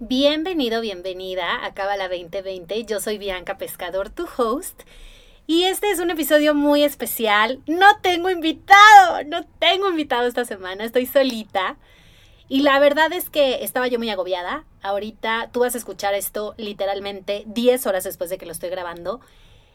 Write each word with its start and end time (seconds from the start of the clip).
Bienvenido, 0.00 0.80
bienvenida 0.80 1.64
a 1.64 1.74
Cábala 1.74 2.08
2020. 2.08 2.84
Yo 2.84 3.00
soy 3.00 3.18
Bianca 3.18 3.58
Pescador, 3.58 4.10
tu 4.10 4.28
host. 4.36 4.82
Y 5.48 5.64
este 5.64 5.90
es 5.90 5.98
un 5.98 6.10
episodio 6.10 6.54
muy 6.54 6.84
especial. 6.84 7.60
No 7.66 7.98
tengo 8.00 8.30
invitado, 8.30 9.24
no 9.26 9.44
tengo 9.58 9.88
invitado 9.88 10.28
esta 10.28 10.44
semana, 10.44 10.84
estoy 10.84 11.06
solita. 11.06 11.78
Y 12.48 12.62
la 12.62 12.78
verdad 12.78 13.12
es 13.12 13.28
que 13.28 13.64
estaba 13.64 13.88
yo 13.88 13.98
muy 13.98 14.08
agobiada. 14.08 14.64
Ahorita 14.82 15.50
tú 15.52 15.60
vas 15.60 15.74
a 15.74 15.78
escuchar 15.78 16.14
esto 16.14 16.54
literalmente 16.58 17.42
10 17.46 17.84
horas 17.88 18.04
después 18.04 18.30
de 18.30 18.38
que 18.38 18.46
lo 18.46 18.52
estoy 18.52 18.70
grabando. 18.70 19.20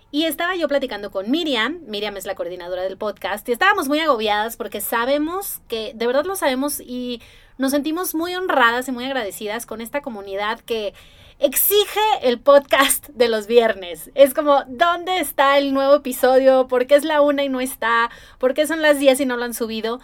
Y 0.09 0.23
estaba 0.23 0.55
yo 0.55 0.69
platicando 0.69 1.11
con 1.11 1.31
Miriam, 1.31 1.79
Miriam 1.87 2.15
es 2.15 2.27
la 2.27 2.35
coordinadora 2.35 2.83
del 2.83 2.97
podcast, 2.97 3.49
y 3.49 3.51
estábamos 3.51 3.87
muy 3.87 3.99
agobiadas 3.99 4.57
porque 4.57 4.79
sabemos 4.79 5.59
que, 5.67 5.91
de 5.95 6.05
verdad 6.05 6.25
lo 6.25 6.35
sabemos, 6.35 6.79
y 6.79 7.19
nos 7.57 7.71
sentimos 7.71 8.15
muy 8.15 8.35
honradas 8.35 8.87
y 8.87 8.91
muy 8.91 9.05
agradecidas 9.05 9.65
con 9.65 9.81
esta 9.81 10.01
comunidad 10.01 10.59
que 10.61 10.93
exige 11.39 11.99
el 12.21 12.39
podcast 12.39 13.09
de 13.09 13.27
los 13.27 13.47
viernes. 13.47 14.11
Es 14.15 14.33
como, 14.33 14.63
¿dónde 14.67 15.19
está 15.19 15.57
el 15.57 15.73
nuevo 15.73 15.95
episodio? 15.95 16.67
¿Por 16.67 16.87
qué 16.87 16.95
es 16.95 17.03
la 17.03 17.21
una 17.21 17.43
y 17.43 17.49
no 17.49 17.59
está? 17.59 18.09
¿Por 18.39 18.53
qué 18.53 18.65
son 18.67 18.81
las 18.81 18.99
10 18.99 19.21
y 19.21 19.25
no 19.25 19.37
lo 19.37 19.43
han 19.43 19.53
subido? 19.53 19.99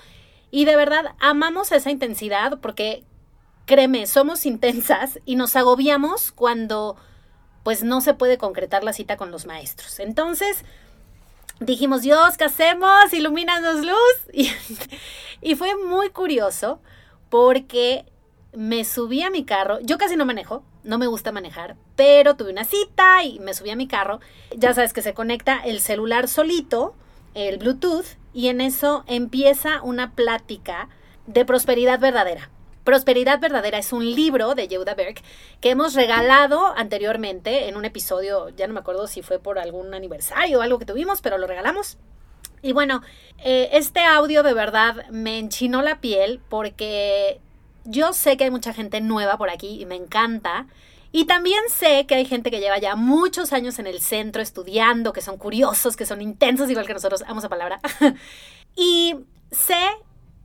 Y 0.51 0.65
de 0.65 0.75
verdad, 0.75 1.15
amamos 1.19 1.71
esa 1.71 1.91
intensidad 1.91 2.59
porque, 2.59 3.03
créeme, 3.65 4.07
somos 4.07 4.45
intensas 4.45 5.19
y 5.25 5.35
nos 5.35 5.55
agobiamos 5.55 6.31
cuando 6.31 6.97
pues 7.63 7.83
no 7.83 8.02
se 8.02 8.13
puede 8.13 8.37
concretar 8.37 8.83
la 8.83 8.93
cita 8.93 9.17
con 9.17 9.31
los 9.31 9.45
maestros. 9.45 9.99
Entonces, 9.99 10.63
dijimos, 11.59 12.02
Dios, 12.02 12.37
¿qué 12.37 12.45
hacemos? 12.45 13.13
Ilumínanos 13.13 13.85
luz. 13.85 13.95
Y, 14.33 14.52
y 15.41 15.55
fue 15.55 15.75
muy 15.75 16.09
curioso 16.09 16.81
porque 17.30 18.05
me 18.53 18.83
subí 18.83 19.22
a 19.22 19.30
mi 19.30 19.45
carro. 19.45 19.80
Yo 19.81 19.97
casi 19.97 20.16
no 20.16 20.25
manejo, 20.25 20.63
no 20.83 20.97
me 20.97 21.08
gusta 21.08 21.31
manejar, 21.31 21.75
pero 21.95 22.36
tuve 22.36 22.52
una 22.52 22.66
cita 22.66 23.23
y 23.23 23.39
me 23.39 23.53
subí 23.53 23.69
a 23.69 23.75
mi 23.75 23.88
carro. 23.88 24.19
Ya 24.55 24.73
sabes 24.73 24.94
que 24.94 25.02
se 25.02 25.13
conecta 25.13 25.59
el 25.63 25.80
celular 25.80 26.27
solito, 26.27 26.95
el 27.33 27.58
Bluetooth, 27.58 28.17
y 28.33 28.47
en 28.47 28.61
eso 28.61 29.03
empieza 29.08 29.81
una 29.81 30.13
plática 30.13 30.89
de 31.27 31.45
prosperidad 31.45 31.99
verdadera. 31.99 32.49
Prosperidad 32.83 33.39
Verdadera 33.39 33.77
es 33.77 33.93
un 33.93 34.03
libro 34.03 34.55
de 34.55 34.67
Yehuda 34.67 34.95
Berg 34.95 35.21
que 35.61 35.69
hemos 35.69 35.93
regalado 35.93 36.73
anteriormente 36.75 37.67
en 37.67 37.77
un 37.77 37.86
episodio, 37.86 38.49
ya 38.49 38.66
no 38.66 38.73
me 38.73 38.80
acuerdo 38.80 39.05
si 39.05 39.21
fue 39.21 39.38
por 39.38 39.59
algún 39.59 39.93
aniversario 39.93 40.58
o 40.58 40.61
algo 40.64 40.80
que 40.80 40.86
tuvimos, 40.86 41.21
pero 41.21 41.38
lo 41.38 41.45
regalamos. 41.45 41.99
Y 42.61 42.73
bueno, 42.73 43.02
eh, 43.39 43.69
este 43.73 44.02
audio 44.02 44.43
de 44.43 44.53
verdad 44.53 45.07
me 45.09 45.39
enchinó 45.39 45.81
la 45.81 45.99
piel 46.02 46.41
porque 46.49 47.39
yo 47.85 48.13
sé 48.13 48.38
que 48.38 48.45
hay 48.45 48.52
mucha 48.52 48.73
gente 48.73 49.02
nueva 49.02 49.38
por 49.38 49.49
aquí 49.49 49.81
y 49.81 49.85
me 49.85 49.95
encanta. 49.95 50.67
Y 51.11 51.25
también 51.25 51.61
sé 51.69 52.05
que 52.05 52.15
hay 52.15 52.25
gente 52.25 52.52
que 52.52 52.59
lleva 52.59 52.77
ya 52.77 52.95
muchos 52.95 53.52
años 53.52 53.80
en 53.80 53.87
el 53.87 53.99
centro 53.99 54.41
estudiando, 54.41 55.11
que 55.11 55.21
son 55.21 55.37
curiosos, 55.37 55.95
que 55.95 56.05
son 56.05 56.21
intensos, 56.21 56.69
igual 56.69 56.85
que 56.85 56.93
nosotros, 56.93 57.23
amo 57.25 57.39
esa 57.39 57.49
palabra. 57.49 57.80
y 58.75 59.15
sé 59.52 59.87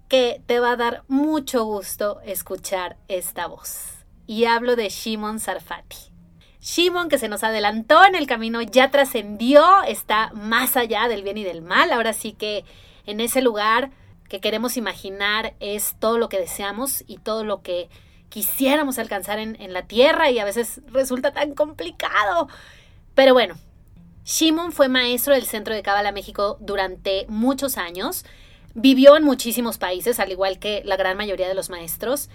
que 0.08 0.40
te 0.46 0.60
va 0.60 0.72
a 0.72 0.76
dar 0.76 1.02
mucho 1.08 1.64
gusto 1.64 2.20
escuchar 2.24 2.96
esta 3.08 3.46
voz. 3.46 3.90
Y 4.26 4.46
hablo 4.46 4.74
de 4.74 4.88
Shimon 4.88 5.38
Sarfati. 5.38 6.13
Shimon, 6.64 7.10
que 7.10 7.18
se 7.18 7.28
nos 7.28 7.44
adelantó 7.44 8.06
en 8.06 8.14
el 8.14 8.26
camino, 8.26 8.62
ya 8.62 8.90
trascendió, 8.90 9.82
está 9.86 10.30
más 10.32 10.78
allá 10.78 11.08
del 11.08 11.22
bien 11.22 11.36
y 11.36 11.44
del 11.44 11.60
mal. 11.60 11.92
Ahora 11.92 12.14
sí 12.14 12.32
que 12.32 12.64
en 13.04 13.20
ese 13.20 13.42
lugar 13.42 13.90
que 14.30 14.40
queremos 14.40 14.78
imaginar 14.78 15.52
es 15.60 15.94
todo 15.98 16.16
lo 16.16 16.30
que 16.30 16.38
deseamos 16.38 17.04
y 17.06 17.18
todo 17.18 17.44
lo 17.44 17.60
que 17.60 17.90
quisiéramos 18.30 18.98
alcanzar 18.98 19.38
en, 19.38 19.72
la 19.74 19.86
tierra 19.86 20.30
y 20.30 20.38
a 20.38 20.46
veces 20.46 20.80
resulta 20.86 21.34
tan 21.34 21.54
complicado. 21.54 22.48
Pero 23.14 23.34
bueno, 23.34 23.56
Shimon 24.24 24.72
fue 24.72 24.88
maestro 24.88 25.34
del 25.34 25.44
Centro 25.44 25.74
de 25.74 25.82
Cábala 25.82 26.12
México 26.12 26.56
durante 26.60 27.26
muchos 27.28 27.76
años. 27.76 28.24
Vivió 28.72 29.18
en 29.18 29.24
muchísimos 29.24 29.76
países, 29.76 30.18
al 30.18 30.32
igual 30.32 30.58
que 30.58 30.80
la 30.86 30.96
gran 30.96 31.18
mayoría 31.18 31.46
de 31.46 31.54
los 31.54 31.68
maestros. 31.68 32.30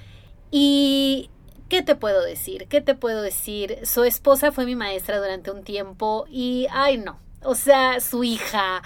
Y 0.52 1.32
¿Qué 1.70 1.84
te 1.84 1.96
puedo 1.96 2.24
decir? 2.24 2.68
¿Qué 2.68 2.82
te 2.82 2.96
puedo 2.96 3.22
decir? 3.22 3.80
Su 3.86 4.04
esposa 4.04 4.52
fue 4.52 4.66
mi 4.66 4.76
maestra 4.76 5.20
durante 5.20 5.52
un 5.52 5.64
tiempo 5.64 6.26
y, 6.28 6.68
ay 6.72 6.98
no, 6.98 7.20
o 7.44 7.54
sea, 7.54 8.00
su 8.02 8.24
hija, 8.24 8.82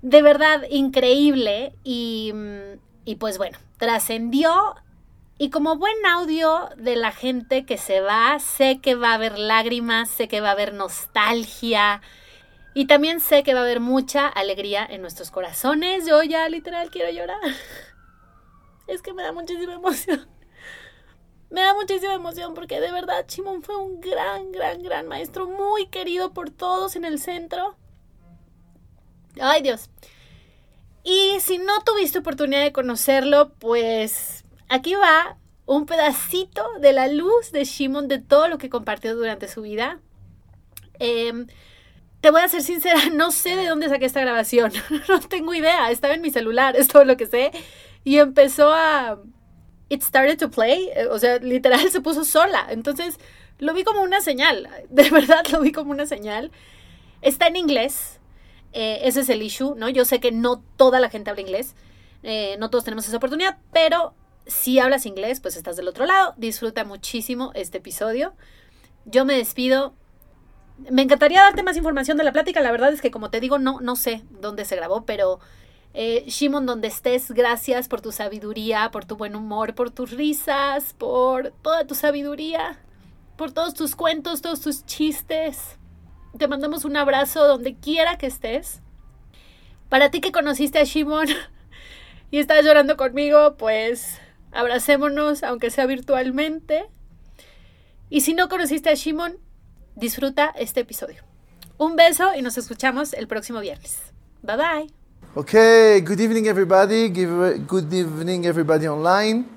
de 0.00 0.22
verdad 0.22 0.62
increíble 0.70 1.74
y, 1.84 2.32
mm, 2.34 2.78
y 3.04 3.16
pues 3.16 3.36
bueno, 3.36 3.58
trascendió 3.76 4.76
y 5.36 5.50
como 5.50 5.76
buen 5.76 5.94
audio 6.06 6.70
de 6.76 6.96
la 6.96 7.12
gente 7.12 7.66
que 7.66 7.76
se 7.76 8.00
va, 8.00 8.38
sé 8.38 8.80
que 8.80 8.94
va 8.94 9.10
a 9.10 9.14
haber 9.14 9.38
lágrimas, 9.38 10.08
sé 10.08 10.26
que 10.26 10.40
va 10.40 10.48
a 10.48 10.52
haber 10.52 10.72
nostalgia 10.72 12.00
y 12.74 12.86
también 12.86 13.20
sé 13.20 13.42
que 13.42 13.52
va 13.52 13.60
a 13.60 13.64
haber 13.64 13.80
mucha 13.80 14.26
alegría 14.26 14.86
en 14.88 15.02
nuestros 15.02 15.30
corazones. 15.30 16.06
Yo 16.06 16.22
ya 16.22 16.48
literal 16.48 16.90
quiero 16.90 17.10
llorar. 17.10 17.40
Es 18.88 19.00
que 19.00 19.12
me 19.12 19.22
da 19.22 19.32
muchísima 19.32 19.74
emoción. 19.74 20.31
Me 21.52 21.60
da 21.60 21.74
muchísima 21.74 22.14
emoción 22.14 22.54
porque 22.54 22.80
de 22.80 22.90
verdad 22.90 23.26
Chimón 23.26 23.62
fue 23.62 23.76
un 23.76 24.00
gran, 24.00 24.50
gran, 24.52 24.82
gran 24.82 25.06
maestro, 25.06 25.46
muy 25.46 25.86
querido 25.86 26.32
por 26.32 26.50
todos 26.50 26.96
en 26.96 27.04
el 27.04 27.20
centro. 27.20 27.76
Ay 29.38 29.62
Dios. 29.62 29.90
Y 31.04 31.38
si 31.40 31.58
no 31.58 31.82
tuviste 31.84 32.20
oportunidad 32.20 32.62
de 32.62 32.72
conocerlo, 32.72 33.52
pues 33.58 34.44
aquí 34.68 34.94
va 34.94 35.36
un 35.66 35.86
pedacito 35.86 36.64
de 36.80 36.92
la 36.92 37.06
luz 37.08 37.52
de 37.52 37.64
Shimon 37.64 38.08
de 38.08 38.18
todo 38.18 38.48
lo 38.48 38.58
que 38.58 38.70
compartió 38.70 39.14
durante 39.14 39.46
su 39.46 39.62
vida. 39.62 40.00
Em, 40.98 41.46
te 42.22 42.30
voy 42.30 42.40
a 42.40 42.48
ser 42.48 42.62
sincera, 42.62 42.98
no 43.12 43.30
sé 43.30 43.56
de 43.56 43.66
dónde 43.66 43.90
saqué 43.90 44.06
esta 44.06 44.20
grabación. 44.20 44.72
no 45.08 45.20
tengo 45.20 45.52
idea. 45.52 45.90
Estaba 45.90 46.14
en 46.14 46.22
mi 46.22 46.30
celular, 46.30 46.76
es 46.78 46.88
todo 46.88 47.04
lo 47.04 47.16
que 47.18 47.26
sé. 47.26 47.50
Y 48.04 48.18
empezó 48.18 48.72
a. 48.72 49.18
It 49.92 50.02
started 50.02 50.38
to 50.38 50.50
play. 50.50 50.88
Eh, 50.96 51.06
o 51.10 51.18
sea, 51.18 51.38
literal 51.38 51.90
se 51.90 52.00
puso 52.00 52.24
sola. 52.24 52.66
Entonces 52.70 53.18
lo 53.58 53.74
vi 53.74 53.84
como 53.84 54.00
una 54.00 54.22
señal. 54.22 54.68
De 54.88 55.10
verdad 55.10 55.44
lo 55.52 55.60
vi 55.60 55.70
como 55.70 55.90
una 55.90 56.06
señal. 56.06 56.50
Está 57.20 57.46
en 57.48 57.56
inglés. 57.56 58.18
Eh, 58.72 59.00
ese 59.02 59.20
es 59.20 59.28
el 59.28 59.42
issue, 59.42 59.74
¿no? 59.76 59.90
Yo 59.90 60.06
sé 60.06 60.18
que 60.18 60.32
no 60.32 60.62
toda 60.78 60.98
la 60.98 61.10
gente 61.10 61.28
habla 61.28 61.42
inglés, 61.42 61.74
eh, 62.22 62.56
no 62.58 62.70
todos 62.70 62.84
tenemos 62.84 63.06
esa 63.06 63.18
oportunidad, 63.18 63.58
pero 63.70 64.14
si 64.46 64.78
hablas 64.78 65.04
inglés, 65.04 65.40
pues 65.40 65.56
estás 65.56 65.76
del 65.76 65.88
otro 65.88 66.06
lado. 66.06 66.32
Disfruta 66.38 66.84
muchísimo 66.84 67.52
este 67.54 67.78
episodio. 67.78 68.32
Yo 69.04 69.26
me 69.26 69.34
despido. 69.34 69.94
Me 70.90 71.02
encantaría 71.02 71.42
darte 71.42 71.62
más 71.62 71.76
información 71.76 72.16
de 72.16 72.24
la 72.24 72.32
plática. 72.32 72.62
La 72.62 72.72
verdad 72.72 72.94
es 72.94 73.02
que, 73.02 73.10
como 73.10 73.28
te 73.28 73.40
digo, 73.40 73.58
no, 73.58 73.80
no 73.82 73.94
sé 73.94 74.22
dónde 74.30 74.64
se 74.64 74.74
grabó, 74.74 75.04
pero 75.04 75.38
eh, 75.94 76.24
Shimon, 76.26 76.64
donde 76.64 76.88
estés, 76.88 77.30
gracias 77.30 77.88
por 77.88 78.00
tu 78.00 78.12
sabiduría, 78.12 78.90
por 78.90 79.04
tu 79.04 79.16
buen 79.16 79.36
humor, 79.36 79.74
por 79.74 79.90
tus 79.90 80.10
risas, 80.10 80.94
por 80.94 81.52
toda 81.62 81.86
tu 81.86 81.94
sabiduría, 81.94 82.78
por 83.36 83.52
todos 83.52 83.74
tus 83.74 83.94
cuentos, 83.94 84.40
todos 84.40 84.60
tus 84.60 84.86
chistes. 84.86 85.76
Te 86.38 86.48
mandamos 86.48 86.84
un 86.84 86.96
abrazo 86.96 87.46
donde 87.46 87.76
quiera 87.76 88.16
que 88.16 88.26
estés. 88.26 88.80
Para 89.90 90.10
ti 90.10 90.22
que 90.22 90.32
conociste 90.32 90.78
a 90.78 90.84
Shimon 90.84 91.26
y 92.30 92.38
estás 92.38 92.64
llorando 92.64 92.96
conmigo, 92.96 93.56
pues 93.58 94.18
abracémonos, 94.50 95.42
aunque 95.42 95.70
sea 95.70 95.84
virtualmente. 95.84 96.86
Y 98.08 98.22
si 98.22 98.32
no 98.32 98.48
conociste 98.48 98.88
a 98.88 98.94
Shimon, 98.94 99.36
disfruta 99.94 100.54
este 100.56 100.80
episodio. 100.80 101.22
Un 101.76 101.96
beso 101.96 102.34
y 102.34 102.40
nos 102.40 102.56
escuchamos 102.56 103.12
el 103.12 103.28
próximo 103.28 103.60
viernes. 103.60 104.12
Bye 104.42 104.56
bye. 104.56 105.01
Okay, 105.34 106.02
good 106.02 106.20
evening 106.20 106.46
everybody. 106.46 107.08
Good 107.08 107.94
evening 107.94 108.44
everybody 108.44 108.86
online. 108.86 109.48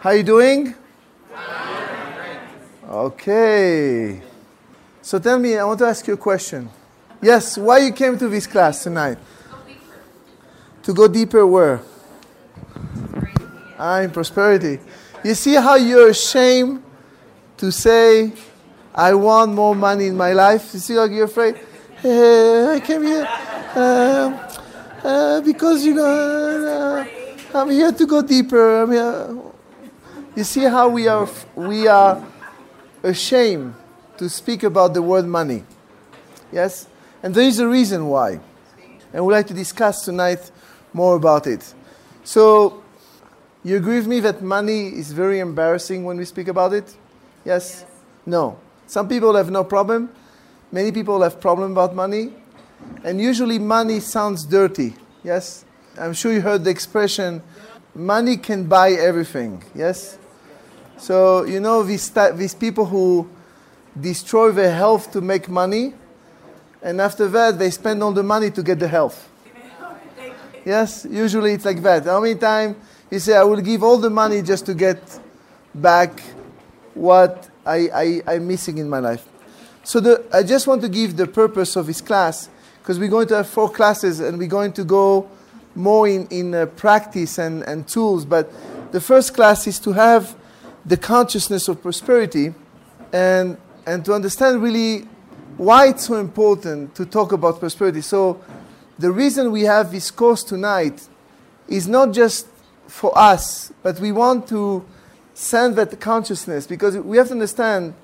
How 0.00 0.10
are 0.10 0.16
you 0.16 0.24
doing? 0.24 0.74
Okay. 2.88 4.20
So 5.02 5.20
tell 5.20 5.38
me, 5.38 5.56
I 5.56 5.62
want 5.62 5.78
to 5.78 5.86
ask 5.86 6.04
you 6.08 6.14
a 6.14 6.16
question. 6.16 6.68
Yes, 7.22 7.56
why 7.56 7.78
you 7.78 7.92
came 7.92 8.18
to 8.18 8.28
this 8.28 8.48
class 8.48 8.82
tonight? 8.82 9.18
To 10.82 10.92
go 10.92 11.06
deeper 11.06 11.46
where? 11.46 11.80
Ah, 13.78 14.00
in 14.00 14.10
prosperity. 14.10 14.80
You 15.22 15.34
see 15.36 15.54
how 15.54 15.76
you're 15.76 16.10
ashamed 16.10 16.82
to 17.58 17.70
say, 17.70 18.32
I 18.92 19.14
want 19.14 19.52
more 19.52 19.76
money 19.76 20.08
in 20.08 20.16
my 20.16 20.32
life? 20.32 20.74
You 20.74 20.80
see 20.80 20.96
how 20.96 21.04
you're 21.04 21.26
afraid? 21.26 21.54
Uh, 22.04 22.74
I 22.74 22.80
came 22.80 23.02
here 23.02 23.26
uh, 23.74 24.53
uh, 25.04 25.40
because, 25.42 25.84
you 25.84 25.94
know, 25.94 27.06
uh, 27.54 27.58
I'm 27.58 27.70
here 27.70 27.92
to 27.92 28.06
go 28.06 28.22
deeper. 28.22 28.82
I'm 28.82 28.90
here. 28.90 29.38
You 30.34 30.44
see 30.44 30.64
how 30.64 30.88
we 30.88 31.06
are, 31.06 31.28
we 31.54 31.86
are 31.86 32.24
ashamed 33.02 33.74
to 34.16 34.28
speak 34.28 34.62
about 34.62 34.94
the 34.94 35.02
word 35.02 35.26
money. 35.26 35.62
Yes? 36.50 36.88
And 37.22 37.34
there 37.34 37.46
is 37.46 37.58
a 37.58 37.68
reason 37.68 38.08
why. 38.08 38.40
And 39.12 39.24
we'd 39.24 39.34
like 39.34 39.46
to 39.48 39.54
discuss 39.54 40.04
tonight 40.04 40.50
more 40.92 41.16
about 41.16 41.46
it. 41.46 41.74
So, 42.24 42.82
you 43.62 43.76
agree 43.76 43.96
with 43.96 44.06
me 44.06 44.20
that 44.20 44.42
money 44.42 44.88
is 44.88 45.12
very 45.12 45.38
embarrassing 45.38 46.04
when 46.04 46.16
we 46.16 46.24
speak 46.24 46.48
about 46.48 46.72
it? 46.72 46.96
Yes? 47.44 47.80
yes. 47.82 47.84
No. 48.26 48.58
Some 48.86 49.08
people 49.08 49.34
have 49.34 49.50
no 49.50 49.64
problem. 49.64 50.10
Many 50.72 50.92
people 50.92 51.22
have 51.22 51.40
problem 51.40 51.72
about 51.72 51.94
money. 51.94 52.32
And 53.04 53.20
usually 53.20 53.58
money 53.58 54.00
sounds 54.00 54.44
dirty. 54.44 54.94
Yes? 55.22 55.64
I'm 55.98 56.12
sure 56.12 56.32
you 56.32 56.40
heard 56.40 56.64
the 56.64 56.70
expression 56.70 57.42
money 57.94 58.36
can 58.36 58.64
buy 58.64 58.92
everything. 58.92 59.62
Yes? 59.74 60.18
So, 60.96 61.44
you 61.44 61.60
know, 61.60 61.82
these, 61.82 62.10
these 62.34 62.54
people 62.54 62.86
who 62.86 63.28
destroy 64.00 64.50
their 64.52 64.74
health 64.74 65.12
to 65.12 65.20
make 65.20 65.48
money, 65.48 65.94
and 66.82 67.00
after 67.00 67.28
that, 67.28 67.58
they 67.58 67.70
spend 67.70 68.02
all 68.02 68.12
the 68.12 68.22
money 68.22 68.50
to 68.50 68.62
get 68.62 68.78
the 68.78 68.88
health. 68.88 69.28
Yes, 70.64 71.06
usually 71.08 71.52
it's 71.52 71.64
like 71.64 71.82
that. 71.82 72.04
How 72.04 72.20
many 72.20 72.36
times 72.36 72.76
you 73.10 73.18
say, 73.18 73.36
I 73.36 73.44
will 73.44 73.60
give 73.60 73.82
all 73.82 73.98
the 73.98 74.10
money 74.10 74.40
just 74.40 74.64
to 74.66 74.74
get 74.74 75.20
back 75.74 76.20
what 76.94 77.50
I, 77.66 78.22
I, 78.26 78.34
I'm 78.34 78.48
missing 78.48 78.78
in 78.78 78.88
my 78.88 78.98
life? 78.98 79.26
So 79.82 80.00
the, 80.00 80.24
I 80.32 80.42
just 80.42 80.66
want 80.66 80.80
to 80.82 80.88
give 80.88 81.16
the 81.16 81.26
purpose 81.26 81.76
of 81.76 81.86
this 81.86 82.00
class 82.00 82.48
because 82.84 82.98
we're 82.98 83.08
going 83.08 83.26
to 83.26 83.36
have 83.36 83.48
four 83.48 83.70
classes 83.70 84.20
and 84.20 84.38
we're 84.38 84.46
going 84.46 84.70
to 84.70 84.84
go 84.84 85.26
more 85.74 86.06
in, 86.06 86.26
in 86.26 86.54
uh, 86.54 86.66
practice 86.66 87.38
and, 87.38 87.62
and 87.62 87.88
tools. 87.88 88.26
But 88.26 88.52
the 88.92 89.00
first 89.00 89.32
class 89.32 89.66
is 89.66 89.78
to 89.80 89.92
have 89.92 90.36
the 90.84 90.98
consciousness 90.98 91.66
of 91.68 91.80
prosperity 91.80 92.52
and, 93.10 93.56
and 93.86 94.04
to 94.04 94.12
understand 94.12 94.62
really 94.62 95.08
why 95.56 95.88
it's 95.88 96.04
so 96.04 96.16
important 96.16 96.94
to 96.94 97.06
talk 97.06 97.32
about 97.32 97.58
prosperity. 97.58 98.02
So, 98.02 98.44
the 98.98 99.10
reason 99.10 99.50
we 99.50 99.62
have 99.62 99.90
this 99.90 100.10
course 100.10 100.44
tonight 100.44 101.08
is 101.66 101.88
not 101.88 102.12
just 102.12 102.46
for 102.86 103.16
us, 103.16 103.72
but 103.82 103.98
we 103.98 104.12
want 104.12 104.46
to 104.48 104.84
send 105.32 105.76
that 105.76 105.98
consciousness 106.00 106.66
because 106.66 106.98
we 106.98 107.16
have 107.16 107.28
to 107.28 107.32
understand 107.32 107.94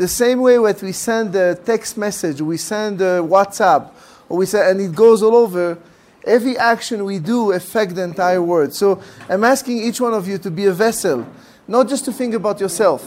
the 0.00 0.08
same 0.08 0.40
way 0.40 0.56
that 0.56 0.82
we 0.82 0.92
send 0.92 1.36
a 1.36 1.54
text 1.54 1.98
message, 1.98 2.40
we 2.40 2.56
send 2.56 3.02
a 3.02 3.20
WhatsApp, 3.20 3.90
or 4.30 4.38
we 4.38 4.46
say, 4.46 4.70
and 4.70 4.80
it 4.80 4.94
goes 4.94 5.22
all 5.22 5.36
over. 5.36 5.76
Every 6.24 6.56
action 6.56 7.04
we 7.04 7.18
do 7.18 7.52
affect 7.52 7.96
the 7.96 8.04
entire 8.04 8.40
world. 8.40 8.72
So 8.72 9.02
I'm 9.28 9.44
asking 9.44 9.76
each 9.76 10.00
one 10.00 10.14
of 10.14 10.26
you 10.26 10.38
to 10.38 10.50
be 10.50 10.64
a 10.64 10.72
vessel, 10.72 11.26
not 11.68 11.86
just 11.86 12.06
to 12.06 12.12
think 12.12 12.32
about 12.32 12.60
yourself. 12.60 13.04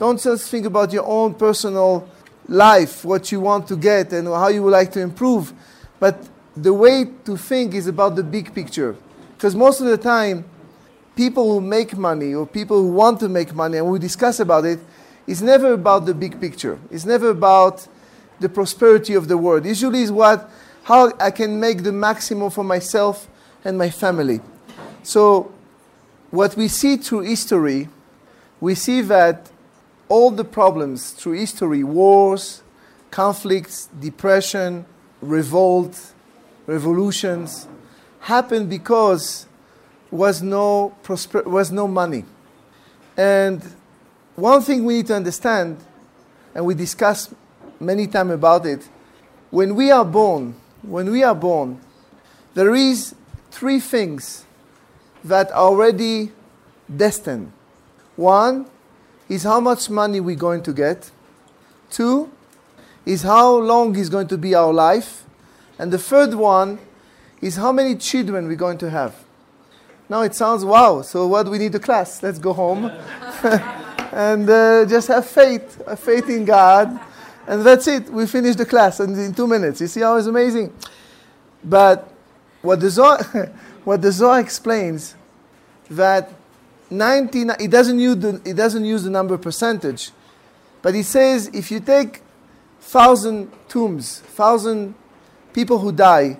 Don't 0.00 0.20
just 0.20 0.50
think 0.50 0.66
about 0.66 0.92
your 0.92 1.06
own 1.06 1.34
personal 1.34 2.08
life, 2.48 3.04
what 3.04 3.30
you 3.30 3.38
want 3.38 3.68
to 3.68 3.76
get 3.76 4.12
and 4.12 4.26
how 4.26 4.48
you 4.48 4.64
would 4.64 4.72
like 4.72 4.90
to 4.90 5.00
improve. 5.00 5.52
But 6.00 6.18
the 6.56 6.72
way 6.72 7.04
to 7.26 7.36
think 7.36 7.74
is 7.74 7.86
about 7.86 8.16
the 8.16 8.24
big 8.24 8.52
picture. 8.52 8.96
Because 9.36 9.54
most 9.54 9.80
of 9.80 9.86
the 9.86 9.98
time, 9.98 10.44
people 11.14 11.52
who 11.52 11.60
make 11.60 11.96
money 11.96 12.34
or 12.34 12.44
people 12.44 12.82
who 12.82 12.88
want 12.90 13.20
to 13.20 13.28
make 13.28 13.54
money, 13.54 13.78
and 13.78 13.88
we 13.88 14.00
discuss 14.00 14.40
about 14.40 14.64
it, 14.64 14.80
is 15.26 15.42
never 15.42 15.72
about 15.72 16.06
the 16.06 16.14
big 16.14 16.40
picture. 16.40 16.78
It's 16.90 17.04
never 17.04 17.30
about 17.30 17.86
the 18.40 18.48
prosperity 18.48 19.14
of 19.14 19.28
the 19.28 19.38
world. 19.38 19.64
Usually 19.64 20.02
is 20.02 20.12
what 20.12 20.50
how 20.84 21.12
I 21.18 21.30
can 21.30 21.58
make 21.58 21.82
the 21.82 21.92
maximum 21.92 22.50
for 22.50 22.62
myself 22.62 23.26
and 23.64 23.78
my 23.78 23.88
family. 23.88 24.40
So 25.02 25.52
what 26.30 26.56
we 26.56 26.68
see 26.68 26.96
through 26.96 27.20
history, 27.20 27.88
we 28.60 28.74
see 28.74 29.00
that 29.02 29.50
all 30.08 30.30
the 30.30 30.44
problems 30.44 31.12
through 31.12 31.38
history 31.38 31.82
wars, 31.82 32.62
conflicts, 33.10 33.88
depression, 33.98 34.84
revolt, 35.22 36.12
revolutions 36.66 37.66
happened 38.20 38.68
because 38.68 39.46
was 40.10 40.42
no 40.42 40.94
prosper- 41.02 41.42
was 41.42 41.70
no 41.70 41.88
money. 41.88 42.24
And 43.16 43.62
one 44.36 44.62
thing 44.62 44.84
we 44.84 44.94
need 44.94 45.06
to 45.08 45.14
understand, 45.14 45.78
and 46.54 46.66
we 46.66 46.74
discuss 46.74 47.32
many 47.78 48.06
times 48.06 48.32
about 48.32 48.66
it, 48.66 48.88
when 49.50 49.74
we 49.74 49.90
are 49.90 50.04
born, 50.04 50.56
when 50.82 51.10
we 51.10 51.22
are 51.22 51.34
born, 51.34 51.80
there 52.54 52.74
is 52.74 53.14
three 53.50 53.80
things 53.80 54.44
that 55.22 55.50
are 55.52 55.68
already 55.68 56.32
destined. 56.94 57.52
One 58.16 58.66
is 59.28 59.44
how 59.44 59.60
much 59.60 59.88
money 59.88 60.20
we're 60.20 60.36
going 60.36 60.62
to 60.64 60.72
get. 60.72 61.10
Two 61.90 62.30
is 63.06 63.22
how 63.22 63.56
long 63.56 63.96
is 63.96 64.08
going 64.08 64.28
to 64.28 64.38
be 64.38 64.54
our 64.54 64.72
life. 64.72 65.24
And 65.78 65.92
the 65.92 65.98
third 65.98 66.34
one 66.34 66.78
is 67.40 67.56
how 67.56 67.72
many 67.72 67.96
children 67.96 68.48
we're 68.48 68.56
going 68.56 68.78
to 68.78 68.90
have. 68.90 69.14
Now 70.08 70.22
it 70.22 70.34
sounds 70.34 70.64
wow, 70.64 71.02
so 71.02 71.26
what 71.26 71.44
do 71.44 71.50
we 71.50 71.58
need 71.58 71.74
a 71.74 71.80
class? 71.80 72.22
Let's 72.22 72.38
go 72.38 72.52
home 72.52 72.90
and 74.14 74.48
uh, 74.48 74.86
just 74.86 75.08
have 75.08 75.26
faith, 75.26 75.84
have 75.88 75.98
faith 75.98 76.30
in 76.30 76.44
God. 76.44 77.00
And 77.48 77.66
that's 77.66 77.88
it. 77.88 78.08
We 78.08 78.26
finish 78.28 78.54
the 78.54 78.64
class 78.64 79.00
in 79.00 79.34
two 79.34 79.48
minutes. 79.48 79.80
You 79.80 79.88
see 79.88 80.00
how 80.02 80.16
it's 80.16 80.28
amazing? 80.28 80.72
But 81.64 82.08
what 82.62 82.78
the 82.78 82.90
Zohar, 82.90 83.22
what 83.84 84.00
the 84.00 84.12
Zohar 84.12 84.38
explains 84.38 85.16
that 85.90 86.32
99, 86.90 87.56
it 87.58 87.70
doesn't, 87.72 87.98
use 87.98 88.16
the, 88.16 88.40
it 88.44 88.54
doesn't 88.54 88.84
use 88.84 89.02
the 89.02 89.10
number 89.10 89.36
percentage, 89.36 90.12
but 90.80 90.94
it 90.94 91.04
says 91.04 91.48
if 91.52 91.72
you 91.72 91.80
take 91.80 92.22
thousand 92.80 93.50
tombs, 93.68 94.20
thousand 94.20 94.94
people 95.52 95.80
who 95.80 95.90
die, 95.90 96.38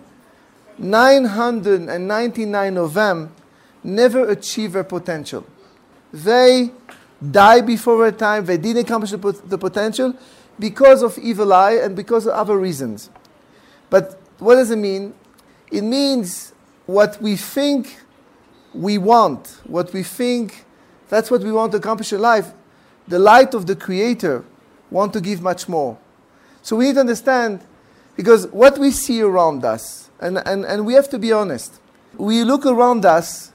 999 0.78 2.76
of 2.76 2.94
them 2.94 3.34
never 3.82 4.28
achieve 4.30 4.74
their 4.74 4.84
potential. 4.84 5.44
They 6.12 6.70
die 7.30 7.60
before 7.60 8.02
their 8.02 8.12
time, 8.12 8.44
they 8.44 8.56
didn't 8.56 8.84
accomplish 8.84 9.10
the, 9.10 9.42
the 9.46 9.58
potential 9.58 10.14
because 10.58 11.02
of 11.02 11.18
evil 11.18 11.52
eye 11.52 11.72
and 11.72 11.96
because 11.96 12.26
of 12.26 12.34
other 12.34 12.56
reasons. 12.56 13.10
But 13.90 14.20
what 14.38 14.56
does 14.56 14.70
it 14.70 14.76
mean? 14.76 15.14
It 15.70 15.82
means 15.82 16.52
what 16.86 17.20
we 17.20 17.36
think 17.36 17.98
we 18.72 18.98
want, 18.98 19.60
what 19.64 19.92
we 19.92 20.02
think, 20.02 20.64
that's 21.08 21.30
what 21.30 21.42
we 21.42 21.52
want 21.52 21.72
to 21.72 21.78
accomplish 21.78 22.12
in 22.12 22.20
life. 22.20 22.52
The 23.06 23.18
light 23.18 23.54
of 23.54 23.66
the 23.66 23.76
Creator 23.76 24.44
want 24.90 25.12
to 25.12 25.20
give 25.20 25.40
much 25.40 25.68
more. 25.68 25.98
So 26.62 26.76
we 26.76 26.86
need 26.86 26.94
to 26.94 27.00
understand, 27.00 27.60
because 28.16 28.46
what 28.48 28.78
we 28.78 28.90
see 28.90 29.20
around 29.22 29.64
us, 29.64 30.10
and, 30.20 30.38
and, 30.38 30.64
and 30.64 30.86
we 30.86 30.94
have 30.94 31.08
to 31.10 31.18
be 31.18 31.32
honest, 31.32 31.80
we 32.16 32.44
look 32.44 32.64
around 32.64 33.04
us 33.04 33.52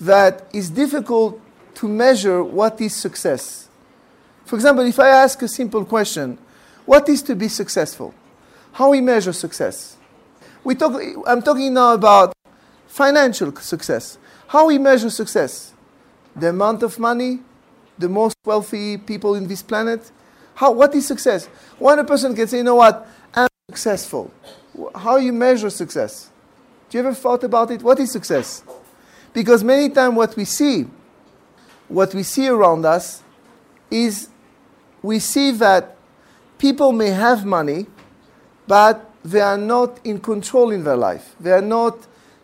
that 0.00 0.46
it's 0.52 0.70
difficult 0.70 1.40
to 1.80 1.88
measure 1.88 2.44
what 2.44 2.78
is 2.82 2.94
success. 2.94 3.66
For 4.44 4.54
example, 4.54 4.84
if 4.84 5.00
I 5.00 5.08
ask 5.08 5.40
a 5.40 5.48
simple 5.48 5.82
question, 5.86 6.36
what 6.84 7.08
is 7.08 7.22
to 7.22 7.34
be 7.34 7.48
successful? 7.48 8.12
How 8.72 8.90
we 8.90 9.00
measure 9.00 9.32
success? 9.32 9.96
We 10.62 10.74
talk, 10.74 11.00
I'm 11.26 11.40
talking 11.40 11.72
now 11.72 11.94
about 11.94 12.34
financial 12.86 13.56
success. 13.56 14.18
How 14.48 14.66
we 14.66 14.76
measure 14.76 15.08
success? 15.08 15.72
The 16.36 16.50
amount 16.50 16.82
of 16.82 16.98
money, 16.98 17.40
the 17.98 18.10
most 18.10 18.36
wealthy 18.44 18.98
people 18.98 19.34
in 19.34 19.48
this 19.48 19.62
planet. 19.62 20.12
How, 20.56 20.72
what 20.72 20.94
is 20.94 21.06
success? 21.06 21.46
One 21.78 22.04
person 22.04 22.36
can 22.36 22.46
say, 22.46 22.58
you 22.58 22.64
know 22.64 22.74
what, 22.74 23.08
I'm 23.32 23.48
successful. 23.70 24.30
How 24.94 25.16
you 25.16 25.32
measure 25.32 25.70
success? 25.70 26.28
Do 26.90 26.98
you 26.98 27.04
ever 27.06 27.14
thought 27.14 27.42
about 27.42 27.70
it? 27.70 27.82
What 27.82 27.98
is 28.00 28.12
success? 28.12 28.62
Because 29.32 29.64
many 29.64 29.88
times 29.88 30.14
what 30.14 30.36
we 30.36 30.44
see, 30.44 30.86
what 31.90 32.14
we 32.14 32.22
see 32.22 32.48
around 32.48 32.86
us, 32.86 33.22
is 33.90 34.28
we 35.02 35.18
see 35.18 35.50
that 35.52 35.96
people 36.58 36.92
may 36.92 37.10
have 37.10 37.44
money, 37.44 37.86
but 38.66 39.10
they 39.24 39.40
are 39.40 39.58
not 39.58 40.00
in 40.04 40.20
control 40.20 40.70
in 40.70 40.84
their 40.84 40.96
life. 40.96 41.34
They 41.38 41.52
are 41.52 41.62
not. 41.62 41.98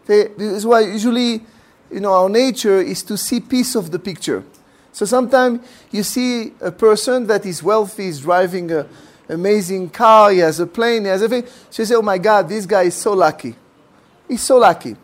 They, 0.06 0.24
this 0.28 0.52
is 0.52 0.66
why 0.66 0.80
usually 0.80 1.42
you 1.90 2.00
know, 2.00 2.12
our 2.12 2.28
nature 2.28 2.80
is 2.80 3.02
to 3.04 3.16
see 3.16 3.40
piece 3.40 3.74
of 3.74 3.90
the 3.90 3.98
picture. 3.98 4.42
So 4.92 5.04
sometimes 5.04 5.66
you 5.90 6.02
see 6.02 6.52
a 6.60 6.72
person 6.72 7.26
that 7.26 7.44
is 7.46 7.62
wealthy, 7.62 8.06
is 8.06 8.20
driving 8.20 8.70
an 8.70 8.86
amazing 9.28 9.90
car, 9.90 10.30
he 10.30 10.38
has 10.38 10.58
a 10.58 10.66
plane, 10.66 11.02
he 11.02 11.08
has 11.08 11.22
everything. 11.22 11.50
So 11.70 11.82
you 11.82 11.86
say, 11.86 11.94
oh 11.94 12.02
my 12.02 12.18
God, 12.18 12.48
this 12.48 12.66
guy 12.66 12.84
is 12.84 12.94
so 12.94 13.12
lucky. 13.12 13.54
He's 14.26 14.42
so 14.42 14.58
lucky. 14.58 14.96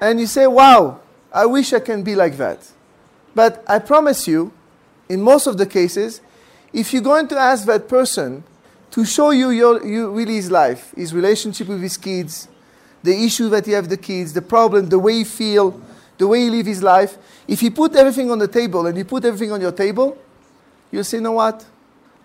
And 0.00 0.20
you 0.20 0.26
say, 0.26 0.46
wow, 0.46 1.00
I 1.32 1.46
wish 1.46 1.72
I 1.72 1.80
can 1.80 2.02
be 2.02 2.14
like 2.14 2.36
that. 2.36 2.66
But 3.34 3.64
I 3.66 3.78
promise 3.78 4.28
you, 4.28 4.52
in 5.08 5.20
most 5.20 5.46
of 5.46 5.58
the 5.58 5.66
cases, 5.66 6.20
if 6.72 6.92
you're 6.92 7.02
going 7.02 7.28
to 7.28 7.38
ask 7.38 7.66
that 7.66 7.88
person 7.88 8.44
to 8.90 9.04
show 9.04 9.30
you, 9.30 9.50
your, 9.50 9.86
you 9.86 10.10
really 10.10 10.34
his 10.34 10.50
life, 10.50 10.92
his 10.96 11.14
relationship 11.14 11.68
with 11.68 11.80
his 11.80 11.96
kids, 11.96 12.48
the 13.02 13.24
issue 13.24 13.48
that 13.48 13.66
he 13.66 13.72
have 13.72 13.88
the 13.88 13.96
kids, 13.96 14.32
the 14.32 14.42
problem, 14.42 14.88
the 14.88 14.98
way 14.98 15.14
he 15.18 15.24
feel, 15.24 15.80
the 16.18 16.26
way 16.26 16.42
he 16.42 16.50
live 16.50 16.66
his 16.66 16.82
life. 16.82 17.18
If 17.48 17.60
he 17.60 17.70
put 17.70 17.96
everything 17.96 18.30
on 18.30 18.38
the 18.38 18.48
table 18.48 18.86
and 18.86 18.96
you 18.96 19.04
put 19.04 19.24
everything 19.24 19.50
on 19.50 19.60
your 19.60 19.72
table, 19.72 20.16
you'll 20.90 21.04
say, 21.04 21.16
you 21.16 21.22
know 21.22 21.32
what? 21.32 21.64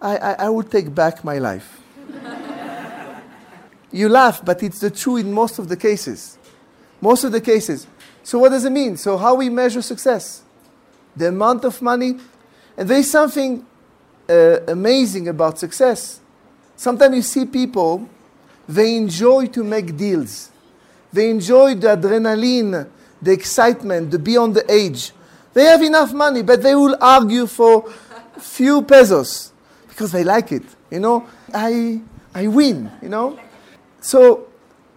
I, 0.02 0.18
I, 0.18 0.32
I 0.34 0.50
will 0.50 0.64
take 0.64 0.94
back 0.94 1.24
my 1.24 1.40
life. 1.40 1.82
you 3.92 4.10
laugh, 4.10 4.44
but 4.46 4.62
it's 4.62 4.80
the 4.80 4.92
truth 4.92 5.22
in 5.22 5.34
most 5.34 5.58
of 5.58 5.68
the 5.68 5.78
cases. 5.78 6.38
Most 7.02 7.24
of 7.24 7.32
the 7.32 7.42
cases. 7.42 7.88
So 8.24 8.40
what 8.40 8.50
does 8.50 8.66
it 8.66 8.72
mean? 8.72 8.98
So 8.98 9.18
how 9.18 9.36
we 9.36 9.50
measure 9.50 9.82
success? 9.82 10.44
The 11.18 11.30
amount 11.30 11.66
of 11.66 11.82
money. 11.82 12.18
And 12.78 12.88
there 12.88 13.00
is 13.00 13.10
something 13.10 13.66
uh, 14.30 14.60
amazing 14.68 15.28
about 15.28 15.60
success. 15.60 16.20
Sometimes 16.76 17.16
you 17.16 17.22
see 17.24 17.46
people, 17.46 18.08
they 18.68 18.96
enjoy 18.96 19.48
to 19.48 19.64
make 19.64 19.98
deals. 19.98 20.52
They 21.12 21.30
enjoy 21.30 21.76
the 21.76 21.96
adrenaline, 21.96 22.88
the 23.22 23.32
excitement, 23.32 24.12
the 24.12 24.20
beyond 24.20 24.56
the 24.56 24.72
age. 24.72 25.12
They 25.54 25.66
have 25.66 25.82
enough 25.82 26.14
money, 26.14 26.44
but 26.44 26.62
they 26.62 26.76
will 26.76 26.96
argue 27.02 27.48
for 27.48 27.92
few 28.40 28.84
pesos 28.84 29.52
because 29.88 30.12
they 30.12 30.24
like 30.24 30.52
it. 30.52 30.64
You 30.92 31.00
know, 31.00 31.28
I, 31.54 32.02
I 32.34 32.48
win, 32.48 32.92
you 33.02 33.10
know. 33.10 33.40
So 34.02 34.48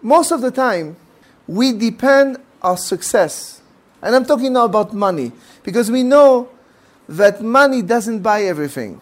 most 0.03 0.33
of 0.33 0.43
the 0.43 0.51
time, 0.51 0.97
we 1.47 1.73
depend 1.73 2.39
our 2.61 2.77
success. 2.77 3.60
And 4.03 4.15
I'm 4.15 4.25
talking 4.25 4.53
now 4.53 4.65
about 4.65 4.95
money 4.95 5.33
because 5.63 5.91
we 5.91 6.03
know 6.03 6.49
that 7.09 7.43
money 7.43 7.83
doesn't 7.83 8.21
buy 8.21 8.45
everything. 8.45 9.01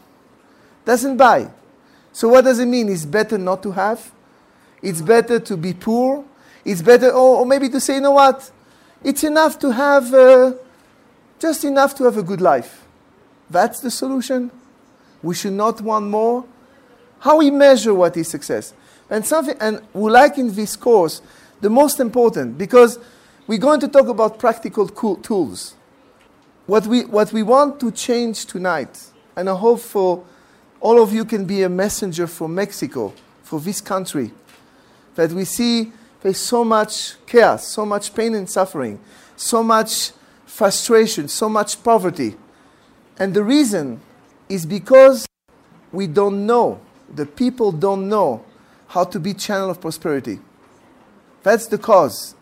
Doesn't 0.85 1.17
buy. 1.17 1.51
So 2.13 2.29
what 2.29 2.45
does 2.45 2.59
it 2.59 2.67
mean? 2.67 2.89
It's 2.89 3.05
better 3.05 3.39
not 3.39 3.63
to 3.63 3.73
have. 3.73 4.11
It's 4.83 5.01
better 5.03 5.39
to 5.41 5.57
be 5.57 5.75
poor. 5.75 6.25
It's 6.65 6.83
better, 6.83 7.11
or, 7.11 7.39
or 7.39 7.47
maybe 7.47 7.69
to 7.69 7.81
say, 7.81 7.97
you 7.97 8.01
know 8.01 8.13
what? 8.13 8.51
It's 9.05 9.23
enough 9.25 9.59
to 9.61 9.71
have, 9.71 10.13
uh, 10.13 10.55
just 11.39 11.65
enough 11.65 11.95
to 11.97 12.05
have 12.05 12.17
a 12.17 12.23
good 12.23 12.41
life. 12.41 12.85
That's 13.49 13.81
the 13.81 13.91
solution. 13.91 14.51
We 15.23 15.35
should 15.35 15.53
not 15.53 15.81
want 15.81 16.07
more. 16.07 16.45
How 17.21 17.39
we 17.39 17.51
measure 17.51 17.95
what 17.95 18.17
is 18.17 18.29
success. 18.29 18.75
And 19.11 19.25
something, 19.25 19.57
and 19.61 19.81
we 19.93 20.11
like 20.11 20.39
in 20.39 20.55
this 20.55 20.77
course, 20.77 21.23
the 21.61 21.71
most 21.71 22.01
important, 22.01 22.59
because 22.59 22.99
we're 23.49 23.59
going 23.59 23.81
to 23.81 23.89
talk 23.89 24.09
about 24.09 24.39
practical 24.39 24.87
tools. 24.87 25.75
What 26.67 26.87
we, 26.87 27.07
what 27.07 27.33
we 27.33 27.43
want 27.43 27.81
to 27.81 27.91
change 27.91 28.45
tonight, 28.45 29.07
and 29.35 29.49
I 29.49 29.57
hope 29.57 29.81
for 29.81 30.23
all 30.81 31.03
of 31.03 31.15
you 31.15 31.25
can 31.25 31.47
be 31.47 31.63
a 31.63 31.69
messenger 31.69 32.27
for 32.27 32.47
Mexico, 32.47 33.15
for 33.43 33.59
this 33.59 33.81
country, 33.81 34.33
that 35.15 35.33
we 35.33 35.47
see 35.47 35.93
there's 36.21 36.37
so 36.37 36.63
much 36.63 37.15
chaos, 37.27 37.67
so 37.67 37.87
much 37.87 38.15
pain 38.15 38.35
and 38.35 38.49
suffering, 38.51 39.01
so 39.35 39.63
much 39.63 40.13
frustration, 40.45 41.27
so 41.27 41.49
much 41.49 41.83
poverty. 41.83 42.37
And 43.19 43.33
the 43.33 43.43
reason 43.43 44.03
is 44.51 44.67
because 44.67 45.27
we 45.91 46.07
don't 46.07 46.45
know, 46.45 46.83
the 47.15 47.25
people 47.25 47.73
don't 47.73 48.11
know 48.11 48.45
how 48.89 49.05
to 49.05 49.19
be 49.19 49.33
channel 49.33 49.71
of 49.71 49.81
prosperity. 49.81 50.39
That's 51.43 51.67
the 51.67 51.79
cause. 51.79 52.35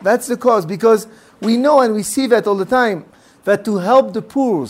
That's 0.00 0.26
the 0.26 0.36
cause 0.36 0.64
because 0.64 1.06
we 1.40 1.56
know 1.56 1.80
and 1.80 1.94
we 1.94 2.02
see 2.02 2.26
that 2.28 2.46
all 2.46 2.56
the 2.56 2.64
time 2.64 3.04
that 3.44 3.64
to 3.64 3.78
help 3.78 4.12
the 4.12 4.22
poor 4.22 4.66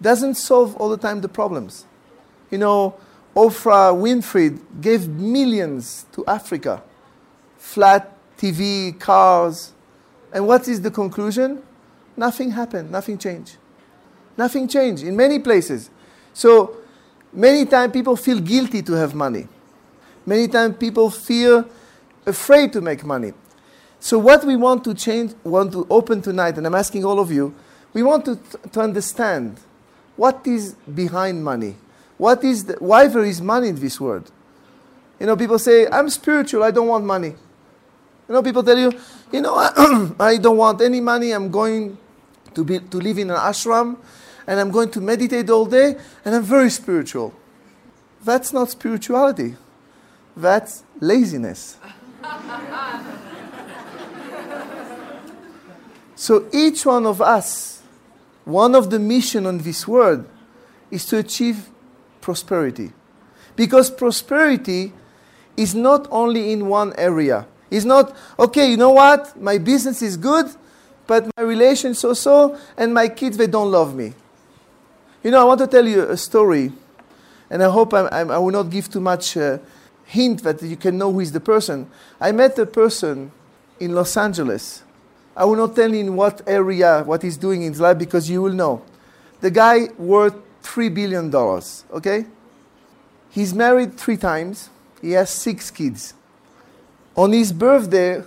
doesn't 0.00 0.34
solve 0.34 0.76
all 0.76 0.88
the 0.88 0.96
time 0.96 1.20
the 1.20 1.28
problems. 1.28 1.86
You 2.50 2.58
know, 2.58 2.94
Oprah 3.34 3.94
Winfrey 3.94 4.58
gave 4.80 5.08
millions 5.08 6.06
to 6.12 6.24
Africa. 6.26 6.82
Flat 7.56 8.12
TV, 8.38 8.98
cars. 8.98 9.72
And 10.32 10.46
what 10.46 10.68
is 10.68 10.80
the 10.80 10.90
conclusion? 10.90 11.62
Nothing 12.16 12.50
happened, 12.50 12.90
nothing 12.90 13.18
changed. 13.18 13.56
Nothing 14.36 14.68
changed 14.68 15.02
in 15.02 15.16
many 15.16 15.38
places. 15.38 15.90
So 16.32 16.76
many 17.32 17.64
times 17.64 17.92
people 17.92 18.16
feel 18.16 18.40
guilty 18.40 18.82
to 18.82 18.92
have 18.92 19.14
money. 19.14 19.48
Many 20.26 20.48
times 20.48 20.76
people 20.76 21.10
feel 21.10 21.68
afraid 22.26 22.72
to 22.72 22.80
make 22.80 23.04
money. 23.04 23.32
So 24.00 24.18
what 24.18 24.44
we 24.44 24.56
want 24.56 24.84
to 24.84 24.94
change, 24.94 25.34
want 25.42 25.72
to 25.72 25.86
open 25.90 26.22
tonight, 26.22 26.56
and 26.56 26.66
I'm 26.66 26.74
asking 26.74 27.04
all 27.04 27.18
of 27.18 27.32
you, 27.32 27.54
we 27.92 28.02
want 28.02 28.24
to, 28.26 28.38
to 28.72 28.80
understand 28.80 29.58
what 30.16 30.46
is 30.46 30.74
behind 30.94 31.42
money. 31.42 31.76
What 32.16 32.44
is 32.44 32.64
the, 32.64 32.74
why 32.74 33.06
there 33.06 33.24
is 33.24 33.40
money 33.40 33.68
in 33.68 33.76
this 33.76 34.00
world? 34.00 34.30
You 35.18 35.26
know, 35.26 35.36
people 35.36 35.58
say, 35.58 35.86
I'm 35.88 36.08
spiritual, 36.10 36.62
I 36.62 36.70
don't 36.70 36.86
want 36.86 37.04
money. 37.04 37.34
You 38.28 38.34
know, 38.34 38.42
people 38.42 38.62
tell 38.62 38.78
you, 38.78 38.92
you 39.32 39.40
know, 39.40 39.54
I 40.20 40.36
don't 40.36 40.56
want 40.56 40.80
any 40.80 41.00
money, 41.00 41.32
I'm 41.32 41.50
going 41.50 41.98
to, 42.54 42.64
be, 42.64 42.78
to 42.78 42.96
live 42.98 43.18
in 43.18 43.30
an 43.30 43.36
ashram, 43.36 43.96
and 44.46 44.60
I'm 44.60 44.70
going 44.70 44.90
to 44.90 45.00
meditate 45.00 45.50
all 45.50 45.66
day, 45.66 45.96
and 46.24 46.34
I'm 46.34 46.42
very 46.42 46.70
spiritual. 46.70 47.34
That's 48.24 48.52
not 48.52 48.70
spirituality. 48.70 49.56
That's 50.36 50.84
laziness. 51.00 51.78
so 56.18 56.48
each 56.52 56.84
one 56.84 57.06
of 57.06 57.22
us, 57.22 57.80
one 58.44 58.74
of 58.74 58.90
the 58.90 58.98
mission 58.98 59.46
on 59.46 59.58
this 59.58 59.86
world 59.86 60.28
is 60.90 61.06
to 61.06 61.18
achieve 61.18 61.68
prosperity. 62.20 62.90
Because 63.54 63.88
prosperity 63.88 64.92
is 65.56 65.76
not 65.76 66.08
only 66.10 66.50
in 66.50 66.66
one 66.66 66.92
area. 66.98 67.46
It's 67.70 67.84
not, 67.84 68.16
okay, 68.36 68.68
you 68.68 68.76
know 68.76 68.90
what? 68.90 69.40
My 69.40 69.58
business 69.58 70.02
is 70.02 70.16
good, 70.16 70.46
but 71.06 71.30
my 71.36 71.44
relation 71.44 71.94
so 71.94 72.14
so, 72.14 72.58
and 72.76 72.92
my 72.92 73.06
kids, 73.06 73.36
they 73.36 73.46
don't 73.46 73.70
love 73.70 73.94
me. 73.94 74.12
You 75.22 75.30
know, 75.30 75.40
I 75.40 75.44
want 75.44 75.60
to 75.60 75.68
tell 75.68 75.86
you 75.86 76.02
a 76.02 76.16
story, 76.16 76.72
and 77.48 77.62
I 77.62 77.70
hope 77.70 77.94
I'm, 77.94 78.08
I'm, 78.10 78.30
i 78.32 78.38
will 78.38 78.50
not 78.50 78.70
give 78.70 78.90
too 78.90 79.00
much 79.00 79.36
uh, 79.36 79.58
hint 80.04 80.42
that 80.42 80.60
you 80.64 80.76
can 80.76 80.98
know 80.98 81.12
who 81.12 81.20
is 81.20 81.30
the 81.30 81.40
person. 81.40 81.88
I 82.20 82.32
met 82.32 82.58
a 82.58 82.66
person 82.66 83.30
in 83.78 83.94
Los 83.94 84.16
Angeles. 84.16 84.82
I 85.38 85.44
will 85.44 85.54
not 85.54 85.76
tell 85.76 85.94
you 85.94 86.00
in 86.00 86.16
what 86.16 86.42
area, 86.48 87.04
what 87.04 87.22
he's 87.22 87.36
doing 87.36 87.62
in 87.62 87.70
his 87.70 87.80
life, 87.80 87.96
because 87.96 88.28
you 88.28 88.42
will 88.42 88.52
know. 88.52 88.82
The 89.40 89.52
guy 89.52 89.86
worth 89.96 90.34
$3 90.64 90.92
billion, 90.92 91.32
okay? 91.96 92.26
He's 93.30 93.54
married 93.54 93.96
three 93.96 94.16
times. 94.16 94.68
He 95.00 95.12
has 95.12 95.30
six 95.30 95.70
kids. 95.70 96.14
On 97.14 97.30
his 97.30 97.52
birthday, 97.52 98.24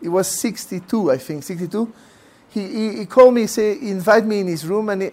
he 0.00 0.08
was 0.08 0.26
62, 0.26 1.10
I 1.10 1.18
think, 1.18 1.42
62. 1.42 1.92
He, 2.48 2.66
he, 2.66 2.96
he 3.00 3.04
called 3.04 3.34
me, 3.34 3.46
say, 3.46 3.78
he 3.78 3.90
invited 3.90 4.26
me 4.26 4.40
in 4.40 4.46
his 4.46 4.64
room, 4.64 4.88
and 4.88 5.02
he, 5.02 5.10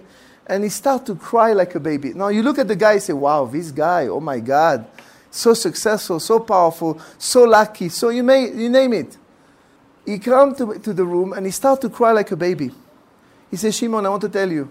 and 0.47 0.63
he 0.63 0.69
started 0.69 1.05
to 1.07 1.15
cry 1.15 1.51
like 1.51 1.75
a 1.75 1.81
baby. 1.81 2.13
Now 2.13 2.29
you 2.29 2.43
look 2.43 2.59
at 2.59 2.69
the 2.69 2.77
guy 2.77 2.97
say, 2.99 3.11
wow, 3.11 3.43
this 3.43 3.71
guy, 3.71 4.07
oh 4.07 4.21
my 4.21 4.39
God, 4.39 4.87
so 5.29 5.53
successful, 5.53 6.21
so 6.21 6.39
powerful, 6.39 7.01
so 7.17 7.43
lucky, 7.43 7.89
so 7.89 8.07
you, 8.07 8.23
may, 8.23 8.53
you 8.53 8.69
name 8.69 8.93
it. 8.93 9.17
He 10.05 10.19
came 10.19 10.55
to, 10.55 10.79
to 10.79 10.93
the 10.93 11.05
room 11.05 11.33
and 11.33 11.45
he 11.45 11.51
started 11.51 11.81
to 11.81 11.89
cry 11.89 12.11
like 12.11 12.31
a 12.31 12.35
baby. 12.35 12.71
He 13.49 13.57
says, 13.57 13.75
Shimon, 13.75 14.05
I 14.05 14.09
want 14.09 14.21
to 14.21 14.29
tell 14.29 14.51
you, 14.51 14.69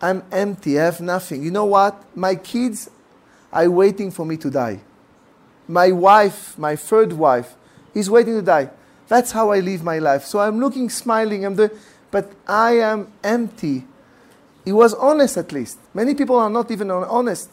I'm 0.00 0.22
empty, 0.32 0.78
I 0.78 0.84
have 0.84 1.00
nothing. 1.00 1.42
You 1.42 1.50
know 1.50 1.66
what? 1.66 2.16
My 2.16 2.34
kids 2.34 2.90
are 3.52 3.70
waiting 3.70 4.10
for 4.10 4.24
me 4.24 4.36
to 4.38 4.50
die. 4.50 4.80
My 5.68 5.92
wife, 5.92 6.58
my 6.58 6.76
third 6.76 7.12
wife, 7.12 7.54
is 7.94 8.10
waiting 8.10 8.34
to 8.34 8.42
die. 8.42 8.70
That's 9.08 9.32
how 9.32 9.50
I 9.50 9.60
live 9.60 9.82
my 9.82 9.98
life. 9.98 10.24
So 10.24 10.40
I'm 10.40 10.60
looking, 10.60 10.88
smiling, 10.90 11.44
I'm 11.44 11.56
the, 11.56 11.76
but 12.10 12.32
I 12.46 12.78
am 12.78 13.12
empty 13.22 13.84
he 14.64 14.72
was 14.72 14.94
honest 14.94 15.36
at 15.36 15.52
least. 15.52 15.78
Many 15.94 16.14
people 16.14 16.36
are 16.36 16.50
not 16.50 16.70
even 16.70 16.90
honest. 16.90 17.50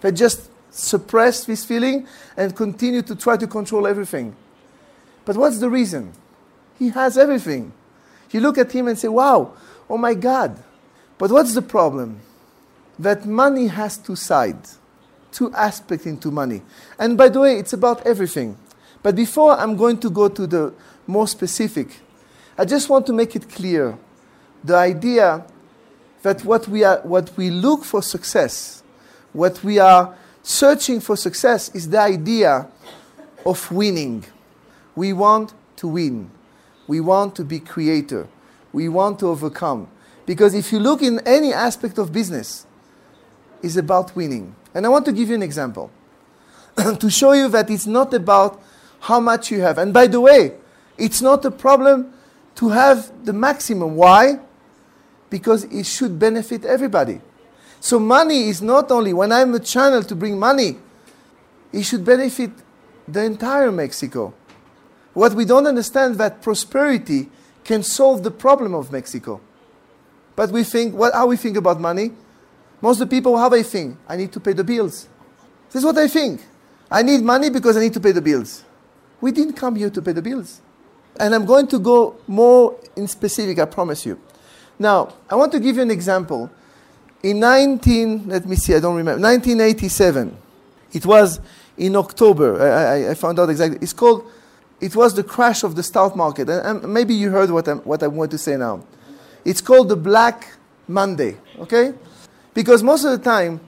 They 0.00 0.12
just 0.12 0.50
suppress 0.70 1.44
this 1.44 1.64
feeling 1.64 2.06
and 2.36 2.54
continue 2.54 3.02
to 3.02 3.16
try 3.16 3.36
to 3.36 3.46
control 3.46 3.86
everything. 3.86 4.36
But 5.24 5.36
what's 5.36 5.58
the 5.58 5.70
reason? 5.70 6.12
He 6.82 6.88
has 6.88 7.16
everything. 7.16 7.72
You 8.32 8.40
look 8.40 8.58
at 8.58 8.72
him 8.72 8.88
and 8.88 8.98
say, 8.98 9.06
wow, 9.06 9.52
oh 9.88 9.96
my 9.96 10.14
God. 10.14 10.60
But 11.16 11.30
what's 11.30 11.54
the 11.54 11.62
problem? 11.62 12.18
That 12.98 13.24
money 13.24 13.68
has 13.68 13.96
two 13.96 14.16
sides, 14.16 14.80
two 15.30 15.52
aspects 15.54 16.06
into 16.06 16.32
money. 16.32 16.60
And 16.98 17.16
by 17.16 17.28
the 17.28 17.38
way, 17.38 17.56
it's 17.56 17.72
about 17.72 18.04
everything. 18.04 18.58
But 19.00 19.14
before 19.14 19.52
I'm 19.52 19.76
going 19.76 19.98
to 19.98 20.10
go 20.10 20.28
to 20.28 20.44
the 20.44 20.74
more 21.06 21.28
specific, 21.28 22.00
I 22.58 22.64
just 22.64 22.88
want 22.88 23.06
to 23.06 23.12
make 23.12 23.36
it 23.36 23.48
clear 23.48 23.96
the 24.64 24.74
idea 24.74 25.46
that 26.22 26.44
what 26.44 26.66
we, 26.66 26.82
are, 26.82 26.98
what 27.04 27.30
we 27.36 27.50
look 27.50 27.84
for 27.84 28.02
success, 28.02 28.82
what 29.32 29.62
we 29.62 29.78
are 29.78 30.16
searching 30.42 30.98
for 30.98 31.16
success 31.16 31.72
is 31.76 31.88
the 31.88 32.00
idea 32.00 32.66
of 33.46 33.70
winning. 33.70 34.24
We 34.96 35.12
want 35.12 35.54
to 35.76 35.86
win. 35.86 36.28
We 36.86 37.00
want 37.00 37.36
to 37.36 37.44
be 37.44 37.60
creator. 37.60 38.28
We 38.72 38.88
want 38.88 39.18
to 39.20 39.28
overcome. 39.28 39.88
Because 40.26 40.54
if 40.54 40.72
you 40.72 40.78
look 40.78 41.02
in 41.02 41.20
any 41.26 41.52
aspect 41.52 41.98
of 41.98 42.12
business, 42.12 42.66
it's 43.62 43.76
about 43.76 44.14
winning. 44.16 44.54
And 44.74 44.86
I 44.86 44.88
want 44.88 45.04
to 45.06 45.12
give 45.12 45.28
you 45.28 45.34
an 45.34 45.42
example. 45.42 45.90
to 46.98 47.10
show 47.10 47.32
you 47.32 47.48
that 47.48 47.70
it's 47.70 47.86
not 47.86 48.14
about 48.14 48.60
how 49.00 49.20
much 49.20 49.50
you 49.50 49.60
have. 49.60 49.78
And 49.78 49.92
by 49.92 50.06
the 50.06 50.20
way, 50.20 50.54
it's 50.96 51.20
not 51.20 51.44
a 51.44 51.50
problem 51.50 52.12
to 52.56 52.68
have 52.68 53.24
the 53.24 53.32
maximum. 53.32 53.96
Why? 53.96 54.38
Because 55.30 55.64
it 55.64 55.86
should 55.86 56.18
benefit 56.18 56.64
everybody. 56.64 57.20
So 57.80 57.98
money 57.98 58.48
is 58.48 58.62
not 58.62 58.90
only 58.92 59.12
when 59.12 59.32
I'm 59.32 59.54
a 59.54 59.58
channel 59.58 60.02
to 60.04 60.14
bring 60.14 60.38
money, 60.38 60.76
it 61.72 61.82
should 61.82 62.04
benefit 62.04 62.50
the 63.08 63.24
entire 63.24 63.72
Mexico. 63.72 64.34
What 65.14 65.34
we 65.34 65.44
don't 65.44 65.66
understand 65.66 66.16
that 66.16 66.42
prosperity 66.42 67.28
can 67.64 67.82
solve 67.82 68.22
the 68.22 68.30
problem 68.30 68.74
of 68.74 68.90
Mexico. 68.90 69.40
But 70.34 70.50
we 70.50 70.64
think, 70.64 70.94
what, 70.94 71.12
how 71.12 71.26
we 71.26 71.36
think 71.36 71.56
about 71.56 71.80
money? 71.80 72.12
Most 72.80 73.00
of 73.00 73.08
the 73.08 73.16
people, 73.16 73.36
how 73.36 73.48
they 73.48 73.62
think? 73.62 73.96
I 74.08 74.16
need 74.16 74.32
to 74.32 74.40
pay 74.40 74.52
the 74.52 74.64
bills. 74.64 75.08
This 75.68 75.80
is 75.80 75.84
what 75.84 75.96
I 75.98 76.08
think. 76.08 76.40
I 76.90 77.02
need 77.02 77.22
money 77.22 77.50
because 77.50 77.76
I 77.76 77.80
need 77.80 77.94
to 77.94 78.00
pay 78.00 78.12
the 78.12 78.22
bills. 78.22 78.64
We 79.20 79.32
didn't 79.32 79.54
come 79.54 79.76
here 79.76 79.90
to 79.90 80.02
pay 80.02 80.12
the 80.12 80.22
bills. 80.22 80.60
And 81.18 81.34
I'm 81.34 81.44
going 81.44 81.66
to 81.68 81.78
go 81.78 82.16
more 82.26 82.78
in 82.96 83.06
specific, 83.06 83.58
I 83.58 83.66
promise 83.66 84.04
you. 84.04 84.18
Now, 84.78 85.14
I 85.30 85.36
want 85.36 85.52
to 85.52 85.60
give 85.60 85.76
you 85.76 85.82
an 85.82 85.90
example. 85.90 86.50
In 87.22 87.38
19, 87.38 88.28
let 88.28 88.46
me 88.46 88.56
see, 88.56 88.74
I 88.74 88.80
don't 88.80 88.96
remember, 88.96 89.22
1987, 89.22 90.36
it 90.92 91.06
was 91.06 91.40
in 91.76 91.94
October, 91.94 92.60
I, 92.60 92.66
I, 93.06 93.10
I 93.10 93.14
found 93.14 93.38
out 93.38 93.48
exactly. 93.48 93.78
It's 93.80 93.92
called, 93.92 94.26
it 94.82 94.96
was 94.96 95.14
the 95.14 95.22
crash 95.22 95.62
of 95.62 95.76
the 95.76 95.82
stock 95.82 96.16
market. 96.16 96.50
And, 96.50 96.82
and 96.82 96.92
maybe 96.92 97.14
you 97.14 97.30
heard 97.30 97.50
what, 97.50 97.68
I'm, 97.68 97.78
what 97.78 98.02
I 98.02 98.08
want 98.08 98.32
to 98.32 98.38
say 98.38 98.56
now. 98.56 98.84
It's 99.44 99.60
called 99.60 99.88
the 99.88 99.96
Black 99.96 100.48
Monday, 100.88 101.36
okay? 101.60 101.94
Because 102.52 102.82
most 102.82 103.04
of 103.04 103.12
the 103.12 103.24
time, 103.24 103.60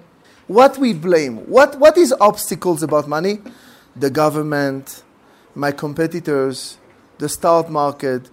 what 0.48 0.76
we 0.76 0.92
blame, 0.92 1.36
what, 1.48 1.78
what 1.78 1.96
is 1.96 2.12
obstacles 2.20 2.82
about 2.82 3.08
money? 3.08 3.38
The 3.94 4.10
government, 4.10 5.04
my 5.54 5.70
competitors, 5.70 6.78
the 7.18 7.28
stock 7.28 7.70
market, 7.70 8.28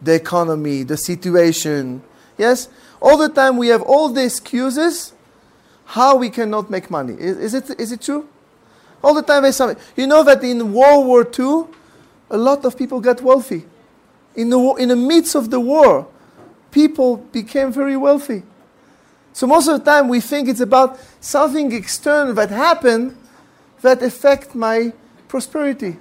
the 0.00 0.14
economy, 0.14 0.84
the 0.84 0.96
situation. 0.96 2.00
Yes? 2.38 2.68
All 3.02 3.18
the 3.18 3.28
time 3.28 3.56
we 3.56 3.68
have 3.68 3.82
all 3.82 4.08
the 4.08 4.24
excuses 4.24 5.12
how 5.84 6.14
we 6.14 6.30
cannot 6.30 6.70
make 6.70 6.92
money. 6.92 7.14
Is, 7.14 7.36
is, 7.38 7.54
it, 7.54 7.80
is 7.80 7.90
it 7.90 8.00
true? 8.00 8.28
All 9.02 9.14
the 9.14 9.22
time 9.22 9.42
there's 9.42 9.56
something. 9.56 9.82
You 9.96 10.06
know 10.06 10.22
that 10.22 10.44
in 10.44 10.72
World 10.72 11.06
War 11.06 11.28
II, 11.38 11.66
a 12.30 12.36
lot 12.36 12.64
of 12.64 12.76
people 12.76 13.00
got 13.00 13.20
wealthy. 13.20 13.64
In 14.36 14.48
the, 14.48 14.58
in 14.78 14.88
the 14.88 14.96
midst 14.96 15.34
of 15.34 15.50
the 15.50 15.60
war, 15.60 16.06
people 16.70 17.16
became 17.16 17.72
very 17.72 17.96
wealthy. 17.96 18.42
So 19.32 19.46
most 19.46 19.68
of 19.68 19.78
the 19.78 19.84
time 19.84 20.08
we 20.08 20.20
think 20.20 20.48
it's 20.48 20.60
about 20.60 20.98
something 21.20 21.72
external 21.72 22.34
that 22.34 22.50
happened 22.50 23.16
that 23.82 24.02
affect 24.02 24.54
my 24.54 24.92
prosperity. 25.28 25.96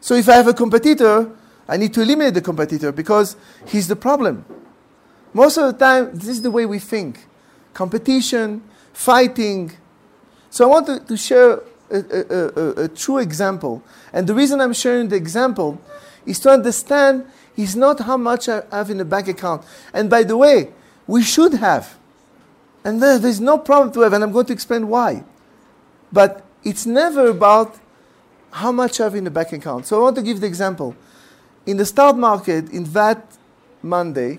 So 0.00 0.14
if 0.14 0.28
I 0.28 0.34
have 0.34 0.48
a 0.48 0.54
competitor, 0.54 1.30
I 1.68 1.76
need 1.76 1.94
to 1.94 2.02
eliminate 2.02 2.34
the 2.34 2.40
competitor 2.40 2.92
because 2.92 3.36
he's 3.66 3.88
the 3.88 3.96
problem. 3.96 4.44
Most 5.32 5.56
of 5.56 5.72
the 5.72 5.78
time, 5.78 6.10
this 6.12 6.28
is 6.28 6.42
the 6.42 6.50
way 6.50 6.66
we 6.66 6.78
think. 6.78 7.26
Competition, 7.74 8.62
fighting. 8.92 9.72
So 10.50 10.64
I 10.64 10.68
want 10.68 10.86
to, 10.86 11.00
to 11.00 11.16
share 11.16 11.60
a, 11.90 11.98
a, 11.98 12.34
a, 12.34 12.84
a 12.84 12.88
true 12.88 13.18
example. 13.18 13.82
And 14.12 14.26
the 14.26 14.34
reason 14.34 14.60
I'm 14.60 14.72
sharing 14.72 15.08
the 15.08 15.16
example 15.16 15.80
is 16.26 16.38
to 16.40 16.50
understand 16.50 17.26
is 17.56 17.76
not 17.76 18.00
how 18.00 18.16
much 18.16 18.48
I 18.48 18.62
have 18.70 18.90
in 18.90 18.98
the 18.98 19.04
bank 19.04 19.28
account. 19.28 19.64
And 19.92 20.08
by 20.08 20.22
the 20.22 20.36
way, 20.36 20.70
we 21.06 21.22
should 21.22 21.54
have. 21.54 21.96
And 22.84 23.02
there, 23.02 23.18
there's 23.18 23.40
no 23.40 23.58
problem 23.58 23.92
to 23.92 24.00
have, 24.00 24.12
and 24.12 24.24
I'm 24.24 24.32
going 24.32 24.46
to 24.46 24.52
explain 24.52 24.88
why. 24.88 25.24
But 26.12 26.44
it's 26.64 26.86
never 26.86 27.28
about 27.28 27.78
how 28.50 28.72
much 28.72 29.00
I 29.00 29.04
have 29.04 29.14
in 29.14 29.24
the 29.24 29.30
bank 29.30 29.52
account. 29.52 29.86
So 29.86 29.98
I 29.98 30.02
want 30.02 30.16
to 30.16 30.22
give 30.22 30.40
the 30.40 30.46
example. 30.46 30.96
In 31.66 31.76
the 31.76 31.86
stock 31.86 32.16
market, 32.16 32.70
in 32.70 32.84
that 32.92 33.36
Monday, 33.82 34.38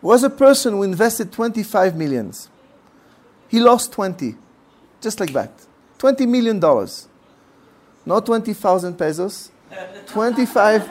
was 0.00 0.24
a 0.24 0.30
person 0.30 0.74
who 0.74 0.82
invested 0.82 1.32
25 1.32 1.96
millions. 1.96 2.48
He 3.48 3.60
lost 3.60 3.92
20, 3.92 4.36
just 5.00 5.20
like 5.20 5.32
that. 5.32 5.52
20 6.02 6.26
million 6.26 6.58
dollars. 6.58 7.06
Not 8.04 8.26
20,000 8.26 8.98
pesos, 8.98 9.52
25, 10.06 10.90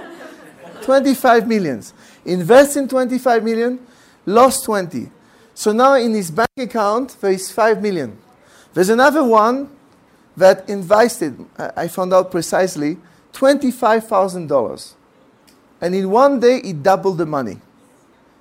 25 0.83 1.47
millions. 1.49 1.93
Invest 2.23 2.77
in 2.77 2.87
25 2.87 3.43
million, 3.43 3.85
lost 4.25 4.63
20. 4.63 5.11
So 5.53 5.73
now 5.73 5.95
in 5.95 6.13
his 6.13 6.31
bank 6.31 6.47
account, 6.57 7.17
there 7.19 7.31
is 7.31 7.51
5 7.51 7.81
million. 7.81 8.17
There's 8.73 8.87
another 8.87 9.21
one 9.21 9.69
that 10.37 10.69
invested, 10.69 11.45
I 11.57 11.89
found 11.89 12.13
out 12.13 12.31
precisely, 12.31 12.97
$25,000. 13.33 14.93
And 15.81 15.93
in 15.93 16.09
one 16.09 16.39
day, 16.39 16.61
he 16.61 16.71
doubled 16.71 17.17
the 17.17 17.25
money. 17.25 17.59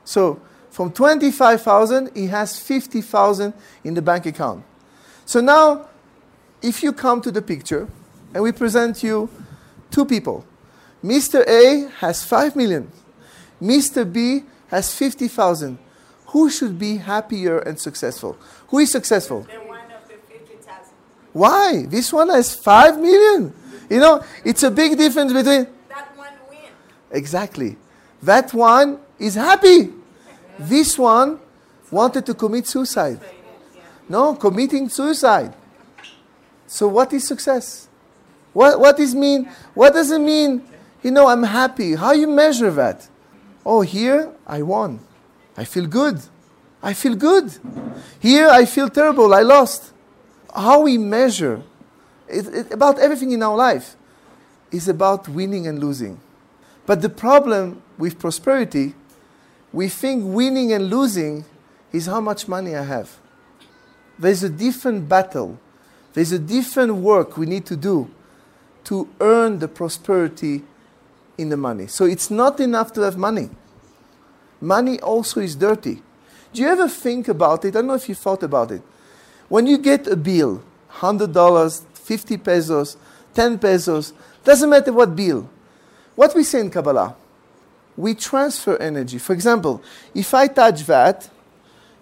So 0.04 0.40
from 0.70 0.92
25,000, 0.92 2.12
he 2.14 2.28
has 2.28 2.60
50,000 2.60 3.54
in 3.82 3.94
the 3.94 4.02
bank 4.02 4.26
account. 4.26 4.64
So 5.26 5.40
now, 5.40 5.89
if 6.62 6.82
you 6.82 6.92
come 6.92 7.20
to 7.22 7.30
the 7.30 7.42
picture 7.42 7.88
and 8.34 8.42
we 8.42 8.52
present 8.52 9.02
you 9.02 9.28
two 9.90 10.04
people, 10.04 10.44
Mr. 11.02 11.46
A 11.46 11.90
has 11.98 12.22
5 12.24 12.56
million, 12.56 12.90
Mr. 13.60 14.10
B 14.10 14.44
has 14.68 14.94
50,000. 14.94 15.78
Who 16.26 16.48
should 16.48 16.78
be 16.78 16.98
happier 16.98 17.58
and 17.58 17.78
successful? 17.78 18.36
Who 18.68 18.78
is 18.78 18.92
successful? 18.92 19.42
The 19.42 19.58
one 19.66 19.80
of 19.90 20.06
the 20.08 20.14
50,000. 20.14 20.92
Why? 21.32 21.86
This 21.88 22.12
one 22.12 22.28
has 22.28 22.54
5 22.54 23.00
million. 23.00 23.52
You 23.88 23.98
know, 23.98 24.24
it's 24.44 24.62
a 24.62 24.70
big 24.70 24.96
difference 24.96 25.32
between. 25.32 25.66
That 25.88 26.16
one 26.16 26.28
win. 26.48 26.70
Exactly. 27.10 27.76
That 28.22 28.54
one 28.54 29.00
is 29.18 29.34
happy. 29.34 29.92
This 30.58 30.96
one 30.96 31.40
wanted 31.90 32.26
to 32.26 32.34
commit 32.34 32.68
suicide. 32.68 33.18
No, 34.08 34.34
committing 34.34 34.88
suicide. 34.88 35.54
So 36.70 36.86
what 36.86 37.12
is 37.12 37.26
success? 37.26 37.88
What, 38.52 38.78
what 38.78 39.00
is 39.00 39.12
mean? 39.12 39.50
What 39.74 39.92
does 39.92 40.12
it 40.12 40.20
mean? 40.20 40.62
You 41.02 41.10
know, 41.10 41.26
I'm 41.26 41.42
happy. 41.42 41.96
How 41.96 42.12
you 42.12 42.28
measure 42.28 42.70
that? 42.70 43.08
Oh, 43.66 43.80
here 43.80 44.32
I 44.46 44.62
won. 44.62 45.00
I 45.56 45.64
feel 45.64 45.88
good. 45.88 46.20
I 46.80 46.94
feel 46.94 47.16
good. 47.16 47.50
Here 48.20 48.48
I 48.48 48.66
feel 48.66 48.88
terrible. 48.88 49.34
I 49.34 49.40
lost. 49.42 49.92
How 50.54 50.82
we 50.82 50.96
measure 50.96 51.60
it, 52.28 52.46
it, 52.46 52.72
about 52.72 53.00
everything 53.00 53.32
in 53.32 53.42
our 53.42 53.56
life 53.56 53.96
is 54.70 54.88
about 54.88 55.28
winning 55.28 55.66
and 55.66 55.80
losing. 55.80 56.20
But 56.86 57.02
the 57.02 57.08
problem 57.08 57.82
with 57.98 58.16
prosperity, 58.20 58.94
we 59.72 59.88
think 59.88 60.22
winning 60.24 60.72
and 60.72 60.88
losing 60.88 61.46
is 61.90 62.06
how 62.06 62.20
much 62.20 62.46
money 62.46 62.76
I 62.76 62.84
have. 62.84 63.18
There's 64.16 64.44
a 64.44 64.48
different 64.48 65.08
battle. 65.08 65.58
There's 66.12 66.32
a 66.32 66.38
different 66.38 66.96
work 66.96 67.36
we 67.36 67.46
need 67.46 67.66
to 67.66 67.76
do 67.76 68.10
to 68.84 69.08
earn 69.20 69.58
the 69.58 69.68
prosperity 69.68 70.62
in 71.38 71.48
the 71.48 71.56
money. 71.56 71.86
So 71.86 72.04
it's 72.04 72.30
not 72.30 72.60
enough 72.60 72.92
to 72.94 73.02
have 73.02 73.16
money. 73.16 73.50
Money 74.60 75.00
also 75.00 75.40
is 75.40 75.56
dirty. 75.56 76.02
Do 76.52 76.62
you 76.62 76.68
ever 76.68 76.88
think 76.88 77.28
about 77.28 77.64
it? 77.64 77.68
I 77.68 77.70
don't 77.72 77.86
know 77.86 77.94
if 77.94 78.08
you 78.08 78.14
thought 78.14 78.42
about 78.42 78.72
it. 78.72 78.82
When 79.48 79.66
you 79.66 79.78
get 79.78 80.06
a 80.06 80.16
bill, 80.16 80.62
$100, 80.94 81.82
50 81.94 82.36
pesos, 82.38 82.96
10 83.34 83.58
pesos, 83.58 84.12
doesn't 84.44 84.68
matter 84.68 84.92
what 84.92 85.14
bill. 85.14 85.48
What 86.14 86.34
we 86.34 86.42
say 86.42 86.60
in 86.60 86.70
Kabbalah, 86.70 87.14
we 87.96 88.14
transfer 88.14 88.76
energy. 88.76 89.18
For 89.18 89.32
example, 89.32 89.82
if 90.14 90.34
I 90.34 90.48
touch 90.48 90.84
that, 90.86 91.28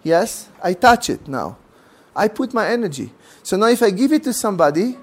yes, 0.02 0.48
I 0.62 0.72
touch 0.74 1.10
it 1.10 1.28
now. 1.28 1.56
I 2.18 2.28
put 2.28 2.52
my 2.52 2.68
energy. 2.68 3.12
So 3.42 3.56
now 3.56 3.68
if 3.68 3.82
I 3.82 3.90
give 3.90 4.12
it 4.12 4.24
to 4.24 4.32
somebody, 4.32 4.98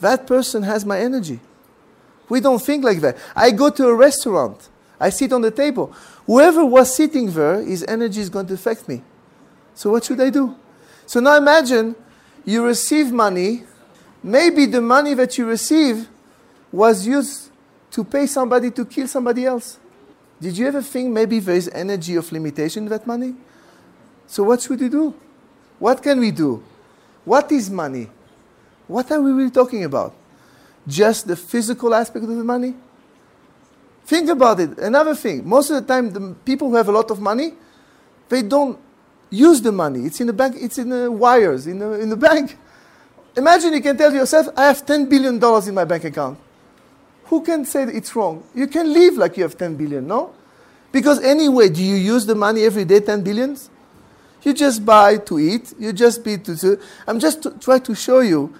that 0.00 0.26
person 0.26 0.62
has 0.62 0.84
my 0.84 0.98
energy. 0.98 1.38
We 2.28 2.40
don't 2.40 2.60
think 2.60 2.82
like 2.82 3.00
that. 3.00 3.18
I 3.36 3.50
go 3.50 3.68
to 3.70 3.86
a 3.88 3.94
restaurant. 3.94 4.68
I 4.98 5.10
sit 5.10 5.32
on 5.32 5.42
the 5.42 5.50
table. 5.50 5.92
Whoever 6.26 6.64
was 6.64 6.94
sitting 6.94 7.30
there, 7.30 7.62
his 7.62 7.84
energy 7.86 8.20
is 8.20 8.30
going 8.30 8.46
to 8.46 8.54
affect 8.54 8.88
me. 8.88 9.02
So 9.74 9.90
what 9.90 10.04
should 10.04 10.20
I 10.20 10.30
do? 10.30 10.56
So 11.04 11.20
now 11.20 11.36
imagine 11.36 11.94
you 12.46 12.64
receive 12.64 13.12
money. 13.12 13.64
Maybe 14.22 14.64
the 14.64 14.80
money 14.80 15.12
that 15.14 15.36
you 15.36 15.44
receive 15.44 16.08
was 16.72 17.06
used 17.06 17.50
to 17.90 18.04
pay 18.04 18.26
somebody 18.26 18.70
to 18.70 18.84
kill 18.86 19.06
somebody 19.06 19.44
else. 19.44 19.78
Did 20.40 20.56
you 20.56 20.66
ever 20.66 20.80
think 20.80 21.10
maybe 21.10 21.40
there 21.40 21.56
is 21.56 21.68
energy 21.74 22.16
of 22.16 22.32
limitation 22.32 22.84
in 22.84 22.88
that 22.88 23.06
money? 23.06 23.34
So 24.26 24.42
what 24.44 24.62
should 24.62 24.80
you 24.80 24.88
do? 24.88 25.14
What 25.78 26.02
can 26.02 26.20
we 26.20 26.30
do? 26.30 26.62
What 27.24 27.50
is 27.52 27.70
money? 27.70 28.08
What 28.86 29.10
are 29.10 29.20
we 29.20 29.32
really 29.32 29.50
talking 29.50 29.84
about? 29.84 30.14
Just 30.86 31.26
the 31.26 31.36
physical 31.36 31.94
aspect 31.94 32.24
of 32.24 32.36
the 32.36 32.44
money? 32.44 32.74
Think 34.04 34.28
about 34.28 34.60
it. 34.60 34.78
Another 34.78 35.14
thing, 35.14 35.48
most 35.48 35.70
of 35.70 35.76
the 35.76 35.92
time, 35.92 36.12
the 36.12 36.34
people 36.44 36.68
who 36.68 36.76
have 36.76 36.88
a 36.88 36.92
lot 36.92 37.10
of 37.10 37.20
money, 37.20 37.54
they 38.28 38.42
don't 38.42 38.78
use 39.30 39.62
the 39.62 39.72
money. 39.72 40.00
It's 40.04 40.20
in 40.20 40.26
the 40.26 40.32
bank, 40.32 40.56
it's 40.58 40.76
in 40.76 40.90
the 40.90 41.10
wires, 41.10 41.66
in 41.66 41.78
the, 41.78 41.92
in 41.92 42.10
the 42.10 42.16
bank. 42.16 42.58
Imagine 43.36 43.72
you 43.72 43.80
can 43.80 43.96
tell 43.96 44.12
yourself, 44.12 44.48
I 44.56 44.66
have 44.66 44.84
$10 44.84 45.08
billion 45.08 45.42
in 45.68 45.74
my 45.74 45.84
bank 45.84 46.04
account. 46.04 46.38
Who 47.24 47.42
can 47.42 47.64
say 47.64 47.84
it's 47.84 48.14
wrong? 48.14 48.44
You 48.54 48.66
can 48.66 48.92
live 48.92 49.14
like 49.14 49.38
you 49.38 49.42
have 49.42 49.56
10 49.56 49.76
billion, 49.76 50.06
no? 50.06 50.34
Because 50.92 51.20
anyway, 51.20 51.70
do 51.70 51.82
you 51.82 51.96
use 51.96 52.26
the 52.26 52.34
money 52.34 52.62
every 52.62 52.84
day, 52.84 53.00
10 53.00 53.22
billions? 53.22 53.70
You 54.44 54.52
just 54.52 54.84
buy 54.84 55.16
to 55.16 55.38
eat. 55.38 55.72
You 55.78 55.92
just 55.92 56.22
be 56.22 56.36
to. 56.38 56.56
to 56.56 56.80
I'm 57.06 57.18
just 57.18 57.42
to 57.42 57.50
try 57.52 57.78
to 57.78 57.94
show 57.94 58.20
you 58.20 58.54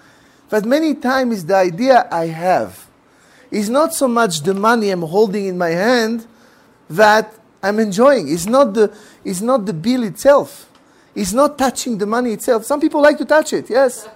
that 0.49 0.65
many 0.65 0.95
times 0.95 1.45
the 1.45 1.57
idea 1.57 2.09
I 2.11 2.27
have 2.27 2.87
is 3.51 3.69
not 3.69 3.95
so 3.95 4.09
much 4.09 4.41
the 4.41 4.55
money 4.55 4.91
I'm 4.91 5.03
holding 5.03 5.47
in 5.47 5.57
my 5.59 5.71
hand 5.71 6.27
that 6.91 7.33
I'm 7.63 7.79
enjoying. 7.79 8.33
It's 8.33 8.47
not 8.47 8.75
the, 8.75 8.95
it's 9.25 9.41
not 9.41 9.67
the 9.67 9.73
bill 9.73 10.03
itself. 10.05 10.71
It's 11.15 11.33
not 11.33 11.57
touching 11.57 11.99
the 11.99 12.07
money 12.07 12.33
itself. 12.33 12.65
Some 12.65 12.81
people 12.81 13.01
like 13.01 13.17
to 13.19 13.25
touch 13.25 13.53
it, 13.53 13.71
yes. 13.71 14.09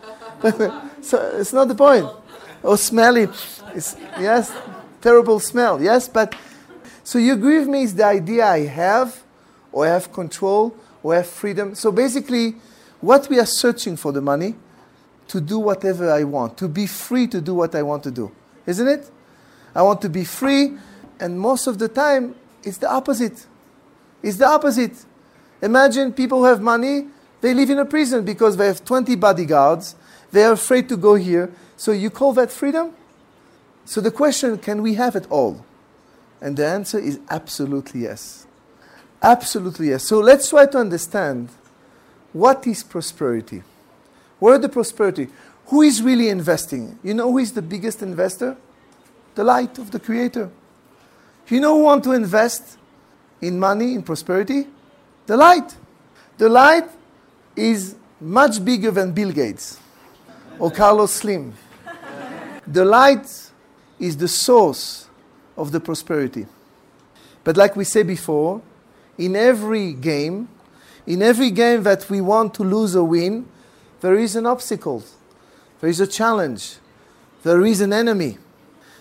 so 1.01 1.39
it's 1.39 1.53
not 1.53 1.69
the 1.69 1.75
point. 1.75 2.05
Oh, 2.05 2.23
or 2.63 2.77
smell 2.77 3.17
it. 3.17 3.31
It's, 3.75 3.97
yes, 4.19 4.53
terrible 5.01 5.39
smell, 5.39 5.81
yes. 5.81 6.09
But 6.09 6.35
so 7.05 7.19
you 7.19 7.35
agree 7.35 7.61
with 7.61 7.69
me 7.69 7.83
is 7.83 7.95
the 7.95 8.05
idea 8.05 8.47
I 8.47 8.67
have, 8.67 9.23
or 9.71 9.87
I 9.87 9.91
have 9.91 10.13
control, 10.13 10.77
I 11.13 11.17
have 11.17 11.27
freedom. 11.27 11.75
So 11.75 11.93
basically, 11.93 12.57
what 13.01 13.29
we 13.29 13.39
are 13.39 13.47
searching 13.47 13.97
for 13.97 14.13
the 14.13 14.21
money 14.21 14.55
to 15.29 15.41
do 15.41 15.59
whatever 15.59 16.11
I 16.11 16.25
want, 16.25 16.57
to 16.59 16.69
be 16.69 16.87
free 16.87 17.27
to 17.29 17.41
do 17.41 17.55
what 17.55 17.75
I 17.75 17.83
want 17.83 18.03
to 18.05 18.11
do, 18.11 18.33
isn't 18.67 18.89
it? 18.89 19.11
I 19.75 19.83
want 19.83 20.01
to 20.03 20.09
be 20.09 20.25
free, 20.25 20.77
and 21.21 21.39
most 21.39 21.67
of 21.67 21.79
the 21.79 21.89
time, 21.89 22.35
it's 22.65 22.79
the 22.79 22.91
opposite. 22.91 23.47
It's 24.23 24.39
the 24.39 24.49
opposite. 24.49 25.05
Imagine 25.63 26.13
people 26.13 26.39
who 26.39 26.45
have 26.47 26.61
money, 26.61 27.07
they 27.41 27.55
live 27.55 27.71
in 27.71 27.79
a 27.79 27.85
prison 27.85 28.25
because 28.25 28.57
they 28.57 28.67
have 28.67 28.85
20 28.85 29.15
bodyguards, 29.17 29.95
they 30.33 30.43
are 30.45 30.53
afraid 30.53 30.89
to 30.89 30.97
go 30.97 31.15
here. 31.15 31.53
So 31.77 31.93
you 31.93 32.11
call 32.11 32.33
that 32.33 32.51
freedom? 32.51 32.93
So 33.85 34.01
the 34.01 34.11
question, 34.11 34.59
can 34.59 34.83
we 34.83 34.95
have 34.95 35.15
it 35.15 35.27
all? 35.31 35.65
And 36.41 36.57
the 36.57 36.67
answer 36.67 36.99
is 36.99 37.21
absolutely 37.31 38.03
yes. 38.03 38.48
Absolutely 39.23 39.89
yes. 39.89 40.05
So 40.05 40.21
let's 40.21 40.49
try 40.49 40.67
to 40.67 40.79
understand 40.79 41.49
what 42.33 42.67
is 42.67 42.83
prosperity? 42.83 43.63
Where 44.39 44.59
the 44.59 44.69
prosperity? 44.69 45.29
Who 45.67 45.83
is 45.83 46.03
really 46.03 46.29
investing? 46.29 46.99
You 47.03 47.15
know 47.15 47.31
who 47.31 47.39
is 47.39 47.53
the 47.53 47.63
biggest 47.63 48.03
investor? 48.03 48.57
The 49.35 49.45
light 49.45 49.79
of 49.79 49.91
the 49.91 50.01
Creator. 50.01 50.51
You 51.49 51.61
know 51.61 51.77
who 51.77 51.85
want 51.85 52.05
to 52.05 52.13
invest 52.13 52.79
in 53.41 53.59
money, 53.59 53.95
in 53.95 54.03
prosperity? 54.03 54.67
The 55.27 55.37
light. 55.37 55.75
The 56.37 56.49
light 56.49 56.89
is 57.57 57.97
much 58.21 58.65
bigger 58.65 58.91
than 58.91 59.13
Bill 59.13 59.33
Gates 59.33 59.79
or 60.59 60.71
Carlos 60.71 61.13
Slim. 61.13 61.55
The 62.67 62.85
light 62.85 63.27
is 63.99 64.17
the 64.17 64.29
source 64.29 65.09
of 65.57 65.73
the 65.73 65.81
prosperity. 65.81 66.47
But 67.45 67.57
like 67.57 67.77
we 67.77 67.85
said 67.85 68.07
before, 68.07 68.61
in 69.19 69.35
every 69.35 69.93
game, 69.93 70.49
in 71.07 71.21
every 71.21 71.51
game 71.51 71.83
that 71.83 72.09
we 72.09 72.21
want 72.21 72.55
to 72.55 72.63
lose 72.63 72.95
or 72.95 73.05
win, 73.05 73.47
there 74.01 74.15
is 74.15 74.37
an 74.37 74.47
obstacle, 74.47 75.03
there 75.81 75.91
is 75.91 76.01
a 76.01 76.07
challenge, 76.07 76.77
there 77.43 77.65
is 77.67 77.81
an 77.81 77.93
enemy. 77.93 78.39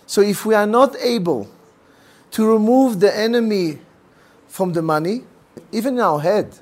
So 0.07 0.21
if 0.21 0.45
we 0.45 0.55
are 0.55 0.65
not 0.65 0.95
able 0.97 1.49
to 2.31 2.51
remove 2.51 2.99
the 2.99 3.15
enemy 3.15 3.79
from 4.47 4.73
the 4.73 4.81
money, 4.81 5.23
even 5.71 5.95
in 5.95 5.99
our 5.99 6.19
head, 6.19 6.57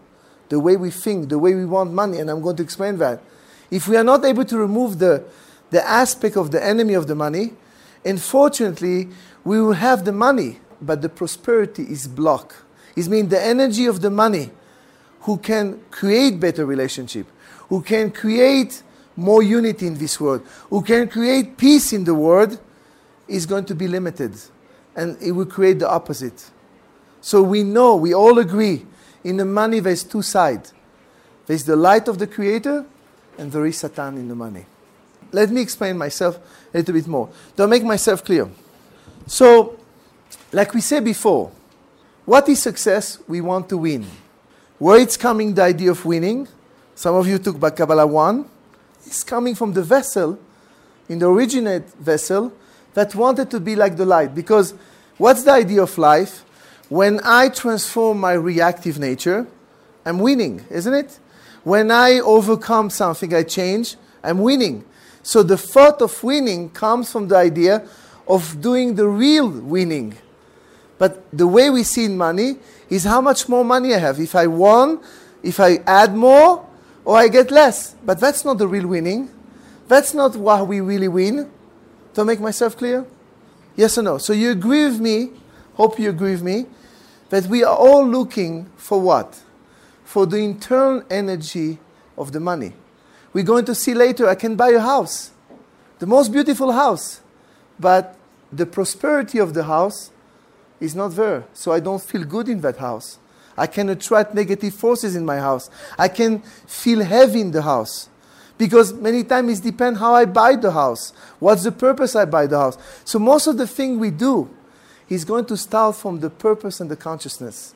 the 0.50 0.60
way 0.60 0.76
we 0.76 0.92
think, 0.92 1.30
the 1.30 1.40
way 1.40 1.56
we 1.56 1.66
want 1.66 1.92
money, 1.92 2.20
and 2.20 2.30
I'm 2.30 2.42
going 2.42 2.56
to 2.58 2.64
explain 2.64 2.98
that. 2.98 3.22
If 3.72 3.88
we 3.88 3.98
are 3.98 4.04
not 4.04 4.24
able 4.26 4.46
to 4.46 4.58
remove 4.58 5.00
the, 5.00 5.24
the 5.72 5.88
aspect 5.88 6.38
of 6.38 6.52
the 6.52 6.64
enemy 6.64 6.94
of 6.94 7.08
the 7.08 7.16
money, 7.16 7.54
unfortunately, 8.04 9.10
we 9.44 9.62
will 9.62 9.74
have 9.74 10.06
the 10.06 10.12
money, 10.12 10.60
but 10.82 11.02
the 11.02 11.10
prosperity 11.10 11.84
is 11.84 12.08
blocked. 12.08 12.56
It 12.96 13.08
means 13.08 13.30
the 13.30 13.44
energy 13.44 13.86
of 13.86 14.02
the 14.02 14.10
money 14.10 14.52
who 15.22 15.38
can 15.38 15.82
create 15.92 16.40
better 16.40 16.66
relationship, 16.66 17.28
who 17.70 17.82
can 17.82 18.12
create 18.12 18.84
more 19.16 19.42
unity 19.42 19.88
in 19.88 19.98
this 19.98 20.20
world, 20.20 20.46
who 20.70 20.82
can 20.82 21.08
create 21.08 21.58
peace 21.58 21.94
in 21.94 22.04
the 22.04 22.14
world, 22.14 22.60
is 23.28 23.46
going 23.46 23.66
to 23.66 23.76
be 23.76 23.88
limited. 23.88 24.34
And 24.96 25.22
it 25.22 25.32
will 25.32 25.46
create 25.46 25.80
the 25.80 25.90
opposite. 25.90 26.52
So 27.22 27.42
we 27.42 27.64
know, 27.64 27.96
we 27.96 28.14
all 28.14 28.38
agree, 28.40 28.86
in 29.24 29.38
the 29.38 29.46
money 29.46 29.80
there's 29.80 30.04
two 30.04 30.22
sides. 30.22 30.74
There's 31.48 31.64
the 31.64 31.76
light 31.76 32.08
of 32.08 32.18
the 32.20 32.28
Creator, 32.28 32.86
and 33.38 33.52
there 33.52 33.66
is 33.66 33.78
Satan 33.78 34.18
in 34.18 34.28
the 34.28 34.36
money. 34.36 34.66
Let 35.32 35.50
me 35.50 35.62
explain 35.62 35.98
myself 35.98 36.38
a 36.74 36.78
little 36.78 36.94
bit 36.94 37.08
more. 37.08 37.30
To 37.58 37.68
make 37.68 37.84
myself 37.84 38.24
clear. 38.24 38.50
So, 39.28 39.78
like 40.52 40.74
we 40.74 40.82
said 40.82 41.04
before, 41.04 41.52
what 42.26 42.50
is 42.50 42.62
success? 42.62 43.20
We 43.28 43.42
want 43.42 43.70
to 43.70 43.78
win. 43.78 44.06
Where 44.78 45.00
it's 45.00 45.16
coming, 45.16 45.54
the 45.54 45.64
idea 45.64 45.92
of 45.92 46.04
winning, 46.06 46.48
some 46.96 47.16
of 47.16 47.28
you 47.28 47.38
took 47.38 47.60
back 47.60 47.76
Kabbalah 47.76 48.08
1, 48.08 48.50
it's 49.06 49.24
coming 49.24 49.56
from 49.56 49.74
the 49.74 49.84
vessel, 49.84 50.40
in 51.08 51.20
the 51.20 51.30
originate 51.30 51.88
vessel, 51.94 52.52
that 52.94 53.14
wanted 53.14 53.52
to 53.52 53.60
be 53.60 53.76
like 53.76 53.96
the 53.96 54.06
light. 54.06 54.34
Because 54.34 54.74
what's 55.18 55.44
the 55.44 55.52
idea 55.52 55.84
of 55.84 55.98
life? 55.98 56.44
When 56.90 57.20
I 57.24 57.50
transform 57.50 58.20
my 58.20 58.34
reactive 58.34 59.00
nature, 59.00 59.48
I'm 60.06 60.20
winning, 60.20 60.66
isn't 60.70 60.94
it? 60.94 61.20
When 61.64 61.92
I 61.92 62.20
overcome 62.20 62.90
something, 62.90 63.34
I 63.34 63.44
change, 63.44 63.96
I'm 64.24 64.40
winning. 64.40 64.86
So 65.24 65.42
the 65.42 65.58
thought 65.58 66.02
of 66.02 66.24
winning 66.24 66.70
comes 66.70 67.12
from 67.12 67.28
the 67.28 67.38
idea 67.38 67.88
of 68.28 68.62
doing 68.62 68.96
the 68.96 69.08
real 69.08 69.50
winning. 69.50 70.16
But 70.98 71.24
the 71.32 71.48
way 71.48 71.70
we 71.70 71.84
see 71.84 72.06
in 72.06 72.18
money 72.18 72.58
is 72.90 73.04
how 73.04 73.22
much 73.22 73.50
more 73.50 73.66
money 73.66 73.94
I 73.94 74.00
have. 74.00 74.20
If 74.20 74.36
I 74.36 74.48
won, 74.48 75.00
if 75.44 75.60
I 75.60 75.78
add 75.86 76.16
more, 76.16 76.66
or 77.04 77.18
I 77.18 77.28
get 77.28 77.52
less. 77.52 77.96
But 78.06 78.20
that's 78.20 78.46
not 78.46 78.58
the 78.58 78.68
real 78.68 78.88
winning. 78.88 79.30
That's 79.88 80.14
not 80.14 80.36
why 80.36 80.62
we 80.62 80.82
really 80.82 81.08
win. 81.08 81.52
To 82.16 82.24
make 82.24 82.40
myself 82.40 82.78
clear? 82.78 83.06
Yes 83.76 83.98
or 83.98 84.02
no? 84.02 84.18
So 84.18 84.32
you 84.32 84.52
agree 84.52 84.86
with 84.86 85.02
me, 85.02 85.32
hope 85.74 86.00
you 86.00 86.10
agree 86.10 86.32
with 86.32 86.44
me, 86.44 86.66
that 87.30 87.46
we 87.48 87.64
are 87.64 87.76
all 87.76 88.08
looking 88.08 88.68
for 88.78 89.02
what? 89.02 89.42
For 90.06 90.26
the 90.26 90.38
internal 90.38 91.04
energy 91.10 91.80
of 92.18 92.32
the 92.32 92.40
money. 92.40 92.74
We're 93.34 93.44
going 93.44 93.66
to 93.66 93.76
see 93.76 93.94
later, 93.94 94.30
I 94.30 94.36
can 94.36 94.56
buy 94.56 94.70
a 94.70 94.80
house, 94.80 95.32
the 96.00 96.08
most 96.08 96.32
beautiful 96.32 96.72
house, 96.72 97.20
but 97.78 98.16
the 98.52 98.66
prosperity 98.66 99.40
of 99.40 99.54
the 99.54 99.66
house 99.66 100.12
is 100.80 100.96
not 100.96 101.10
there. 101.10 101.46
So 101.54 101.72
I 101.72 101.80
don't 101.80 102.02
feel 102.02 102.24
good 102.24 102.50
in 102.50 102.62
that 102.62 102.78
house. 102.78 103.20
I 103.58 103.68
can 103.68 103.90
attract 103.90 104.34
negative 104.34 104.74
forces 104.74 105.16
in 105.16 105.26
my 105.26 105.38
house. 105.38 105.70
I 105.98 106.08
can 106.08 106.42
feel 106.68 107.04
heavy 107.04 107.42
in 107.42 107.52
the 107.52 107.62
house. 107.62 108.10
Because 108.58 108.94
many 108.94 109.24
times 109.24 109.60
it 109.60 109.64
depends 109.64 110.00
how 110.00 110.14
I 110.14 110.26
buy 110.26 110.56
the 110.56 110.72
house. 110.72 111.12
What's 111.40 111.64
the 111.64 111.72
purpose 111.72 112.16
I 112.16 112.26
buy 112.26 112.48
the 112.48 112.58
house? 112.58 112.78
So 113.04 113.20
most 113.20 113.48
of 113.48 113.58
the 113.58 113.68
thing 113.68 114.00
we 114.00 114.12
do 114.12 114.50
is 115.10 115.26
going 115.26 115.46
to 115.46 115.58
start 115.58 115.96
from 115.96 116.20
the 116.20 116.30
purpose 116.30 116.80
and 116.80 116.90
the 116.90 116.96
consciousness. 116.96 117.76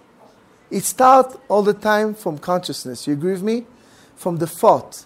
It 0.71 0.83
starts 0.83 1.37
all 1.47 1.63
the 1.63 1.73
time 1.73 2.13
from 2.13 2.37
consciousness. 2.37 3.07
You 3.07 3.13
agree 3.13 3.33
with 3.33 3.43
me? 3.43 3.65
From 4.15 4.37
the 4.37 4.47
thought, 4.47 5.05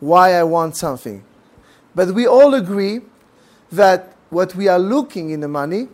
why 0.00 0.32
I 0.34 0.42
want 0.42 0.76
something. 0.76 1.24
But 1.94 2.14
we 2.14 2.26
all 2.26 2.54
agree 2.54 3.00
that 3.70 4.14
what 4.30 4.54
we 4.54 4.68
are 4.68 4.78
looking 4.78 5.30
in 5.30 5.40
the 5.40 5.48
money 5.48 5.88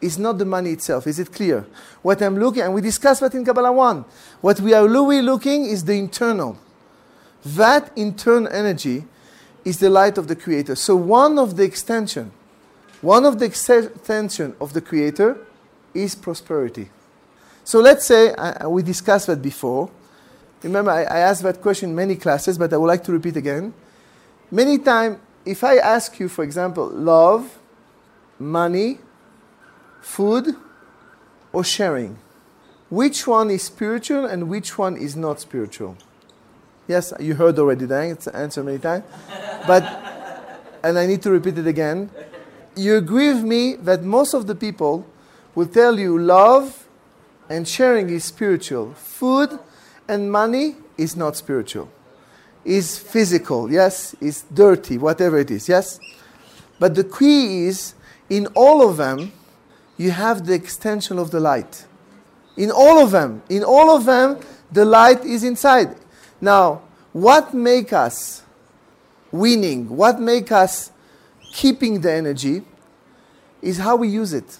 is 0.00 0.18
not 0.18 0.38
the 0.38 0.44
money 0.44 0.70
itself. 0.70 1.06
Is 1.06 1.18
it 1.18 1.32
clear? 1.32 1.66
What 2.02 2.22
I'm 2.22 2.38
looking, 2.38 2.62
and 2.62 2.74
we 2.74 2.80
discussed 2.80 3.20
that 3.20 3.34
in 3.34 3.44
Kabbalah 3.44 3.72
1. 3.72 4.04
What 4.40 4.60
we 4.60 4.74
are 4.74 4.86
really 4.86 5.22
looking 5.22 5.64
is 5.64 5.84
the 5.84 5.94
internal. 5.94 6.58
That 7.44 7.90
internal 7.96 8.52
energy 8.52 9.04
is 9.64 9.78
the 9.78 9.90
light 9.90 10.18
of 10.18 10.28
the 10.28 10.36
Creator. 10.36 10.76
So 10.76 10.96
one 10.96 11.38
of 11.38 11.56
the 11.56 11.64
extension, 11.64 12.32
one 13.00 13.24
of 13.24 13.38
the 13.38 13.46
extension 13.46 14.54
of 14.60 14.72
the 14.72 14.80
Creator 14.80 15.38
is 15.94 16.14
prosperity. 16.14 16.90
So 17.64 17.80
let's 17.80 18.06
say 18.06 18.32
uh, 18.32 18.68
we 18.68 18.82
discussed 18.82 19.26
that 19.26 19.42
before. 19.42 19.90
Remember, 20.62 20.90
I, 20.90 21.02
I 21.02 21.18
asked 21.18 21.42
that 21.42 21.60
question 21.60 21.90
in 21.90 21.96
many 21.96 22.16
classes, 22.16 22.56
but 22.56 22.72
I 22.72 22.76
would 22.76 22.86
like 22.86 23.04
to 23.04 23.12
repeat 23.12 23.36
again. 23.36 23.74
Many 24.50 24.78
times, 24.78 25.18
if 25.44 25.62
I 25.62 25.76
ask 25.76 26.18
you, 26.18 26.28
for 26.28 26.44
example, 26.44 26.88
love, 26.88 27.58
money, 28.38 28.98
food 30.00 30.54
or 31.52 31.64
sharing? 31.64 32.18
Which 32.90 33.26
one 33.26 33.50
is 33.50 33.64
spiritual 33.64 34.24
and 34.24 34.48
which 34.48 34.78
one 34.78 34.96
is 34.96 35.14
not 35.14 35.40
spiritual? 35.40 35.96
Yes, 36.86 37.12
you 37.20 37.34
heard 37.34 37.58
already 37.58 37.84
the 37.84 38.16
answer 38.32 38.62
many 38.62 38.78
times. 38.78 39.04
But, 39.66 39.84
and 40.82 40.98
I 40.98 41.06
need 41.06 41.22
to 41.22 41.30
repeat 41.30 41.58
it 41.58 41.66
again. 41.66 42.10
You 42.74 42.96
agree 42.96 43.28
with 43.28 43.44
me 43.44 43.74
that 43.76 44.02
most 44.02 44.32
of 44.32 44.46
the 44.46 44.54
people 44.54 45.04
will 45.54 45.66
tell 45.66 45.98
you 45.98 46.18
love 46.18 46.86
and 47.50 47.66
sharing 47.68 48.08
is 48.08 48.24
spiritual. 48.24 48.94
Food 48.94 49.58
and 50.08 50.32
money 50.32 50.76
is 50.96 51.16
not 51.16 51.36
spiritual. 51.36 51.90
is 52.64 52.98
physical, 52.98 53.72
yes, 53.72 54.14
is 54.20 54.42
dirty, 54.52 54.98
whatever 54.98 55.38
it 55.38 55.50
is, 55.50 55.68
yes? 55.68 55.98
But 56.78 56.94
the 56.94 57.04
key 57.04 57.64
is 57.66 57.94
in 58.28 58.46
all 58.48 58.86
of 58.86 58.98
them, 58.98 59.32
you 59.98 60.12
have 60.12 60.46
the 60.46 60.54
extension 60.54 61.18
of 61.18 61.30
the 61.30 61.40
light. 61.40 61.84
In 62.56 62.70
all 62.70 63.02
of 63.02 63.10
them, 63.10 63.42
in 63.50 63.62
all 63.62 63.94
of 63.94 64.06
them, 64.06 64.40
the 64.72 64.84
light 64.84 65.24
is 65.24 65.44
inside. 65.44 65.94
Now, 66.40 66.82
what 67.12 67.52
make 67.52 67.92
us 67.92 68.42
winning, 69.30 69.88
what 69.88 70.20
make 70.20 70.50
us 70.50 70.90
keeping 71.52 72.00
the 72.00 72.12
energy 72.12 72.62
is 73.60 73.78
how 73.78 73.96
we 73.96 74.08
use 74.08 74.32
it. 74.32 74.58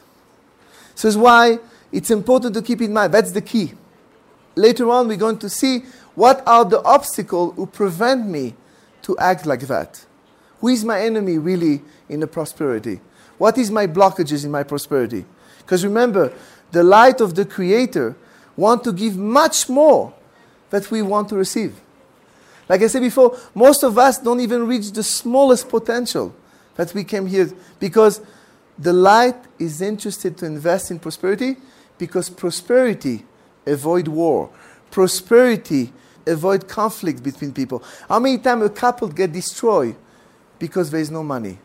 So 0.94 1.08
it's 1.08 1.16
why 1.16 1.60
it's 1.92 2.10
important 2.10 2.54
to 2.54 2.62
keep 2.62 2.82
in 2.82 2.92
mind. 2.92 3.14
That's 3.14 3.30
the 3.30 3.40
key. 3.40 3.74
Later 4.56 4.90
on, 4.90 5.06
we're 5.06 5.16
going 5.16 5.38
to 5.38 5.48
see 5.48 5.84
what 6.16 6.42
are 6.46 6.64
the 6.64 6.82
obstacles 6.82 7.54
who 7.54 7.66
prevent 7.66 8.26
me 8.26 8.54
to 9.02 9.16
act 9.18 9.46
like 9.46 9.60
that. 9.68 10.04
Who 10.60 10.68
is 10.68 10.84
my 10.84 11.00
enemy 11.00 11.38
really 11.38 11.82
in 12.08 12.18
the 12.20 12.26
prosperity? 12.26 13.00
What 13.38 13.56
is 13.56 13.70
my 13.70 13.86
blockages 13.86 14.44
in 14.44 14.50
my 14.50 14.64
prosperity? 14.64 15.24
Because 15.58 15.84
remember, 15.84 16.32
the 16.72 16.82
light 16.82 17.20
of 17.20 17.34
the 17.34 17.44
Creator 17.44 18.16
want 18.56 18.84
to 18.84 18.92
give 18.92 19.16
much 19.16 19.68
more 19.68 20.12
that 20.70 20.90
we 20.90 21.00
want 21.02 21.28
to 21.30 21.36
receive. 21.36 21.80
Like 22.68 22.82
I 22.82 22.88
said 22.88 23.02
before, 23.02 23.38
most 23.54 23.82
of 23.82 23.96
us 23.96 24.18
don't 24.18 24.40
even 24.40 24.66
reach 24.66 24.90
the 24.90 25.02
smallest 25.02 25.68
potential 25.68 26.34
that 26.74 26.92
we 26.92 27.04
came 27.04 27.26
here 27.26 27.50
because 27.80 28.20
the 28.78 28.92
light 28.92 29.36
is 29.58 29.80
interested 29.80 30.36
to 30.38 30.46
invest 30.46 30.90
in 30.90 30.98
prosperity 30.98 31.56
because 31.96 32.28
prosperity 32.28 33.24
avoid 33.66 34.08
war. 34.08 34.50
Prosperity 34.90 35.92
avoid 36.26 36.68
conflict 36.68 37.22
between 37.22 37.52
people. 37.52 37.82
How 38.08 38.18
many 38.18 38.38
times 38.38 38.64
a 38.64 38.70
couple 38.70 39.08
get 39.08 39.32
destroyed 39.32 39.96
because 40.58 40.90
there 40.90 41.00
is 41.00 41.10
no 41.10 41.22
money? 41.22 41.58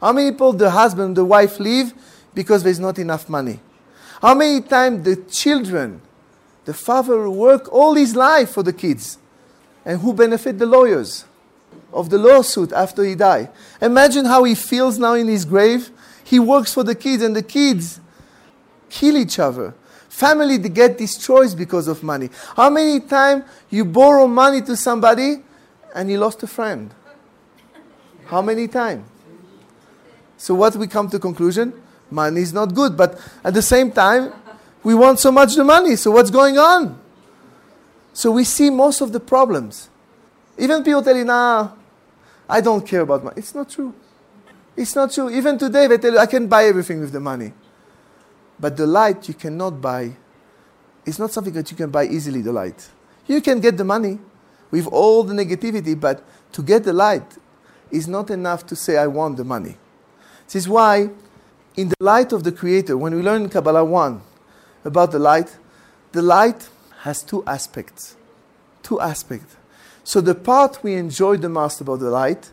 How 0.00 0.12
many 0.12 0.30
people 0.32 0.52
the 0.52 0.70
husband 0.70 1.06
and 1.06 1.16
the 1.16 1.24
wife 1.24 1.58
leave 1.58 1.92
because 2.34 2.62
there 2.62 2.72
is 2.72 2.80
not 2.80 2.98
enough 2.98 3.28
money? 3.28 3.60
How 4.20 4.34
many 4.34 4.60
times 4.60 5.04
the 5.04 5.16
children, 5.16 6.00
the 6.64 6.74
father 6.74 7.28
work 7.28 7.72
all 7.72 7.94
his 7.94 8.16
life 8.16 8.50
for 8.50 8.62
the 8.62 8.72
kids, 8.72 9.18
and 9.84 10.00
who 10.00 10.12
benefit 10.12 10.58
the 10.58 10.66
lawyers 10.66 11.24
of 11.92 12.10
the 12.10 12.18
lawsuit 12.18 12.72
after 12.72 13.04
he 13.04 13.14
die? 13.14 13.50
Imagine 13.80 14.24
how 14.24 14.44
he 14.44 14.54
feels 14.54 14.98
now 14.98 15.14
in 15.14 15.28
his 15.28 15.44
grave. 15.44 15.90
He 16.24 16.38
works 16.38 16.72
for 16.72 16.82
the 16.82 16.94
kids, 16.94 17.22
and 17.22 17.36
the 17.36 17.42
kids 17.42 18.00
kill 18.88 19.16
each 19.16 19.38
other. 19.38 19.74
Family 20.08 20.56
they 20.58 20.68
get 20.68 20.96
destroyed 20.96 21.56
because 21.56 21.88
of 21.88 22.02
money. 22.02 22.30
How 22.56 22.70
many 22.70 23.00
times 23.00 23.44
you 23.68 23.84
borrow 23.84 24.28
money 24.28 24.62
to 24.62 24.76
somebody 24.76 25.42
and 25.94 26.08
you 26.08 26.18
lost 26.18 26.42
a 26.44 26.46
friend? 26.46 26.94
How 28.26 28.40
many 28.40 28.68
times? 28.68 29.04
So 30.36 30.54
what 30.54 30.76
we 30.76 30.86
come 30.86 31.08
to 31.10 31.18
conclusion? 31.18 31.72
Money 32.10 32.42
is 32.42 32.52
not 32.52 32.74
good, 32.74 32.96
but 32.96 33.18
at 33.42 33.54
the 33.54 33.62
same 33.62 33.90
time, 33.90 34.32
we 34.82 34.94
want 34.94 35.18
so 35.18 35.32
much 35.32 35.54
the 35.54 35.64
money. 35.64 35.96
So 35.96 36.10
what's 36.10 36.30
going 36.30 36.58
on? 36.58 36.98
So 38.12 38.30
we 38.30 38.44
see 38.44 38.70
most 38.70 39.00
of 39.00 39.12
the 39.12 39.20
problems. 39.20 39.88
Even 40.58 40.84
people 40.84 41.02
tell 41.02 41.16
you, 41.16 41.24
nah, 41.24 41.70
I 42.48 42.60
don't 42.60 42.86
care 42.86 43.00
about 43.00 43.24
money. 43.24 43.36
It's 43.38 43.54
not 43.54 43.70
true. 43.70 43.94
It's 44.76 44.94
not 44.94 45.12
true. 45.12 45.30
Even 45.30 45.58
today, 45.58 45.86
they 45.86 45.98
tell 45.98 46.12
you, 46.12 46.18
I 46.18 46.26
can 46.26 46.46
buy 46.46 46.64
everything 46.64 47.00
with 47.00 47.12
the 47.12 47.20
money. 47.20 47.52
But 48.60 48.76
the 48.76 48.86
light 48.86 49.26
you 49.28 49.34
cannot 49.34 49.80
buy. 49.80 50.12
It's 51.06 51.18
not 51.18 51.32
something 51.32 51.52
that 51.54 51.70
you 51.70 51.76
can 51.76 51.90
buy 51.90 52.06
easily, 52.06 52.42
the 52.42 52.52
light. 52.52 52.88
You 53.26 53.40
can 53.40 53.60
get 53.60 53.76
the 53.76 53.84
money 53.84 54.18
with 54.70 54.86
all 54.88 55.22
the 55.22 55.34
negativity, 55.34 55.98
but 55.98 56.22
to 56.52 56.62
get 56.62 56.84
the 56.84 56.92
light 56.92 57.36
is 57.90 58.06
not 58.06 58.30
enough 58.30 58.66
to 58.66 58.76
say, 58.76 58.96
I 58.96 59.06
want 59.06 59.36
the 59.36 59.44
money. 59.44 59.76
This 60.54 60.66
is 60.66 60.68
why, 60.68 61.10
in 61.76 61.88
the 61.88 61.96
light 61.98 62.32
of 62.32 62.44
the 62.44 62.52
Creator, 62.52 62.96
when 62.96 63.12
we 63.12 63.22
learn 63.22 63.42
in 63.42 63.48
Kabbalah 63.48 63.84
1 63.84 64.20
about 64.84 65.10
the 65.10 65.18
light, 65.18 65.58
the 66.12 66.22
light 66.22 66.68
has 67.00 67.24
two 67.24 67.42
aspects. 67.44 68.14
Two 68.80 69.00
aspects. 69.00 69.56
So 70.04 70.20
the 70.20 70.36
part 70.36 70.78
we 70.84 70.94
enjoy 70.94 71.38
the 71.38 71.48
most 71.48 71.80
about 71.80 71.98
the 71.98 72.08
light 72.08 72.52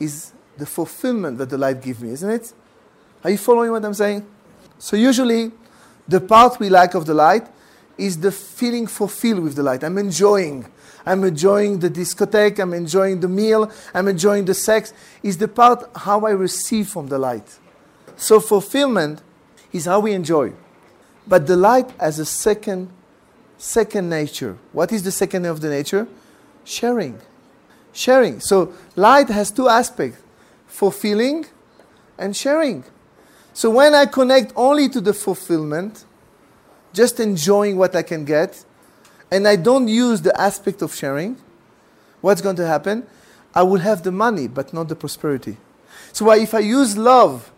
is 0.00 0.32
the 0.56 0.64
fulfillment 0.64 1.36
that 1.36 1.50
the 1.50 1.58
light 1.58 1.82
gives 1.82 2.00
me, 2.00 2.12
isn't 2.12 2.30
it? 2.30 2.54
Are 3.22 3.28
you 3.28 3.36
following 3.36 3.72
what 3.72 3.84
I'm 3.84 3.92
saying? 3.92 4.24
So 4.78 4.96
usually, 4.96 5.52
the 6.08 6.18
part 6.22 6.58
we 6.58 6.70
like 6.70 6.94
of 6.94 7.04
the 7.04 7.12
light 7.12 7.46
is 7.98 8.18
the 8.18 8.32
feeling 8.32 8.86
fulfilled 8.86 9.40
with 9.40 9.54
the 9.54 9.62
light. 9.62 9.84
I'm 9.84 9.98
enjoying. 9.98 10.64
I'm 11.04 11.24
enjoying 11.24 11.80
the 11.80 11.90
discotheque. 11.90 12.58
I'm 12.58 12.74
enjoying 12.74 13.20
the 13.20 13.28
meal. 13.28 13.70
I'm 13.94 14.08
enjoying 14.08 14.44
the 14.44 14.54
sex. 14.54 14.92
Is 15.22 15.38
the 15.38 15.48
part 15.48 15.88
how 15.96 16.26
I 16.26 16.30
receive 16.30 16.88
from 16.88 17.08
the 17.08 17.18
light. 17.18 17.58
So 18.16 18.40
fulfillment 18.40 19.22
is 19.72 19.86
how 19.86 20.00
we 20.00 20.12
enjoy. 20.12 20.52
But 21.26 21.46
the 21.46 21.56
light 21.56 21.90
has 22.00 22.18
a 22.18 22.24
second, 22.24 22.90
second 23.58 24.08
nature. 24.08 24.58
What 24.72 24.92
is 24.92 25.02
the 25.02 25.12
second 25.12 25.46
of 25.46 25.60
the 25.60 25.68
nature? 25.68 26.06
Sharing. 26.64 27.18
Sharing. 27.92 28.40
So 28.40 28.72
light 28.96 29.28
has 29.28 29.50
two 29.50 29.68
aspects 29.68 30.18
fulfilling 30.66 31.46
and 32.18 32.34
sharing. 32.34 32.84
So 33.52 33.70
when 33.70 33.94
I 33.94 34.06
connect 34.06 34.52
only 34.56 34.88
to 34.88 35.00
the 35.00 35.12
fulfillment, 35.12 36.04
just 36.92 37.20
enjoying 37.20 37.76
what 37.76 37.94
I 37.94 38.02
can 38.02 38.24
get, 38.24 38.64
and 39.32 39.48
I 39.48 39.56
don't 39.56 39.88
use 39.88 40.20
the 40.20 40.38
aspect 40.38 40.82
of 40.82 40.94
sharing, 40.94 41.38
what's 42.20 42.42
going 42.42 42.56
to 42.56 42.66
happen? 42.66 43.06
I 43.54 43.62
will 43.62 43.78
have 43.80 44.02
the 44.02 44.12
money, 44.12 44.46
but 44.46 44.74
not 44.74 44.88
the 44.88 44.94
prosperity. 44.94 45.56
So 46.12 46.30
if 46.32 46.52
I 46.52 46.58
use 46.58 46.98
love 46.98 47.50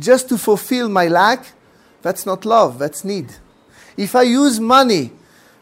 just 0.00 0.28
to 0.30 0.36
fulfill 0.36 0.88
my 0.88 1.06
lack, 1.06 1.52
that's 2.02 2.26
not 2.26 2.44
love, 2.44 2.80
that's 2.80 3.04
need. 3.04 3.28
If 3.96 4.16
I 4.16 4.22
use 4.22 4.58
money 4.58 5.12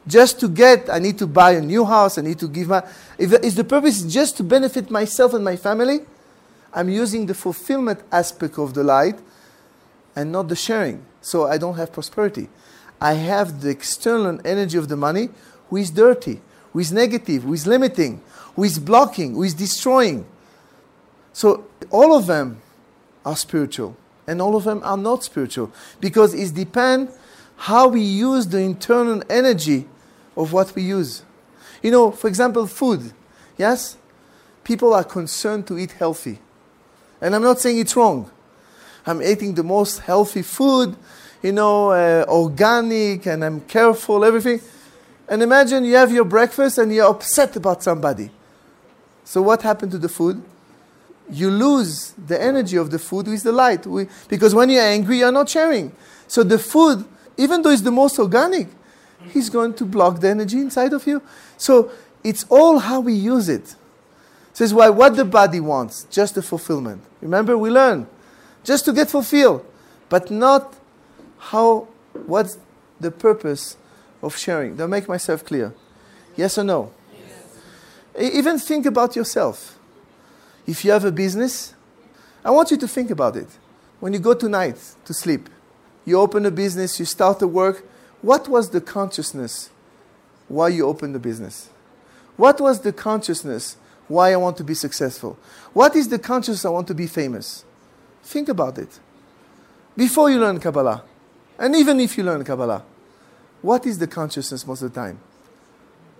just 0.07 0.41
to 0.41 0.49
get, 0.49 0.89
I 0.89 0.99
need 0.99 1.19
to 1.19 1.27
buy 1.27 1.53
a 1.53 1.61
new 1.61 1.85
house, 1.85 2.17
I 2.17 2.23
need 2.23 2.39
to 2.39 2.49
give 2.49 2.69
my. 2.69 2.83
If, 3.19 3.35
if 3.35 3.55
the 3.55 3.65
purpose 3.65 4.03
is 4.03 4.13
just 4.13 4.39
to 4.39 4.43
benefit 4.43 4.91
myself 4.91 5.35
and 5.35 5.45
my 5.45 5.57
family, 5.57 6.01
I'm 6.73 6.89
using 6.89 7.27
the 7.27 7.35
fulfillment 7.35 8.01
aspect 8.11 8.59
of 8.59 8.73
the 8.73 8.83
light 8.83 9.19
and 10.17 10.33
not 10.33 10.49
the 10.49 10.57
sharing. 10.57 11.05
So 11.21 11.47
I 11.47 11.59
don't 11.59 11.77
have 11.77 11.93
prosperity. 11.93 12.49
I 13.05 13.13
have 13.13 13.61
the 13.61 13.69
external 13.69 14.41
energy 14.47 14.79
of 14.79 14.89
the 14.89 14.97
money 14.97 15.29
who 15.69 15.77
is 15.77 15.91
dirty, 15.91 16.41
who 16.73 16.79
is 16.79 16.91
negative, 16.91 17.43
who 17.43 17.53
is 17.53 17.67
limiting, 17.67 18.23
who 18.57 18.65
is 18.65 18.79
blocking, 18.79 19.35
who 19.35 19.43
is 19.43 19.53
destroying. 19.53 20.25
So 21.35 21.67
all 21.91 22.17
of 22.17 22.27
them 22.27 22.63
are 23.27 23.37
spiritual 23.37 23.95
and 24.27 24.41
all 24.41 24.57
of 24.57 24.65
them 24.65 24.81
are 24.83 24.97
not 24.97 25.23
spiritual 25.23 25.71
because 26.01 26.33
it 26.33 26.55
depends 26.55 27.15
how 27.57 27.89
we 27.89 28.01
use 28.01 28.47
the 28.47 28.61
internal 28.61 29.23
energy 29.29 29.87
of 30.35 30.55
what 30.55 30.75
we 30.75 30.81
use. 30.81 31.25
You 31.83 31.91
know, 31.91 32.11
for 32.11 32.29
example, 32.29 32.67
food. 32.67 33.13
Yes? 33.59 33.99
People 34.65 34.95
are 34.95 35.05
concerned 35.05 35.67
to 35.67 35.77
eat 35.77 35.93
healthy. 35.93 36.39
And 37.21 37.35
I'm 37.35 37.43
not 37.43 37.61
saying 37.61 37.81
it's 37.81 37.97
wrong. 37.97 38.31
I'm 39.05 39.23
eating 39.23 39.57
the 39.57 39.63
most 39.63 39.99
healthy 39.99 40.41
food, 40.41 40.97
you 41.45 41.53
know, 41.53 41.91
uh, 41.91 42.25
organic, 42.27 43.27
and 43.27 43.45
I'm 43.45 43.61
careful, 43.61 44.25
everything. 44.25 44.63
And 45.29 45.43
imagine 45.43 45.85
you 45.85 45.95
have 45.95 46.11
your 46.11 46.25
breakfast 46.25 46.79
and 46.79 46.93
you're 46.93 47.07
upset 47.07 47.55
about 47.55 47.83
somebody. 47.83 48.31
So 49.25 49.43
what 49.43 49.61
happened 49.61 49.93
to 49.93 49.99
the 49.99 50.09
food? 50.09 50.43
You 51.31 51.51
lose 51.51 52.13
the 52.13 52.43
energy 52.43 52.79
of 52.79 52.91
the 52.91 52.99
food 52.99 53.29
with 53.29 53.43
the 53.43 53.53
light. 53.53 53.87
We, 53.87 54.09
because 54.27 54.55
when 54.55 54.71
you're 54.71 54.83
angry, 54.83 55.19
you're 55.19 55.33
not 55.33 55.51
sharing. 55.51 55.93
So 56.29 56.45
the 56.45 56.59
food, 56.59 57.05
even 57.37 57.61
though 57.61 57.71
it's 57.71 57.83
the 57.83 57.93
most 57.93 58.19
organic, 58.19 58.69
he's 59.29 59.51
going 59.51 59.75
to 59.75 59.85
block 59.85 60.21
the 60.21 60.31
energy 60.31 60.59
inside 60.59 60.95
of 60.95 61.07
you. 61.07 61.21
So 61.59 61.91
it's 62.23 62.47
all 62.49 62.79
how 62.79 63.01
we 63.01 63.13
use 63.13 63.51
it. 63.51 63.77
This 64.53 64.63
is 64.63 64.75
why 64.75 64.89
what 64.89 65.15
the 65.15 65.27
body 65.27 65.61
wants, 65.61 66.05
just 66.05 66.37
the 66.37 66.43
fulfillment. 66.43 67.03
Remember, 67.21 67.59
we 67.59 67.69
learn 67.69 68.07
just 68.63 68.87
to 68.87 68.95
get 68.95 69.11
fulfilled, 69.11 69.63
but 70.09 70.31
not 70.31 70.75
how, 71.51 71.89
what's 72.27 72.59
the 73.01 73.11
purpose 73.11 73.77
of 74.23 74.37
sharing. 74.37 74.77
Do 74.77 74.85
I 74.85 74.87
make 74.87 75.09
myself 75.09 75.45
clear? 75.45 75.73
Yes 76.37 76.59
or 76.59 76.65
no? 76.65 76.93
Yes. 78.17 78.35
Even 78.35 78.59
think 78.59 78.87
about 78.87 79.15
yourself. 79.15 79.79
If 80.67 80.85
you 80.85 80.91
have 80.93 81.05
a 81.05 81.13
business, 81.13 81.75
I 82.45 82.51
want 82.51 82.71
you 82.71 82.77
to 82.79 82.89
think 82.89 83.11
about 83.11 83.37
it. 83.37 83.49
When 84.01 84.13
you 84.13 84.19
go 84.19 84.35
tonight 84.35 84.79
to 85.05 85.15
sleep, 85.15 85.49
you 86.05 86.19
open 86.19 86.47
a 86.47 86.51
business, 86.51 86.99
you 86.99 87.05
start 87.05 87.39
to 87.41 87.49
work, 87.49 87.87
what 88.23 88.49
was 88.49 88.71
the 88.71 88.81
consciousness 88.81 89.71
why 90.49 90.69
you 90.69 90.87
opened 90.87 91.15
the 91.15 91.19
business? 91.19 91.71
What 92.37 92.61
was 92.61 92.81
the 92.81 92.93
consciousness 92.93 93.77
why 94.09 94.33
I 94.33 94.37
want 94.37 94.57
to 94.59 94.65
be 94.65 94.75
successful? 94.75 95.39
What 95.73 95.95
is 95.95 96.09
the 96.09 96.19
consciousness 96.19 96.65
I 96.65 96.71
want 96.71 96.89
to 96.89 96.95
be 96.95 97.07
famous? 97.07 97.65
Think 98.23 98.49
about 98.49 98.79
it. 98.79 98.99
Before 99.97 100.31
you 100.31 100.41
learn 100.41 100.59
Kabbalah, 100.59 101.05
and 101.59 101.75
even 101.77 102.01
if 102.01 102.17
you 102.19 102.25
learn 102.25 102.45
Kabbalah, 102.45 102.85
what 103.63 103.87
is 103.87 103.99
the 103.99 104.07
consciousness 104.07 104.67
most 104.67 104.83
of 104.83 104.93
the 104.93 105.01
time? 105.01 105.21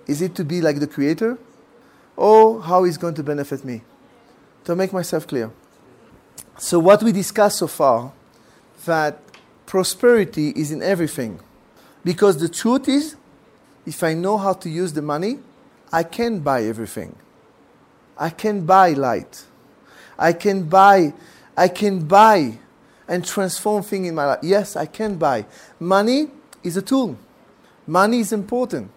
Is 0.07 0.23
it 0.23 0.35
to 0.37 0.45
be 0.45 0.61
like 0.61 0.81
the 0.81 0.87
Creator? 0.87 1.39
or 2.17 2.63
how 2.63 2.85
is 2.85 2.99
going 2.99 3.15
to 3.15 3.23
benefit 3.23 3.65
me. 3.65 3.83
To 4.65 4.77
make 4.77 4.93
myself 4.93 5.27
clear. 5.27 5.51
So 6.59 6.79
what 6.79 7.03
we 7.03 7.13
discussed 7.13 7.59
so 7.59 7.67
far, 7.67 8.13
that 8.87 9.21
prosperity 9.67 10.51
is 10.51 10.71
in 10.71 10.83
everything. 10.83 11.41
Because 12.05 12.39
the 12.39 12.49
truth 12.49 12.89
is, 12.89 13.17
if 13.87 14.03
I 14.03 14.15
know 14.15 14.39
how 14.39 14.53
to 14.55 14.71
use 14.71 14.93
the 14.93 15.03
money, 15.03 15.39
I 15.93 16.03
can 16.03 16.41
buy 16.41 16.65
everything. 16.65 17.17
I 18.17 18.31
can 18.31 18.65
buy 18.65 18.91
light. 18.91 19.45
I 20.19 20.33
can 20.33 20.65
buy, 20.65 21.13
I 21.57 21.69
can 21.69 22.07
buy 22.07 22.59
and 23.09 23.25
transform 23.25 23.83
things 23.83 24.09
in 24.09 24.15
my 24.15 24.27
life. 24.27 24.39
Yes, 24.43 24.77
I 24.77 24.87
can 24.87 25.17
buy. 25.17 25.47
Money 25.79 26.29
is 26.63 26.77
a 26.77 26.83
tool. 26.83 27.19
Money 27.87 28.21
is 28.21 28.33
important. 28.33 28.91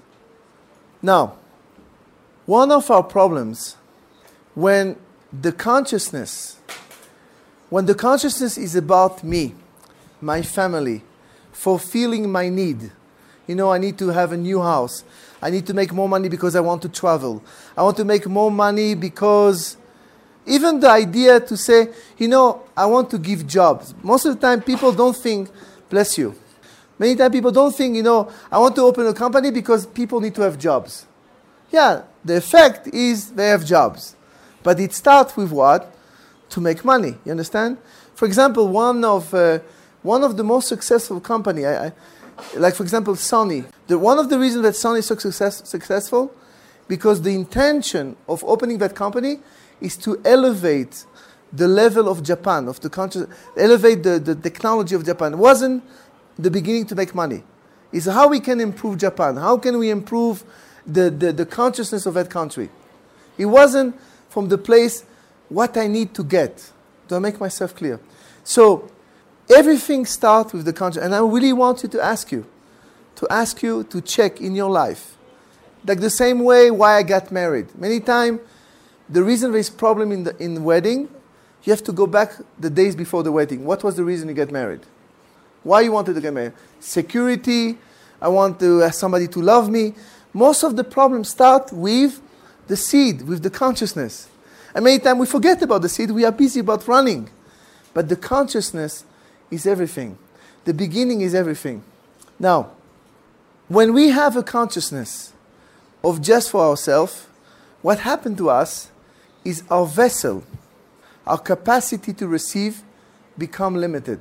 Now, 1.02 1.36
one 2.46 2.72
of 2.72 2.90
our 2.90 3.04
problems 3.04 3.76
when 4.56 4.96
the 5.32 5.52
consciousness, 5.52 6.58
when 7.70 7.86
the 7.86 7.94
consciousness 7.94 8.58
is 8.58 8.76
about 8.76 9.24
me, 9.24 9.54
my 10.22 10.42
family, 10.42 11.04
fulfilling 11.52 12.32
my 12.32 12.50
need. 12.50 12.92
You 13.46 13.56
know, 13.56 13.72
I 13.72 13.78
need 13.78 13.98
to 14.00 14.10
have 14.10 14.32
a 14.32 14.38
new 14.38 14.62
house. 14.62 15.04
I 15.42 15.50
need 15.50 15.68
to 15.68 15.74
make 15.74 15.94
more 15.94 16.10
money 16.10 16.30
because 16.30 16.56
I 16.56 16.60
want 16.60 16.82
to 16.84 16.90
travel. 16.90 17.44
I 17.76 17.84
want 17.84 17.98
to 17.98 18.06
make 18.06 18.28
more 18.28 18.52
money 18.52 18.96
because 18.96 19.78
even 20.48 20.80
the 20.80 20.90
idea 20.90 21.40
to 21.40 21.58
say, 21.58 21.90
you 22.18 22.28
know, 22.28 22.64
I 22.76 22.86
want 22.86 23.10
to 23.12 23.18
give 23.18 23.46
jobs. 23.46 23.94
Most 24.02 24.26
of 24.26 24.36
the 24.36 24.42
time, 24.42 24.62
people 24.62 24.92
don't 24.92 25.16
think, 25.16 25.50
bless 25.90 26.18
you. 26.18 26.36
Many 26.98 27.16
times, 27.16 27.34
people 27.34 27.52
don't 27.52 27.76
think, 27.76 27.96
you 27.96 28.04
know, 28.04 28.32
I 28.52 28.58
want 28.58 28.76
to 28.76 28.82
open 28.82 29.06
a 29.06 29.14
company 29.14 29.52
because 29.52 29.86
people 29.86 30.20
need 30.20 30.34
to 30.36 30.42
have 30.42 30.58
jobs. 30.58 31.06
Yeah, 31.72 32.04
the 32.24 32.38
effect 32.38 32.88
is 32.88 33.32
they 33.32 33.50
have 33.50 33.66
jobs. 33.66 34.16
But 34.64 34.80
it 34.80 34.94
starts 34.94 35.36
with 35.38 35.52
what? 35.52 35.94
To 36.50 36.62
make 36.62 36.84
money. 36.84 37.16
You 37.26 37.32
understand? 37.32 37.78
For 38.16 38.26
example, 38.26 38.68
one 38.68 39.04
of, 39.04 39.34
uh, 39.34 39.60
one 40.02 40.24
of 40.24 40.38
the 40.38 40.44
most 40.44 40.68
successful 40.70 41.20
company, 41.20 41.66
I, 41.66 41.88
I, 41.88 41.92
like 42.56 42.76
for 42.76 42.84
example 42.84 43.16
Sony. 43.16 43.66
The, 43.88 44.00
one 44.00 44.18
of 44.18 44.30
the 44.30 44.40
reasons 44.40 44.64
that 44.64 44.74
Sony 44.74 45.00
is 45.00 45.06
so 45.08 45.16
success, 45.16 45.68
successful, 45.68 46.34
because 46.88 47.22
the 47.22 47.34
intention 47.34 48.16
of 48.28 48.44
opening 48.46 48.78
that 48.78 48.96
company 48.96 49.40
is 49.82 49.98
to 49.98 50.22
elevate 50.26 51.06
the 51.54 51.68
level 51.68 52.10
of 52.10 52.24
Japan, 52.24 52.68
of 52.68 52.80
the 52.82 52.90
conscious, 52.90 53.28
elevate 53.56 54.04
the, 54.04 54.20
the 54.20 54.36
technology 54.36 54.96
of 54.96 55.06
Japan. 55.06 55.34
It 55.34 55.38
wasn't 55.38 55.84
the 56.38 56.52
beginning 56.52 56.86
to 56.88 56.96
make 56.96 57.16
money. 57.16 57.44
It's 57.92 58.06
how 58.06 58.28
we 58.28 58.40
can 58.40 58.60
improve 58.60 58.98
Japan. 58.98 59.38
How 59.38 59.58
can 59.58 59.78
we 59.78 59.90
improve 59.90 60.44
the, 60.86 61.10
the, 61.10 61.32
the 61.32 61.46
consciousness 61.46 62.06
of 62.06 62.16
that 62.16 62.30
country? 62.30 62.70
It 63.38 63.46
wasn't 63.46 63.96
from 64.30 64.50
the 64.50 64.58
place 64.58 65.06
what 65.50 65.78
I 65.78 65.88
need 65.88 66.14
to 66.16 66.24
get. 66.24 66.72
Do 67.08 67.16
I 67.16 67.20
make 67.20 67.40
myself 67.40 67.76
clear? 67.76 68.00
So 68.44 68.92
everything 69.50 70.06
starts 70.06 70.54
with 70.54 70.66
the 70.66 70.74
conscious. 70.74 71.02
And 71.02 71.16
I 71.16 71.20
really 71.20 71.54
want 71.54 71.84
you 71.84 71.90
to 71.90 72.02
ask 72.04 72.32
you, 72.32 72.46
to 73.16 73.28
ask 73.30 73.64
you 73.64 73.84
to 73.86 74.02
check 74.02 74.42
in 74.42 74.54
your 74.54 74.70
life. 74.70 75.16
Like 75.86 76.02
the 76.02 76.10
same 76.10 76.44
way 76.44 76.70
why 76.72 76.98
I 76.98 77.04
got 77.04 77.32
married. 77.32 77.68
Many 77.80 78.02
times, 78.02 78.42
the 79.10 79.24
reason 79.24 79.52
there 79.52 79.60
is 79.60 79.70
problem 79.70 80.12
in 80.12 80.24
the 80.24 80.38
in 80.38 80.64
wedding, 80.64 81.10
you 81.64 81.72
have 81.72 81.84
to 81.84 81.92
go 81.92 82.08
back 82.08 82.34
the 82.60 82.70
days 82.70 82.96
before 82.96 83.24
the 83.24 83.32
wedding. 83.32 83.66
What 83.66 83.84
was 83.84 83.96
the 83.96 84.04
reason 84.04 84.28
you 84.28 84.34
get 84.34 84.52
married? 84.52 84.82
Why 85.64 85.82
you 85.82 85.92
wanted 85.92 86.14
to 86.14 86.22
get 86.22 86.34
married? 86.34 86.54
Security. 86.80 87.78
I 88.22 88.30
want 88.30 88.60
to 88.60 88.80
have 88.80 88.96
somebody 88.96 89.28
to 89.28 89.42
love 89.42 89.70
me. 89.70 89.94
Most 90.34 90.64
of 90.64 90.76
the 90.76 90.84
problems 90.84 91.30
start 91.30 91.72
with 91.72 92.22
the 92.68 92.76
seed, 92.76 93.22
with 93.24 93.44
the 93.44 93.50
consciousness. 93.50 94.28
And 94.74 94.84
many 94.84 95.00
times 95.00 95.20
we 95.20 95.26
forget 95.26 95.62
about 95.62 95.82
the 95.82 95.90
seed. 95.90 96.12
We 96.12 96.26
are 96.26 96.32
busy 96.32 96.60
about 96.60 96.88
running. 96.88 97.30
But 97.94 98.10
the 98.10 98.16
consciousness 98.16 99.04
is 99.50 99.66
everything. 99.66 100.18
The 100.66 100.74
beginning 100.74 101.22
is 101.22 101.34
everything. 101.34 101.84
Now, 102.40 102.72
when 103.68 103.94
we 103.94 104.10
have 104.10 104.36
a 104.36 104.44
consciousness 104.44 105.34
of 106.04 106.22
just 106.22 106.52
for 106.52 106.62
ourselves, 106.62 107.28
what 107.82 108.00
happened 108.00 108.38
to 108.38 108.50
us 108.50 108.92
is 109.48 109.64
our 109.70 109.86
vessel, 109.86 110.44
our 111.26 111.38
capacity 111.38 112.12
to 112.12 112.28
receive 112.28 112.84
become 113.38 113.76
limited. 113.76 114.20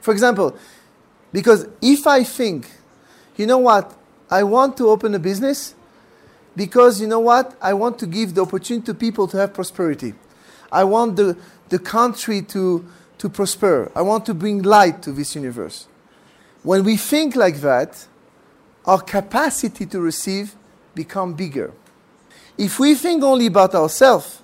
For 0.00 0.10
example, 0.12 0.56
because 1.32 1.68
if 1.80 2.04
I 2.06 2.24
think, 2.24 2.68
you 3.36 3.46
know 3.46 3.58
what, 3.58 3.94
I 4.28 4.42
want 4.42 4.76
to 4.78 4.88
open 4.88 5.14
a 5.14 5.20
business 5.20 5.74
because 6.56 7.00
you 7.00 7.06
know 7.06 7.20
what, 7.20 7.56
I 7.62 7.74
want 7.74 8.00
to 8.00 8.06
give 8.06 8.34
the 8.34 8.42
opportunity 8.42 8.86
to 8.86 8.94
people 8.94 9.28
to 9.28 9.36
have 9.36 9.54
prosperity. 9.54 10.14
I 10.72 10.82
want 10.82 11.14
the, 11.14 11.36
the 11.68 11.78
country 11.78 12.42
to, 12.42 12.84
to 13.18 13.28
prosper. 13.28 13.92
I 13.94 14.02
want 14.02 14.26
to 14.26 14.34
bring 14.34 14.62
light 14.62 15.00
to 15.02 15.12
this 15.12 15.36
universe. 15.36 15.86
When 16.64 16.82
we 16.82 16.96
think 16.96 17.36
like 17.36 17.60
that, 17.60 18.04
our 18.84 19.00
capacity 19.00 19.86
to 19.86 20.00
receive 20.00 20.56
become 20.94 21.34
bigger. 21.34 21.72
If 22.58 22.78
we 22.78 22.94
think 22.94 23.22
only 23.22 23.46
about 23.46 23.74
ourselves, 23.74 24.42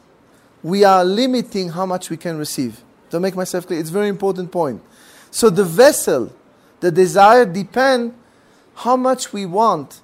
we 0.63 0.85
are 0.85 1.05
limiting 1.05 1.71
how 1.71 1.87
much 1.87 2.11
we 2.11 2.17
can 2.17 2.39
receive. 2.39 2.83
To 3.11 3.21
make 3.21 3.37
myself 3.37 3.67
clear, 3.67 3.79
it's 3.79 3.91
a 3.91 3.93
very 3.93 4.09
important 4.09 4.51
point. 4.51 4.83
So 5.31 5.51
the 5.51 5.65
vessel, 5.65 6.33
the 6.81 6.91
desire 6.91 7.45
depend 7.45 8.15
how 8.75 8.97
much 8.97 9.33
we 9.33 9.47
want 9.47 10.01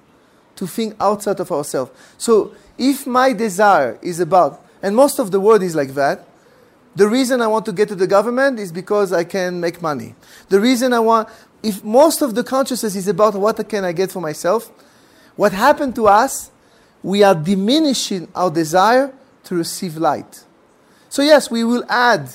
to 0.55 0.67
think 0.67 0.95
outside 0.99 1.39
of 1.39 1.51
ourselves. 1.51 1.91
So 2.17 2.53
if 2.77 3.05
my 3.05 3.33
desire 3.33 3.99
is 4.01 4.19
about, 4.19 4.65
and 4.81 4.95
most 4.95 5.19
of 5.19 5.31
the 5.31 5.39
world 5.39 5.63
is 5.63 5.75
like 5.75 5.89
that, 5.95 6.27
the 6.95 7.07
reason 7.07 7.41
I 7.41 7.47
want 7.47 7.65
to 7.65 7.73
get 7.73 7.89
to 7.89 7.95
the 7.95 8.07
government 8.07 8.59
is 8.59 8.71
because 8.71 9.11
I 9.11 9.23
can 9.23 9.59
make 9.59 9.81
money. 9.81 10.15
The 10.49 10.59
reason 10.59 10.93
I 10.93 10.99
want, 10.99 11.27
if 11.63 11.83
most 11.83 12.21
of 12.21 12.35
the 12.35 12.43
consciousness 12.43 12.95
is 12.95 13.07
about 13.07 13.33
what 13.33 13.67
can 13.67 13.83
I 13.83 13.91
get 13.93 14.11
for 14.11 14.21
myself, 14.21 14.71
what 15.35 15.51
happened 15.53 15.95
to 15.95 16.07
us, 16.07 16.51
we 17.03 17.21
are 17.21 17.35
diminishing 17.35 18.27
our 18.33 18.49
desire 18.49 19.13
to 19.43 19.55
receive 19.55 19.97
light. 19.97 20.43
So, 21.09 21.21
yes, 21.21 21.51
we 21.51 21.63
will 21.63 21.83
add 21.89 22.29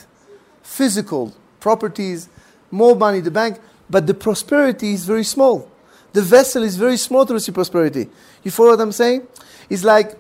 physical 0.63 1.35
properties, 1.59 2.29
more 2.71 2.95
money 2.95 3.19
in 3.19 3.25
the 3.25 3.31
bank, 3.31 3.59
but 3.91 4.07
the 4.07 4.15
prosperity 4.15 4.93
is 4.93 5.05
very 5.05 5.25
small. 5.25 5.69
The 6.13 6.23
vessel 6.23 6.63
is 6.63 6.77
very 6.77 6.97
small 6.97 7.25
to 7.27 7.35
receive 7.35 7.55
prosperity. 7.55 8.09
You 8.43 8.51
follow 8.51 8.71
what 8.71 8.81
I'm 8.81 8.93
saying? 8.93 9.27
It's 9.69 9.85
like, 9.85 10.17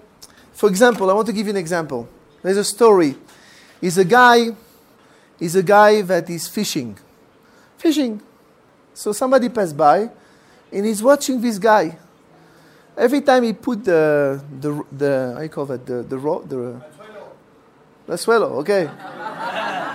for 0.53 0.69
example, 0.69 1.11
I 1.11 1.13
want 1.13 1.27
to 1.27 1.33
give 1.33 1.47
you 1.47 1.51
an 1.51 1.57
example. 1.57 2.09
There's 2.43 2.57
a 2.57 2.65
story. 2.65 3.15
Is 3.81 3.97
a 3.97 4.05
guy, 4.05 4.49
is 5.39 5.55
a 5.55 5.63
guy 5.63 6.03
that 6.03 6.29
is 6.29 6.49
fishing. 6.49 6.99
Fishing. 7.77 8.21
So 8.93 9.13
somebody 9.13 9.49
passed 9.49 9.77
by 9.77 10.11
and 10.73 10.85
he's 10.85 11.03
watching 11.03 11.41
this 11.41 11.59
guy. 11.59 11.97
Every 12.99 13.21
time 13.21 13.45
he 13.45 13.53
put 13.53 13.85
the, 13.85 14.43
the, 14.61 14.85
the 14.91 15.33
how 15.37 15.43
you 15.43 15.49
call 15.49 15.67
that, 15.67 15.87
the, 15.87 16.03
the, 16.03 16.19
ro- 16.19 16.43
the, 16.43 16.83
the 18.07 18.19
swallow, 18.19 18.59
okay. 18.59 18.91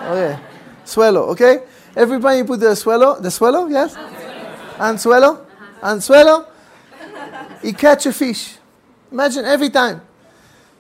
Okay. 0.04 0.40
Swallow, 0.86 1.24
okay? 1.32 1.64
Everybody 1.98 2.44
put 2.44 2.62
the 2.62 2.74
swallow, 2.76 3.20
the 3.20 3.30
swallow, 3.30 3.68
yes? 3.68 3.96
And 4.80 5.00
swallow, 5.00 5.46
and 5.82 6.02
swallow. 6.02 6.48
He 7.62 7.74
catch 7.74 8.06
a 8.06 8.14
fish. 8.14 8.58
Imagine 9.12 9.44
every 9.46 9.70
time. 9.70 10.02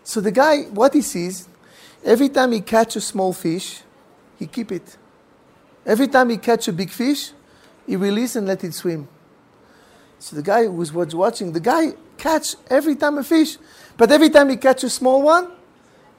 So 0.05 0.21
the 0.21 0.31
guy, 0.31 0.63
what 0.63 0.93
he 0.93 1.01
sees, 1.01 1.49
every 2.05 2.29
time 2.29 2.53
he 2.53 2.61
catch 2.61 2.95
a 2.95 3.01
small 3.01 3.33
fish, 3.33 3.81
he 4.39 4.47
keep 4.47 4.71
it. 4.71 4.97
Every 5.85 6.07
time 6.07 6.29
he 6.29 6.37
catch 6.37 6.69
a 6.69 6.73
big 6.73 6.89
fish, 6.89 7.31
he 7.85 7.97
release 7.97 8.37
and 8.37 8.47
let 8.47 8.63
it 8.63 8.73
swim. 8.73 9.09
So 10.23 10.37
the 10.37 10.41
guy 10.41 10.63
who 10.63 10.71
was 10.71 10.93
watching, 10.93 11.51
the 11.51 11.59
guy 11.59 11.95
catch 12.17 12.55
every 12.69 12.95
time 12.95 13.17
a 13.17 13.25
fish, 13.25 13.57
but 13.97 14.09
every 14.09 14.29
time 14.29 14.49
he 14.49 14.55
catch 14.55 14.81
a 14.85 14.89
small 14.89 15.21
one, 15.21 15.51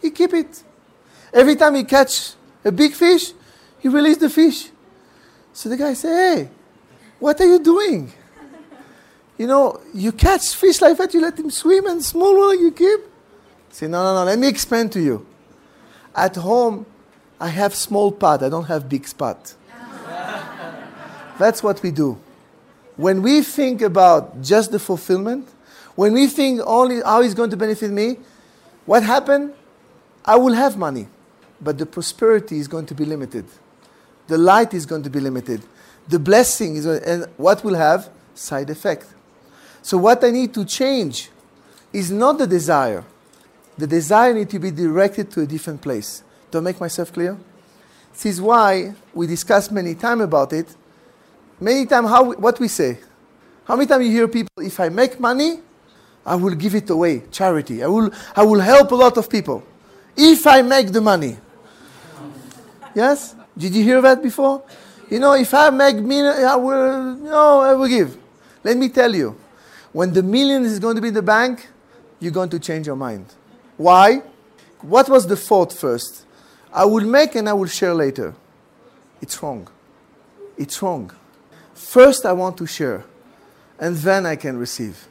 he 0.02 0.10
keep 0.10 0.34
it. 0.34 0.62
Every 1.32 1.56
time 1.56 1.74
he 1.74 1.84
catch 1.84 2.34
a 2.66 2.70
big 2.70 2.92
fish, 2.92 3.32
he 3.78 3.88
release 3.88 4.18
the 4.18 4.28
fish. 4.28 4.68
So 5.54 5.70
the 5.70 5.78
guy 5.78 5.94
say, 5.94 6.08
"Hey, 6.08 6.50
what 7.18 7.40
are 7.40 7.46
you 7.46 7.58
doing? 7.58 8.12
You 9.38 9.46
know, 9.46 9.80
you 9.94 10.12
catch 10.12 10.54
fish 10.54 10.82
like 10.82 10.98
that, 10.98 11.14
you 11.14 11.22
let 11.22 11.38
him 11.38 11.50
swim, 11.50 11.86
and 11.86 12.04
small 12.04 12.36
one 12.36 12.60
you 12.60 12.72
keep." 12.72 13.00
Say, 13.70 13.86
"No, 13.88 14.02
no, 14.04 14.14
no. 14.16 14.24
Let 14.24 14.38
me 14.38 14.48
explain 14.48 14.90
to 14.90 15.00
you. 15.00 15.24
At 16.14 16.36
home, 16.36 16.84
I 17.40 17.48
have 17.48 17.74
small 17.74 18.12
pot. 18.12 18.42
I 18.42 18.50
don't 18.50 18.66
have 18.66 18.86
big 18.86 19.08
spot. 19.08 19.54
That's 21.38 21.62
what 21.62 21.82
we 21.82 21.90
do. 21.90 22.18
When 22.96 23.22
we 23.22 23.42
think 23.42 23.82
about 23.82 24.40
just 24.42 24.70
the 24.70 24.78
fulfillment, 24.78 25.48
when 25.94 26.12
we 26.12 26.26
think 26.26 26.60
only 26.64 27.02
how 27.02 27.22
it's 27.22 27.34
going 27.34 27.50
to 27.50 27.56
benefit 27.56 27.90
me, 27.90 28.18
what 28.86 29.02
happened? 29.02 29.52
I 30.24 30.36
will 30.36 30.54
have 30.54 30.76
money, 30.76 31.08
but 31.60 31.78
the 31.78 31.86
prosperity 31.86 32.58
is 32.58 32.68
going 32.68 32.86
to 32.86 32.94
be 32.94 33.04
limited. 33.04 33.44
The 34.26 34.38
light 34.38 34.74
is 34.74 34.86
going 34.86 35.02
to 35.02 35.10
be 35.10 35.20
limited. 35.20 35.62
The 36.08 36.18
blessing 36.18 36.76
is, 36.76 36.86
and 36.86 37.26
what 37.36 37.64
will 37.64 37.74
have 37.74 38.08
side 38.34 38.70
effect. 38.70 39.06
So 39.82 39.98
what 39.98 40.24
I 40.24 40.30
need 40.30 40.54
to 40.54 40.64
change 40.64 41.30
is 41.92 42.10
not 42.10 42.38
the 42.38 42.46
desire, 42.46 43.04
The 43.76 43.86
desire 43.86 44.32
needs 44.32 44.52
to 44.52 44.58
be 44.58 44.70
directed 44.70 45.30
to 45.32 45.40
a 45.40 45.46
different 45.46 45.82
place. 45.82 46.22
Do 46.50 46.58
I 46.58 46.60
make 46.60 46.80
myself 46.80 47.12
clear? 47.12 47.36
This 48.12 48.26
is 48.26 48.40
why 48.40 48.94
we 49.12 49.26
discussed 49.26 49.72
many 49.72 49.94
times 49.96 50.22
about 50.22 50.52
it. 50.52 50.68
Many 51.60 51.86
times, 51.86 52.08
how 52.08 52.32
what 52.34 52.58
we 52.60 52.68
say. 52.68 52.98
How 53.64 53.76
many 53.76 53.86
times 53.86 54.04
you 54.04 54.12
hear 54.12 54.28
people, 54.28 54.52
if 54.58 54.78
I 54.78 54.88
make 54.88 55.18
money, 55.18 55.60
I 56.26 56.36
will 56.36 56.54
give 56.54 56.74
it 56.74 56.88
away, 56.90 57.22
charity. 57.30 57.82
I 57.82 57.86
will, 57.86 58.10
I 58.34 58.42
will 58.42 58.60
help 58.60 58.90
a 58.92 58.94
lot 58.94 59.16
of 59.16 59.28
people. 59.28 59.62
If 60.16 60.46
I 60.46 60.62
make 60.62 60.92
the 60.92 61.00
money. 61.00 61.36
Yes? 62.94 63.34
Did 63.56 63.74
you 63.74 63.82
hear 63.82 64.00
that 64.02 64.22
before? 64.22 64.62
You 65.10 65.18
know, 65.18 65.34
if 65.34 65.52
I 65.52 65.70
make 65.70 65.96
million, 65.96 66.44
I 66.44 66.56
will, 66.56 67.14
no, 67.16 67.60
I 67.60 67.74
will 67.74 67.88
give. 67.88 68.16
Let 68.62 68.76
me 68.76 68.88
tell 68.88 69.14
you, 69.14 69.36
when 69.92 70.12
the 70.12 70.22
million 70.22 70.64
is 70.64 70.78
going 70.78 70.96
to 70.96 71.02
be 71.02 71.08
in 71.08 71.14
the 71.14 71.22
bank, 71.22 71.68
you're 72.20 72.32
going 72.32 72.48
to 72.50 72.58
change 72.58 72.86
your 72.86 72.96
mind. 72.96 73.26
Why? 73.76 74.22
What 74.80 75.08
was 75.08 75.26
the 75.26 75.36
thought 75.36 75.72
first? 75.72 76.24
I 76.72 76.84
will 76.84 77.04
make 77.04 77.34
and 77.34 77.48
I 77.48 77.52
will 77.52 77.66
share 77.68 77.94
later. 77.94 78.34
It's 79.20 79.42
wrong. 79.42 79.68
It's 80.56 80.80
wrong. 80.82 81.12
First, 81.74 82.24
I 82.24 82.32
want 82.32 82.56
to 82.58 82.66
share, 82.66 83.04
and 83.78 83.96
then 83.96 84.26
I 84.26 84.36
can 84.36 84.56
receive. 84.56 85.06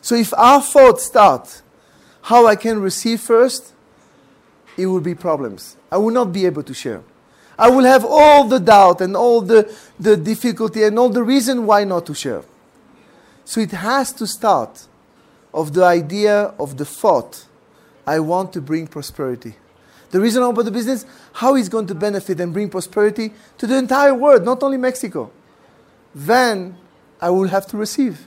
So 0.00 0.14
if 0.14 0.32
our 0.34 0.60
thoughts 0.60 1.04
start 1.04 1.62
how 2.22 2.46
I 2.46 2.56
can 2.56 2.80
receive 2.80 3.20
first, 3.20 3.72
it 4.76 4.86
will 4.86 5.00
be 5.00 5.14
problems. 5.14 5.76
I 5.90 5.96
will 5.96 6.12
not 6.12 6.32
be 6.32 6.46
able 6.46 6.62
to 6.62 6.74
share. 6.74 7.02
I 7.58 7.70
will 7.70 7.84
have 7.84 8.04
all 8.04 8.44
the 8.44 8.60
doubt 8.60 9.00
and 9.00 9.16
all 9.16 9.40
the, 9.40 9.74
the 9.98 10.16
difficulty 10.16 10.84
and 10.84 10.98
all 10.98 11.08
the 11.08 11.24
reason 11.24 11.66
why 11.66 11.84
not 11.84 12.06
to 12.06 12.14
share. 12.14 12.42
So 13.44 13.60
it 13.60 13.72
has 13.72 14.12
to 14.14 14.26
start 14.26 14.86
of 15.52 15.72
the 15.72 15.82
idea 15.82 16.54
of 16.58 16.76
the 16.76 16.84
thought 16.84 17.46
I 18.06 18.20
want 18.20 18.52
to 18.52 18.60
bring 18.60 18.86
prosperity. 18.86 19.56
The 20.10 20.20
reason 20.20 20.42
I 20.42 20.46
open 20.46 20.64
the 20.64 20.70
business, 20.70 21.04
how 21.32 21.56
it's 21.56 21.68
going 21.68 21.86
to 21.88 21.94
benefit 21.94 22.40
and 22.40 22.52
bring 22.52 22.70
prosperity 22.70 23.32
to 23.58 23.66
the 23.66 23.76
entire 23.76 24.14
world, 24.14 24.44
not 24.44 24.62
only 24.62 24.76
Mexico. 24.78 25.30
Then 26.14 26.76
I 27.20 27.30
will 27.30 27.48
have 27.48 27.66
to 27.68 27.76
receive. 27.76 28.26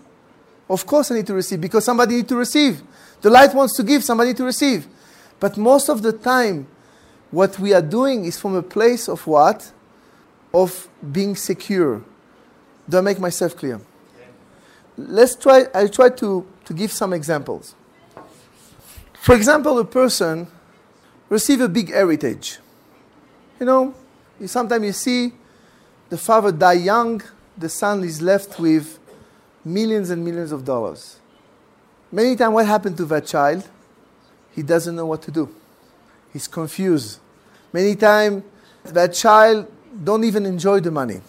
Of 0.70 0.86
course 0.86 1.12
I 1.12 1.16
need 1.16 1.28
to 1.28 1.34
receive 1.34 1.60
because 1.60 1.86
somebody 1.86 2.16
needs 2.16 2.30
to 2.30 2.36
receive. 2.36 2.82
The 3.22 3.30
light 3.30 3.54
wants 3.54 3.76
to 3.78 3.84
give, 3.84 4.04
somebody 4.04 4.34
to 4.34 4.44
receive. 4.44 4.88
But 5.40 5.58
most 5.58 5.90
of 5.90 6.02
the 6.02 6.14
time, 6.14 6.68
what 7.30 7.58
we 7.60 7.74
are 7.74 7.82
doing 7.82 8.26
is 8.26 8.40
from 8.40 8.56
a 8.56 8.62
place 8.62 9.08
of 9.08 9.26
what? 9.28 9.72
Of 10.54 10.88
being 11.12 11.36
secure. 11.36 12.04
Do 12.88 12.98
I 12.98 13.02
make 13.02 13.20
myself 13.20 13.56
clear? 13.56 13.80
Let's 14.98 15.36
try, 15.36 15.66
I'll 15.74 15.90
try 15.90 16.10
to, 16.10 16.46
to 16.66 16.74
give 16.74 16.92
some 16.92 17.14
examples. 17.14 17.76
For 19.14 19.36
example, 19.36 19.80
a 19.80 19.86
person 19.86 20.48
receive 21.30 21.62
a 21.62 21.70
big 21.70 21.92
heritage. 21.92 22.60
You 23.60 23.66
know, 23.66 23.96
you, 24.40 24.48
sometimes 24.48 24.86
you 24.86 24.92
see 24.92 25.34
the 26.10 26.18
father 26.18 26.52
die 26.52 26.74
young, 26.74 27.22
the 27.62 27.70
son 27.70 28.04
is 28.04 28.22
left 28.22 28.60
with 28.60 29.00
millions 29.64 30.10
and 30.10 30.26
millions 30.26 30.52
of 30.52 30.66
dollars. 30.66 31.20
Many 32.12 32.36
times, 32.36 32.54
what 32.54 32.66
happened 32.66 32.98
to 32.98 33.06
that 33.06 33.26
child? 33.26 33.68
He 34.54 34.64
doesn't 34.64 34.96
know 34.96 35.06
what 35.06 35.22
to 35.24 35.32
do. 35.32 35.54
He's 36.34 36.48
confused. 36.48 37.20
Many 37.72 37.96
times, 37.96 38.44
that 38.84 39.14
child 39.14 39.72
don't 40.04 40.24
even 40.24 40.46
enjoy 40.46 40.80
the 40.80 40.92
money. 40.92 41.22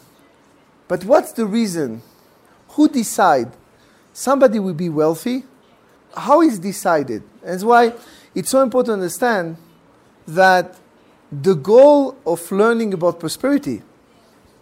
But 0.89 1.05
what's 1.05 1.33
the 1.33 1.47
reason? 1.47 2.03
Who 2.71 2.89
decide? 2.89 3.53
Somebody 4.13 4.59
will 4.59 4.75
be 4.75 4.89
wealthy. 4.89 5.45
How 6.17 6.41
is 6.41 6.59
decided? 6.59 7.23
That's 7.43 7.63
why 7.63 7.93
it's 8.35 8.51
so 8.51 8.63
important 8.63 8.89
to 8.89 8.93
understand 8.95 9.57
that 10.27 10.77
the 11.31 11.55
goal 11.55 12.17
of 12.27 12.51
learning 12.51 12.95
about 12.95 13.21
prosperity 13.21 13.83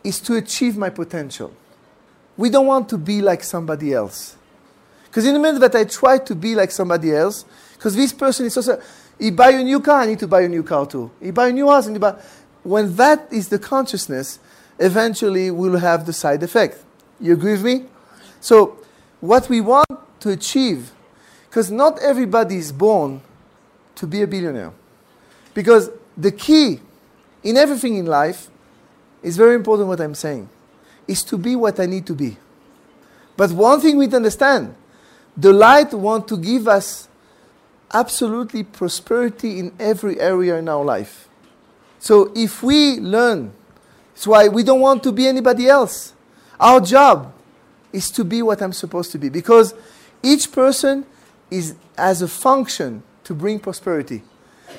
is 0.02 0.20
to 0.20 0.36
achieve 0.36 0.76
my 0.76 0.90
potential. 0.90 1.52
We 2.40 2.48
don't 2.48 2.66
want 2.66 2.88
to 2.88 2.96
be 2.96 3.20
like 3.20 3.42
somebody 3.42 3.92
else. 3.92 4.34
Because 5.04 5.26
in 5.26 5.34
the 5.34 5.38
minute 5.38 5.60
that 5.60 5.74
I 5.74 5.84
try 5.84 6.16
to 6.16 6.34
be 6.34 6.54
like 6.54 6.70
somebody 6.70 7.14
else, 7.14 7.44
because 7.74 7.94
this 7.94 8.14
person 8.14 8.46
is 8.46 8.56
also, 8.56 8.80
he 9.18 9.30
buy 9.30 9.50
a 9.50 9.62
new 9.62 9.78
car, 9.78 10.00
I 10.00 10.06
need 10.06 10.20
to 10.20 10.26
buy 10.26 10.40
a 10.40 10.48
new 10.48 10.62
car 10.62 10.86
too. 10.86 11.10
He 11.20 11.32
buy 11.32 11.48
a 11.48 11.52
new 11.52 11.68
house, 11.68 11.84
and 11.84 11.96
he 11.96 12.00
buy. 12.00 12.18
When 12.62 12.96
that 12.96 13.30
is 13.30 13.50
the 13.50 13.58
consciousness, 13.58 14.38
eventually 14.78 15.50
we'll 15.50 15.76
have 15.80 16.06
the 16.06 16.14
side 16.14 16.42
effect. 16.42 16.82
You 17.20 17.34
agree 17.34 17.52
with 17.52 17.62
me? 17.62 17.84
So, 18.40 18.78
what 19.20 19.50
we 19.50 19.60
want 19.60 19.90
to 20.20 20.30
achieve, 20.30 20.92
because 21.50 21.70
not 21.70 21.98
everybody 22.00 22.56
is 22.56 22.72
born 22.72 23.20
to 23.96 24.06
be 24.06 24.22
a 24.22 24.26
billionaire. 24.26 24.72
Because 25.52 25.90
the 26.16 26.32
key 26.32 26.80
in 27.42 27.58
everything 27.58 27.96
in 27.96 28.06
life 28.06 28.48
is 29.22 29.36
very 29.36 29.56
important 29.56 29.88
what 29.88 30.00
I'm 30.00 30.14
saying, 30.14 30.48
is 31.10 31.24
to 31.24 31.36
be 31.36 31.56
what 31.56 31.80
I 31.80 31.86
need 31.86 32.06
to 32.06 32.14
be. 32.14 32.36
But 33.36 33.50
one 33.50 33.80
thing 33.80 33.96
we 33.96 34.06
understand, 34.12 34.76
the 35.36 35.52
light 35.52 35.92
want 35.92 36.28
to 36.28 36.36
give 36.36 36.68
us 36.68 37.08
absolutely 37.92 38.62
prosperity 38.62 39.58
in 39.58 39.72
every 39.80 40.20
area 40.20 40.56
in 40.56 40.68
our 40.68 40.84
life. 40.84 41.28
So 41.98 42.32
if 42.36 42.62
we 42.62 43.00
learn, 43.00 43.52
it's 44.14 44.24
why 44.24 44.46
we 44.46 44.62
don't 44.62 44.80
want 44.80 45.02
to 45.02 45.10
be 45.10 45.26
anybody 45.26 45.66
else. 45.66 46.12
Our 46.60 46.80
job 46.80 47.34
is 47.92 48.08
to 48.10 48.24
be 48.24 48.40
what 48.42 48.62
I'm 48.62 48.72
supposed 48.72 49.10
to 49.12 49.18
be 49.18 49.28
because 49.28 49.74
each 50.22 50.52
person 50.52 51.04
is 51.50 51.74
as 51.98 52.22
a 52.22 52.28
function 52.28 53.02
to 53.24 53.34
bring 53.34 53.58
prosperity. 53.58 54.22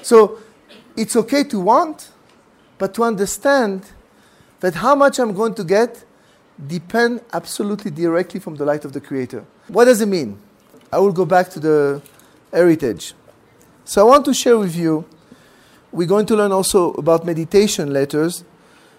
So 0.02 0.40
it's 0.96 1.18
okay 1.18 1.44
to 1.46 1.60
want, 1.60 2.10
but 2.78 2.94
to 2.94 3.04
understand 3.04 3.92
that 4.62 4.76
how 4.76 4.96
much 4.96 5.20
I'm 5.20 5.34
going 5.34 5.56
to 5.56 5.64
get 5.66 6.06
depend 6.68 7.22
absolutely 7.34 7.92
directly 7.92 8.40
from 8.40 8.56
the 8.56 8.66
light 8.66 8.86
of 8.86 8.94
the 8.94 9.02
Creator. 9.02 9.46
What 9.68 9.86
does 9.86 10.02
it 10.02 10.08
mean? 10.08 10.38
I 10.92 11.00
will 11.00 11.12
go 11.12 11.26
back 11.26 11.50
to 11.52 11.60
the 11.60 12.02
heritage. 12.52 13.14
So 13.86 14.06
I 14.06 14.10
want 14.10 14.26
to 14.26 14.34
share 14.34 14.58
with 14.58 14.76
you, 14.76 15.06
we're 15.92 16.08
going 16.08 16.26
to 16.28 16.36
learn 16.36 16.52
also 16.52 16.94
about 16.94 17.26
meditation 17.26 17.92
letters. 17.92 18.44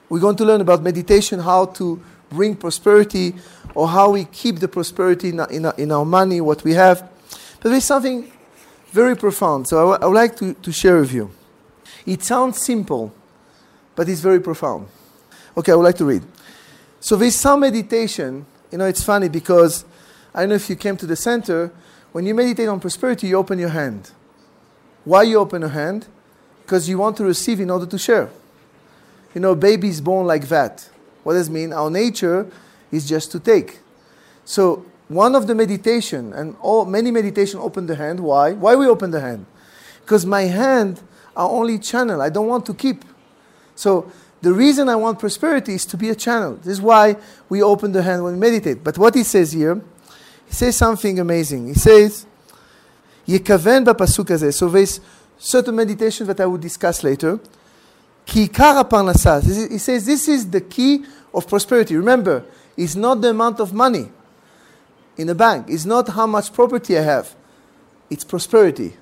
We're 0.08 0.20
going 0.20 0.36
to 0.36 0.44
learn 0.44 0.60
about 0.60 0.82
meditation, 0.82 1.40
how 1.40 1.66
to 1.66 2.02
bring 2.30 2.56
prosperity 2.56 3.34
or 3.74 3.88
how 3.88 4.10
we 4.10 4.24
keep 4.24 4.58
the 4.58 4.68
prosperity 4.68 5.30
in 5.30 5.40
our, 5.40 5.50
in 5.50 5.66
our, 5.66 5.74
in 5.78 5.92
our 5.92 6.04
money, 6.04 6.40
what 6.40 6.64
we 6.64 6.72
have. 6.72 7.08
But 7.60 7.70
there's 7.70 7.84
something 7.84 8.30
very 8.90 9.16
profound. 9.16 9.68
So 9.68 9.92
I, 9.92 10.02
I 10.02 10.06
would 10.06 10.14
like 10.14 10.36
to, 10.36 10.54
to 10.54 10.72
share 10.72 11.00
with 11.00 11.12
you. 11.12 11.30
It 12.04 12.22
sounds 12.22 12.60
simple, 12.60 13.14
but 13.94 14.08
it's 14.08 14.20
very 14.20 14.40
profound. 14.40 14.88
Okay, 15.56 15.72
I 15.72 15.74
would 15.74 15.84
like 15.84 15.96
to 15.96 16.04
read. 16.04 16.22
So 17.02 17.16
there's 17.16 17.34
some 17.34 17.60
meditation. 17.60 18.46
You 18.70 18.78
know, 18.78 18.86
it's 18.86 19.02
funny 19.02 19.28
because 19.28 19.84
I 20.32 20.40
don't 20.40 20.50
know 20.50 20.54
if 20.54 20.70
you 20.70 20.76
came 20.76 20.96
to 20.98 21.04
the 21.04 21.16
center. 21.16 21.72
When 22.12 22.24
you 22.24 22.32
meditate 22.32 22.68
on 22.68 22.78
prosperity, 22.78 23.26
you 23.26 23.36
open 23.36 23.58
your 23.58 23.70
hand. 23.70 24.12
Why 25.04 25.24
you 25.24 25.40
open 25.40 25.62
your 25.62 25.70
hand? 25.70 26.06
Because 26.62 26.88
you 26.88 26.98
want 26.98 27.16
to 27.16 27.24
receive 27.24 27.58
in 27.58 27.70
order 27.70 27.86
to 27.86 27.98
share. 27.98 28.30
You 29.34 29.40
know, 29.40 29.56
baby 29.56 29.88
is 29.88 30.00
born 30.00 30.28
like 30.28 30.46
that. 30.46 30.88
What 31.24 31.32
does 31.32 31.48
it 31.48 31.50
mean? 31.50 31.72
Our 31.72 31.90
nature 31.90 32.46
is 32.92 33.08
just 33.08 33.32
to 33.32 33.40
take. 33.40 33.80
So 34.44 34.86
one 35.08 35.34
of 35.34 35.48
the 35.48 35.56
meditation 35.56 36.32
and 36.32 36.54
all 36.60 36.84
many 36.84 37.10
meditation 37.10 37.58
open 37.58 37.86
the 37.86 37.96
hand. 37.96 38.20
Why? 38.20 38.52
Why 38.52 38.76
we 38.76 38.86
open 38.86 39.10
the 39.10 39.20
hand? 39.20 39.46
Because 40.02 40.24
my 40.24 40.42
hand 40.42 41.00
are 41.34 41.50
only 41.50 41.80
channel. 41.80 42.22
I 42.22 42.28
don't 42.28 42.46
want 42.46 42.64
to 42.66 42.74
keep. 42.74 43.04
So 43.74 44.12
the 44.42 44.52
reason 44.52 44.88
I 44.88 44.96
want 44.96 45.20
prosperity 45.20 45.74
is 45.74 45.86
to 45.86 45.96
be 45.96 46.10
a 46.10 46.14
channel. 46.14 46.56
This 46.56 46.74
is 46.74 46.80
why 46.80 47.16
we 47.48 47.62
open 47.62 47.92
the 47.92 48.02
hand 48.02 48.24
when 48.24 48.34
we 48.34 48.38
meditate. 48.40 48.82
But 48.82 48.98
what 48.98 49.14
he 49.14 49.22
says 49.22 49.52
here, 49.52 49.80
he 50.46 50.52
says 50.52 50.76
something 50.76 51.18
amazing. 51.20 51.68
He 51.68 51.74
says, 51.74 52.26
Yekaven 53.26 53.84
bapasuk 53.84 54.52
So 54.52 54.68
there's 54.68 55.00
certain 55.38 55.76
meditation 55.76 56.26
that 56.26 56.40
I 56.40 56.46
will 56.46 56.58
discuss 56.58 57.04
later. 57.04 57.38
Ki. 58.26 58.42
He 58.42 59.78
says 59.78 60.06
this 60.06 60.28
is 60.28 60.50
the 60.50 60.60
key 60.60 61.04
of 61.32 61.48
prosperity. 61.48 61.96
Remember, 61.96 62.44
it's 62.76 62.96
not 62.96 63.20
the 63.20 63.30
amount 63.30 63.60
of 63.60 63.72
money 63.72 64.10
in 65.16 65.28
a 65.28 65.34
bank. 65.34 65.66
It's 65.68 65.84
not 65.84 66.08
how 66.08 66.26
much 66.26 66.52
property 66.52 66.98
I 66.98 67.02
have. 67.02 67.34
It's 68.10 68.24
prosperity. 68.24 68.96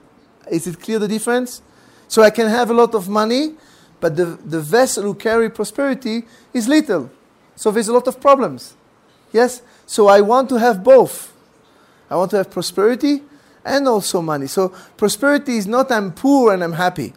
Is 0.50 0.66
it 0.66 0.80
clear 0.80 0.98
the 0.98 1.08
difference? 1.08 1.62
So 2.08 2.22
I 2.22 2.30
can 2.30 2.48
have 2.48 2.70
a 2.70 2.74
lot 2.74 2.94
of 2.94 3.08
money, 3.08 3.54
but 4.00 4.16
the, 4.16 4.24
the 4.24 4.60
vessel 4.60 5.04
who 5.04 5.14
carry 5.14 5.50
prosperity 5.50 6.24
is 6.52 6.66
little. 6.66 7.10
So 7.54 7.70
there's 7.70 7.88
a 7.88 7.92
lot 7.92 8.08
of 8.08 8.20
problems. 8.20 8.74
Yes? 9.32 9.62
So 9.86 10.08
I 10.08 10.20
want 10.22 10.48
to 10.48 10.56
have 10.56 10.82
both. 10.82 11.32
I 12.08 12.16
want 12.16 12.30
to 12.32 12.38
have 12.38 12.50
prosperity 12.50 13.22
and 13.64 13.86
also 13.86 14.22
money. 14.22 14.46
So 14.46 14.70
prosperity 14.96 15.56
is 15.56 15.66
not 15.66 15.92
I'm 15.92 16.12
poor 16.12 16.54
and 16.54 16.64
I'm 16.64 16.72
happy. 16.72 17.12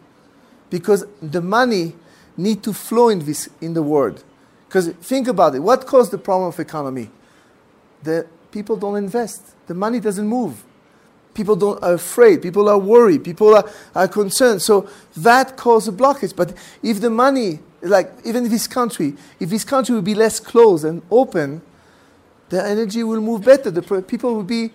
Because 0.70 1.06
the 1.22 1.40
money 1.40 1.94
need 2.36 2.62
to 2.64 2.72
flow 2.72 3.08
in 3.08 3.24
this 3.24 3.48
in 3.60 3.74
the 3.74 3.82
world. 3.82 4.22
Because 4.68 4.88
think 4.88 5.28
about 5.28 5.54
it. 5.54 5.60
What 5.60 5.86
caused 5.86 6.10
the 6.10 6.18
problem 6.18 6.48
of 6.48 6.60
economy? 6.60 7.10
The 8.02 8.26
people 8.50 8.76
don't 8.76 8.96
invest. 8.96 9.54
The 9.66 9.74
money 9.74 10.00
doesn't 10.00 10.26
move. 10.26 10.62
People 11.34 11.56
don't, 11.56 11.82
are 11.82 11.94
afraid. 11.94 12.42
People 12.42 12.68
are 12.68 12.78
worried. 12.78 13.24
People 13.24 13.54
are, 13.54 13.68
are 13.94 14.08
concerned. 14.08 14.62
So 14.62 14.88
that 15.16 15.56
causes 15.56 15.88
a 15.88 15.92
blockage. 15.92 16.34
But 16.34 16.54
if 16.82 17.00
the 17.00 17.10
money, 17.10 17.58
like 17.82 18.12
even 18.24 18.48
this 18.48 18.66
country, 18.66 19.14
if 19.40 19.50
this 19.50 19.64
country 19.64 19.94
will 19.94 20.02
be 20.02 20.14
less 20.14 20.40
closed 20.40 20.84
and 20.84 21.02
open, 21.10 21.60
the 22.48 22.64
energy 22.64 23.02
will 23.02 23.20
move 23.20 23.44
better. 23.44 23.70
The 23.70 24.02
people 24.02 24.34
will 24.34 24.44
be. 24.44 24.70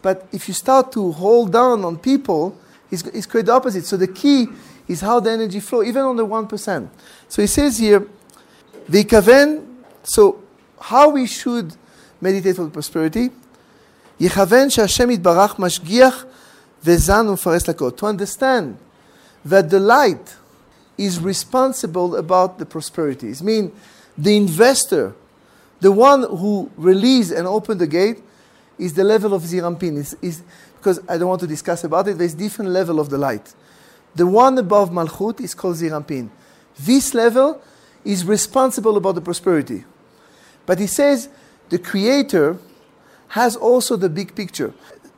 But 0.00 0.28
if 0.32 0.46
you 0.46 0.54
start 0.54 0.92
to 0.92 1.10
hold 1.12 1.52
down 1.52 1.84
on 1.84 1.98
people, 1.98 2.56
it's, 2.90 3.02
it's 3.06 3.26
quite 3.26 3.46
the 3.46 3.52
opposite. 3.52 3.84
So 3.84 3.96
the 3.96 4.06
key 4.06 4.46
is 4.86 5.00
how 5.00 5.20
the 5.20 5.30
energy 5.30 5.60
flow, 5.60 5.82
even 5.82 6.02
on 6.02 6.16
the 6.16 6.26
1%. 6.26 6.88
So 7.28 7.42
he 7.42 7.48
says 7.48 7.78
here, 7.78 8.06
the 8.88 9.04
Vikaven, 9.04 9.66
so 10.04 10.42
how 10.80 11.10
we 11.10 11.26
should 11.26 11.74
meditate 12.20 12.56
for 12.56 12.68
prosperity, 12.68 13.30
יכוון 14.20 14.70
שהשם 14.70 15.10
יתברך 15.10 15.58
משגיח 15.58 16.24
וזן 16.84 17.28
ומפרס 17.28 17.68
לקוד. 17.68 17.98
To 17.98 18.06
understand 18.06 18.76
that 19.46 19.70
the 19.70 19.80
light 19.80 20.36
is 20.98 21.20
responsible 21.20 22.16
about 22.16 22.58
the 22.58 22.66
prosperities. 22.66 23.42
mean, 23.42 23.72
the 24.16 24.36
investor, 24.36 25.14
the 25.80 25.92
one 25.92 26.22
who 26.22 26.70
released 26.76 27.32
and 27.32 27.46
opened 27.46 27.80
the 27.80 27.86
gate, 27.86 28.22
is 28.78 28.94
the 28.94 29.04
level 29.04 29.34
of 29.34 29.42
Zeir 29.42 29.62
Anpin. 29.62 29.98
Is, 29.98 30.16
is, 30.22 30.42
because 30.76 31.00
I 31.08 31.18
don't 31.18 31.28
want 31.28 31.40
to 31.40 31.46
discuss 31.46 31.84
about 31.84 32.08
it, 32.08 32.18
there's 32.18 32.34
different 32.34 32.70
level 32.70 32.98
of 32.98 33.10
the 33.10 33.18
light. 33.18 33.54
The 34.14 34.26
one 34.26 34.56
above 34.58 34.90
Malchut 34.90 35.40
is 35.40 35.54
called 35.54 35.76
Zeir 35.76 35.90
Anpin. 35.90 36.30
This 36.78 37.14
level 37.14 37.60
is 38.04 38.24
responsible 38.24 38.96
about 38.96 39.16
the 39.16 39.20
prosperity. 39.20 39.84
But 40.64 40.78
he 40.78 40.86
says 40.86 41.28
the 41.68 41.78
creator 41.78 42.58
has 43.28 43.56
also 43.56 43.96
the 43.96 44.08
big 44.08 44.34
picture. 44.34 44.72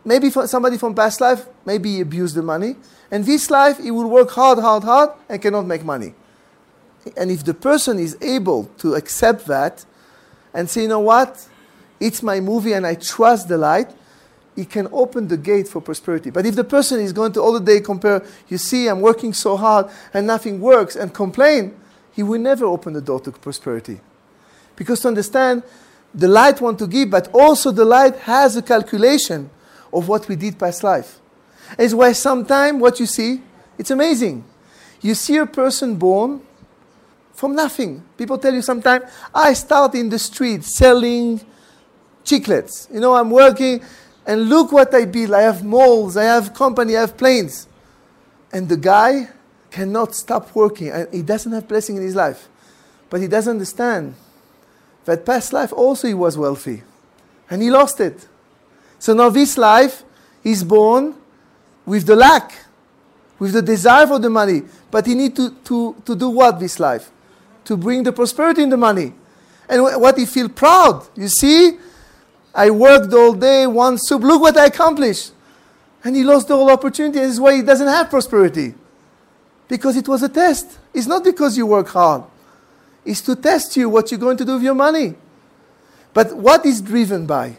Maybe 0.05 0.31
for 0.31 0.47
somebody 0.47 0.79
from 0.79 0.95
past 0.95 1.21
life, 1.21 1.47
maybe 1.65 1.97
he 1.97 2.01
abused 2.01 2.35
the 2.35 2.43
money. 2.43 2.77
And 3.11 3.25
this 3.25 3.51
life, 3.51 3.79
he 3.79 3.91
will 3.91 4.09
work 4.09 4.31
hard, 4.31 4.59
hard, 4.59 4.85
hard, 4.85 5.11
and 5.29 5.41
cannot 5.41 5.67
make 5.67 5.85
money. 5.85 6.15
And 7.17 7.31
if 7.31 7.45
the 7.45 7.55
person 7.55 7.99
is 7.99 8.17
able 8.21 8.65
to 8.79 8.95
accept 8.95 9.47
that 9.47 9.85
and 10.53 10.69
say, 10.69 10.83
you 10.83 10.89
know 10.89 11.01
what, 11.01 11.47
it's 12.01 12.23
my 12.23 12.41
movie 12.41 12.73
and 12.73 12.87
I 12.87 12.95
trust 12.95 13.49
the 13.49 13.59
light, 13.59 13.91
he 14.57 14.65
can 14.65 14.89
open 14.93 15.29
the 15.29 15.37
gate 15.37 15.69
for 15.69 15.81
prosperity. 15.81 16.31
But 16.31 16.45
if 16.45 16.57
the 16.57 16.65
person 16.65 17.01
is 17.01 17.13
going 17.13 17.33
to 17.33 17.41
all 17.41 17.53
the 17.53 17.61
day 17.61 17.81
compare, 17.81 18.25
you 18.49 18.59
see, 18.59 18.89
I'm 18.89 19.01
working 19.01 19.33
so 19.33 19.57
hard 19.57 19.89
and 20.13 20.27
nothing 20.27 20.61
works, 20.61 20.97
and 20.97 21.15
complain, 21.15 21.77
he 22.13 22.23
will 22.25 22.41
never 22.41 22.65
open 22.67 22.93
the 22.93 23.01
door 23.01 23.21
to 23.21 23.31
prosperity. 23.31 24.01
Because 24.75 25.01
to 25.01 25.09
understand, 25.09 25.63
the 26.15 26.29
light 26.29 26.61
want 26.61 26.79
to 26.79 26.87
give, 26.87 27.11
but 27.11 27.29
also 27.33 27.71
the 27.71 27.85
light 27.85 28.17
has 28.17 28.57
a 28.57 28.63
calculation 28.63 29.51
of 29.93 30.09
what 30.09 30.29
we 30.29 30.37
did 30.37 30.59
past 30.59 30.83
life. 30.83 31.21
It's 31.79 31.95
why 31.95 32.13
sometimes 32.13 32.81
what 32.81 32.99
you 32.99 33.07
see, 33.07 33.43
it's 33.77 33.91
amazing. 33.91 34.45
You 35.01 35.15
see 35.15 35.37
a 35.37 35.47
person 35.47 35.97
born 35.97 36.41
from 37.35 37.55
nothing. 37.55 38.03
People 38.17 38.39
tell 38.39 38.53
you 38.53 38.63
sometimes, 38.63 39.05
I 39.35 39.53
start 39.53 39.95
in 39.95 40.09
the 40.09 40.19
street 40.19 40.65
selling 40.65 41.41
chiclets. 42.25 42.93
You 42.93 43.01
know, 43.01 43.15
I'm 43.15 43.31
working 43.31 43.83
and 44.27 44.49
look 44.49 44.73
what 44.73 44.93
I 44.95 45.05
build. 45.05 45.33
I 45.33 45.43
have 45.43 45.65
malls, 45.65 46.17
I 46.17 46.25
have 46.25 46.53
company, 46.53 46.97
I 46.97 47.03
have 47.03 47.17
planes. 47.17 47.69
And 48.53 48.69
the 48.69 48.77
guy 48.77 49.29
cannot 49.71 50.15
stop 50.15 50.55
working. 50.55 50.89
And 50.89 51.13
he 51.13 51.23
doesn't 51.23 51.53
have 51.53 51.69
blessing 51.69 51.97
in 51.97 52.03
his 52.03 52.15
life. 52.15 52.49
But 53.11 53.21
he 53.21 53.29
doesn't 53.29 53.53
understand 53.53 54.15
that 55.09 55.25
past 55.25 55.55
life 55.55 55.73
also 55.73 56.07
he 56.07 56.13
was 56.13 56.37
wealthy. 56.37 56.83
And 57.49 57.63
he 57.63 57.71
lost 57.71 57.99
it. 57.99 58.29
So 58.99 59.15
now 59.15 59.31
this 59.31 59.57
life, 59.57 60.05
he's 60.43 60.63
born 60.63 61.15
with 61.87 62.05
the 62.05 62.15
lack, 62.15 62.53
with 63.39 63.55
the 63.55 63.63
desire 63.63 64.07
for 64.07 64.19
the 64.19 64.29
money. 64.29 64.65
But 64.91 65.07
he 65.07 65.15
need 65.15 65.35
to, 65.37 65.53
to, 65.65 65.97
to 66.05 66.15
do 66.15 66.29
what 66.29 66.61
this 66.61 66.79
life? 66.79 67.11
To 67.65 67.77
bring 67.79 68.03
the 68.03 68.13
prosperity 68.13 68.63
in 68.63 68.69
the 68.69 68.77
money. 68.77 69.15
And 69.67 69.81
wh- 69.81 69.99
what 69.99 70.19
he 70.19 70.27
feel 70.27 70.51
proud. 70.51 71.09
You 71.17 71.29
see, 71.29 71.79
I 72.55 72.69
worked 72.69 73.11
all 73.15 73.33
day, 73.33 73.67
one 73.67 73.97
soup, 73.97 74.21
look 74.21 74.43
what 74.43 74.59
I 74.59 74.67
accomplished. 74.67 75.33
And 76.05 76.17
he 76.17 76.23
lost 76.23 76.49
the 76.49 76.55
whole 76.55 76.71
opportunity. 76.71 77.21
This 77.21 77.33
is 77.33 77.41
why 77.41 77.57
he 77.57 77.63
doesn't 77.63 77.89
have 77.89 78.11
prosperity. 78.11 78.75
Because 79.69 79.97
it 79.97 80.07
was 80.07 80.23
a 80.23 80.29
test. 80.29 80.79
It's 80.93 81.07
not 81.07 81.25
because 81.25 81.57
you 81.57 81.65
work 81.65 81.89
hard. 81.89 82.25
It's 83.09 83.23
to 83.23 83.35
test 83.37 83.75
you 83.75 83.89
what 83.89 84.11
you're 84.11 84.21
going 84.21 84.37
to 84.37 84.45
do 84.45 84.53
with 84.53 84.63
your 84.63 84.75
money. 84.75 85.15
But 86.13 86.37
what 86.37 86.67
is 86.67 86.83
driven 86.83 87.27
by? 87.27 87.57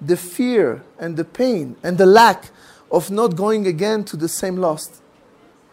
The 0.00 0.16
fear 0.16 0.84
and 0.96 1.16
the 1.16 1.24
pain 1.24 1.74
and 1.82 1.98
the 1.98 2.06
lack 2.06 2.50
of 2.88 3.10
not 3.10 3.34
going 3.34 3.66
again 3.66 4.04
to 4.04 4.16
the 4.16 4.28
same 4.28 4.58
loss. 4.58 5.02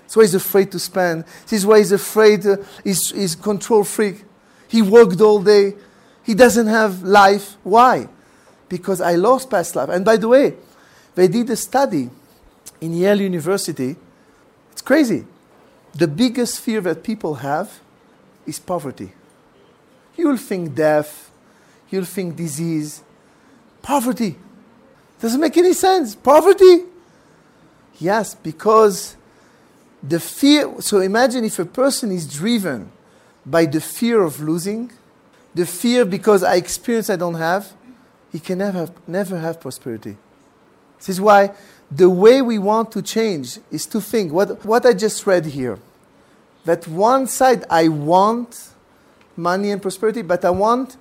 So 0.07 0.21
he's 0.21 0.33
afraid 0.33 0.71
to 0.71 0.79
spend. 0.79 1.25
This 1.43 1.59
is 1.59 1.65
why 1.67 1.77
he's 1.77 1.91
afraid, 1.91 2.43
uh, 2.47 2.57
he's, 2.83 3.11
he's 3.11 3.35
control 3.35 3.83
freak. 3.83 4.23
He 4.67 4.81
worked 4.81 5.21
all 5.21 5.43
day. 5.43 5.75
He 6.23 6.33
doesn't 6.33 6.67
have 6.67 7.03
life. 7.03 7.57
Why? 7.61 8.07
Because 8.67 8.99
I 8.99 9.13
lost 9.13 9.51
past 9.51 9.75
life. 9.75 9.89
And 9.89 10.03
by 10.03 10.17
the 10.17 10.27
way, 10.27 10.55
they 11.13 11.27
did 11.27 11.51
a 11.51 11.55
study 11.55 12.09
in 12.79 12.93
Yale 12.93 13.21
University. 13.21 13.95
It's 14.71 14.81
crazy. 14.81 15.27
The 15.93 16.07
biggest 16.07 16.61
fear 16.61 16.81
that 16.81 17.03
people 17.03 17.35
have 17.35 17.79
is 18.45 18.59
poverty. 18.59 19.11
You'll 20.15 20.37
think 20.37 20.75
death, 20.75 21.31
you'll 21.89 22.05
think 22.05 22.35
disease. 22.35 23.03
Poverty. 23.81 24.35
Doesn't 25.19 25.39
make 25.39 25.57
any 25.57 25.73
sense. 25.73 26.15
Poverty? 26.15 26.83
Yes, 27.99 28.35
because 28.35 29.15
the 30.01 30.19
fear. 30.19 30.81
So 30.81 30.99
imagine 30.99 31.45
if 31.45 31.59
a 31.59 31.65
person 31.65 32.11
is 32.11 32.27
driven 32.27 32.91
by 33.45 33.65
the 33.65 33.81
fear 33.81 34.21
of 34.21 34.39
losing, 34.39 34.91
the 35.53 35.65
fear 35.65 36.05
because 36.05 36.43
I 36.43 36.55
experience 36.55 37.09
I 37.09 37.15
don't 37.15 37.35
have, 37.35 37.73
he 38.31 38.39
can 38.39 38.59
never 38.59 38.79
have, 38.79 39.07
never 39.07 39.39
have 39.39 39.59
prosperity. 39.59 40.17
This 40.97 41.09
is 41.09 41.21
why 41.21 41.51
the 41.89 42.09
way 42.09 42.41
we 42.41 42.57
want 42.57 42.91
to 42.93 43.01
change 43.01 43.59
is 43.69 43.85
to 43.87 43.99
think 43.99 44.31
what, 44.31 44.63
what 44.65 44.85
I 44.85 44.93
just 44.93 45.25
read 45.27 45.45
here. 45.45 45.79
That 46.65 46.87
one 46.87 47.27
side, 47.27 47.65
I 47.69 47.87
want 47.87 48.69
money 49.35 49.71
and 49.71 49.81
prosperity, 49.81 50.21
but 50.21 50.45
I 50.45 50.51
want 50.51 50.97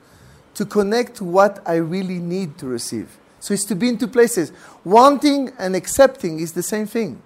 to 0.54 0.64
connect 0.64 1.16
to 1.16 1.24
what 1.24 1.62
I 1.66 1.76
really 1.76 2.18
need 2.18 2.58
to 2.58 2.66
receive. 2.66 3.18
So 3.40 3.54
it's 3.54 3.64
to 3.66 3.74
be 3.74 3.88
in 3.88 3.98
two 3.98 4.08
places. 4.08 4.52
Wanting 4.84 5.52
and 5.58 5.74
accepting 5.74 6.40
is 6.40 6.52
the 6.52 6.62
same 6.62 6.86
thing. 6.86 7.22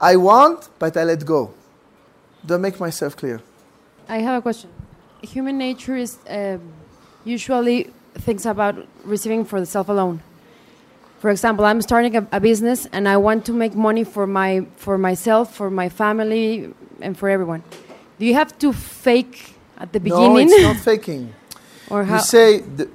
I 0.00 0.16
want, 0.16 0.68
but 0.78 0.96
I 0.96 1.04
let 1.04 1.24
go. 1.24 1.54
Do 2.44 2.54
I 2.54 2.58
make 2.58 2.78
myself 2.78 3.16
clear? 3.16 3.40
I 4.08 4.18
have 4.18 4.38
a 4.38 4.42
question. 4.42 4.70
Human 5.22 5.58
nature 5.58 5.96
is 5.96 6.18
um 6.28 6.60
usually 7.24 7.90
thinks 8.14 8.46
about 8.46 8.86
receiving 9.04 9.44
for 9.44 9.58
the 9.58 9.66
self 9.66 9.88
alone. 9.88 10.20
For 11.18 11.30
example, 11.30 11.64
I'm 11.64 11.80
starting 11.82 12.16
a, 12.16 12.26
a 12.32 12.40
business 12.40 12.86
and 12.92 13.08
I 13.08 13.16
want 13.16 13.46
to 13.46 13.52
make 13.52 13.74
money 13.74 14.04
for 14.04 14.26
my 14.26 14.66
for 14.76 14.98
myself, 14.98 15.54
for 15.54 15.70
my 15.70 15.88
family, 15.88 16.72
and 17.00 17.16
for 17.16 17.28
everyone. 17.28 17.62
Do 18.18 18.26
you 18.26 18.34
have 18.34 18.56
to 18.58 18.72
fake 18.72 19.54
at 19.78 19.92
the 19.92 20.00
beginning 20.00 20.48
No, 20.48 20.54
it's 20.54 20.62
not 20.62 20.76
faking. 20.92 21.34
or 21.90 22.04
how? 22.04 22.16
You 22.16 22.22
say 22.22 22.60
the, 22.60 22.88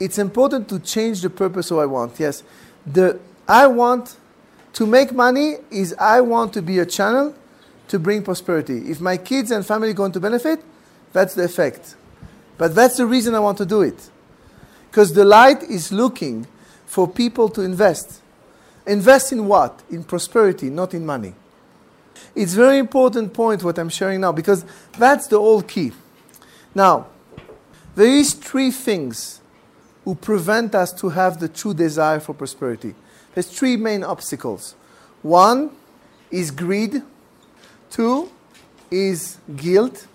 it's 0.00 0.18
important 0.18 0.68
to 0.68 0.78
change 0.80 1.22
the 1.22 1.30
purpose 1.30 1.70
of 1.70 1.78
I 1.78 1.86
want. 1.86 2.18
Yes, 2.18 2.42
the 2.86 3.18
I 3.48 3.66
want 3.66 4.16
to 4.74 4.86
make 4.86 5.12
money 5.12 5.56
is 5.70 5.94
I 5.98 6.20
want 6.20 6.52
to 6.54 6.62
be 6.62 6.78
a 6.78 6.86
channel 6.86 7.34
to 7.88 7.98
bring 7.98 8.22
prosperity. 8.22 8.90
If 8.90 9.00
my 9.00 9.16
kids 9.16 9.50
and 9.50 9.64
family 9.64 9.90
are 9.90 9.94
going 9.94 10.12
to 10.12 10.20
benefit, 10.20 10.64
that's 11.12 11.34
the 11.34 11.44
effect. 11.44 11.94
But 12.58 12.74
that's 12.74 12.96
the 12.96 13.06
reason 13.06 13.34
I 13.34 13.40
want 13.40 13.58
to 13.58 13.66
do 13.66 13.82
it, 13.82 14.10
because 14.90 15.12
the 15.12 15.24
light 15.24 15.62
is 15.64 15.92
looking 15.92 16.46
for 16.92 17.08
people 17.08 17.48
to 17.48 17.62
invest. 17.62 18.20
Invest 18.86 19.32
in 19.32 19.46
what? 19.46 19.82
In 19.88 20.04
prosperity, 20.04 20.68
not 20.68 20.92
in 20.92 21.06
money. 21.06 21.32
It's 22.34 22.52
very 22.52 22.76
important 22.76 23.32
point 23.32 23.64
what 23.64 23.78
I'm 23.78 23.88
sharing 23.88 24.20
now 24.20 24.30
because 24.30 24.66
that's 24.98 25.26
the 25.26 25.38
whole 25.38 25.62
key. 25.62 25.92
Now, 26.74 27.06
there 27.94 28.14
is 28.14 28.34
three 28.34 28.70
things 28.70 29.40
who 30.04 30.14
prevent 30.14 30.74
us 30.74 30.92
to 31.00 31.08
have 31.08 31.40
the 31.40 31.48
true 31.48 31.72
desire 31.72 32.20
for 32.20 32.34
prosperity. 32.34 32.94
There's 33.32 33.48
three 33.48 33.78
main 33.78 34.04
obstacles. 34.04 34.74
One 35.22 35.70
is 36.30 36.50
greed, 36.50 37.00
two 37.90 38.30
is 38.90 39.38
guilt, 39.56 40.06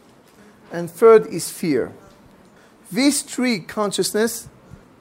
and 0.71 0.91
third 0.91 1.25
is 1.25 1.49
fear. 1.49 1.91
These 2.91 3.23
three 3.23 3.61
consciousness 3.61 4.47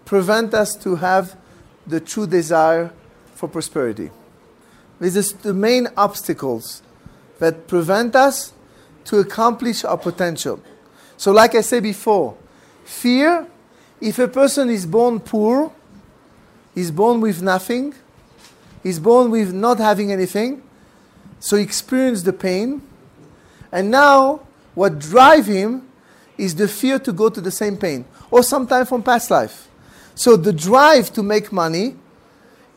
prevent 0.07 0.55
us 0.55 0.74
to 0.77 0.97
have 0.97 1.37
the 1.87 2.01
true 2.01 2.26
desire 2.26 2.93
for 3.34 3.49
prosperity. 3.49 4.11
These 5.01 5.34
are 5.34 5.37
the 5.39 5.55
main 5.55 5.89
obstacles 5.97 6.82
that 7.39 7.68
prevent 7.68 8.16
us 8.16 8.53
to 9.05 9.18
accomplish 9.18 9.84
our 9.84 9.99
potential. 9.99 10.61
So, 11.16 11.32
like 11.32 11.55
I 11.55 11.61
said 11.61 11.82
before, 11.82 12.37
fear, 12.84 13.47
if 14.01 14.18
a 14.18 14.28
person 14.28 14.68
is 14.70 14.87
born 14.87 15.20
poor, 15.20 15.72
is 16.74 16.91
born 16.91 17.20
with 17.20 17.43
nothing, 17.43 17.95
is 18.82 18.99
born 18.99 19.30
with 19.30 19.53
not 19.53 19.78
having 19.78 20.12
anything, 20.12 20.62
so 21.41 21.57
he 21.57 21.62
experienced 21.62 22.24
the 22.24 22.32
pain. 22.32 22.82
And 23.72 23.91
now, 23.91 24.41
what 24.74 24.99
drives 24.99 25.47
him 25.47 25.89
is 26.37 26.55
the 26.55 26.68
fear 26.68 26.99
to 26.99 27.12
go 27.12 27.28
to 27.28 27.41
the 27.41 27.51
same 27.51 27.76
pain, 27.76 28.05
or 28.30 28.43
sometimes 28.43 28.89
from 28.89 29.03
past 29.03 29.30
life. 29.30 29.68
So 30.17 30.37
the 30.37 30.53
drive 30.53 31.12
to 31.12 31.23
make 31.23 31.53
money 31.53 31.95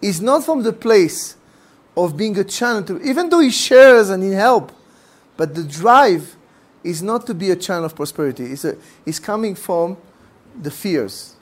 is 0.02 0.22
not 0.22 0.44
from 0.44 0.62
the 0.62 0.74
place 0.74 1.38
of 1.96 2.16
being 2.16 2.38
a 2.38 2.44
channel 2.44 2.84
to, 2.84 3.02
even 3.02 3.30
though 3.30 3.40
he 3.40 3.50
shares 3.50 4.10
and 4.10 4.22
he 4.22 4.32
help, 4.32 4.72
but 5.38 5.56
the 5.56 5.64
drive 5.64 6.36
is 6.84 7.02
not 7.02 7.26
to 7.28 7.34
be 7.34 7.50
a 7.50 7.56
channel 7.56 7.86
of 7.86 7.96
prosperity. 7.96 8.44
It's, 8.44 8.66
a, 8.66 8.78
it's 9.06 9.20
coming 9.20 9.56
from 9.56 9.98
the 10.62 10.70
fears, 10.70 11.36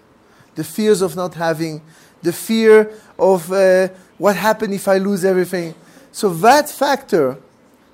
the 0.55 0.63
fears 0.63 1.01
of 1.01 1.15
not 1.15 1.33
having, 1.33 1.81
the 2.21 2.33
fear 2.33 2.91
of 3.17 3.51
uh, 3.51 3.89
what 4.19 4.35
happened 4.35 4.73
if 4.73 4.87
I 4.87 4.99
lose 4.99 5.25
everything. 5.25 5.73
So 6.11 6.29
that 6.35 6.69
factor 6.69 7.37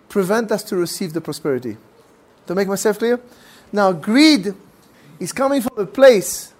prevent 0.09 0.51
us 0.51 0.63
to 0.63 0.75
receive 0.75 1.13
the 1.13 1.21
prosperity. 1.21 1.77
To 2.47 2.55
make 2.55 2.67
myself 2.67 2.99
clear? 2.99 3.19
Now, 3.71 3.93
greed 3.93 4.53
is 5.19 5.31
coming 5.31 5.61
from 5.61 5.77
a 5.79 5.85
place 5.85 6.53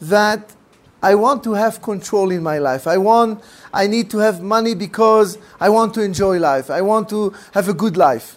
that 0.00 0.52
I 1.02 1.14
want 1.14 1.42
to 1.44 1.54
have 1.54 1.80
control 1.80 2.30
in 2.30 2.42
my 2.42 2.58
life. 2.58 2.86
I 2.86 2.98
want, 2.98 3.42
I 3.72 3.86
need 3.86 4.10
to 4.10 4.18
have 4.18 4.42
money 4.42 4.74
because 4.74 5.38
I 5.58 5.70
want 5.70 5.94
to 5.94 6.02
enjoy 6.02 6.38
life. 6.38 6.70
I 6.70 6.82
want 6.82 7.08
to 7.10 7.34
have 7.54 7.68
a 7.68 7.74
good 7.74 7.96
life. 7.96 8.36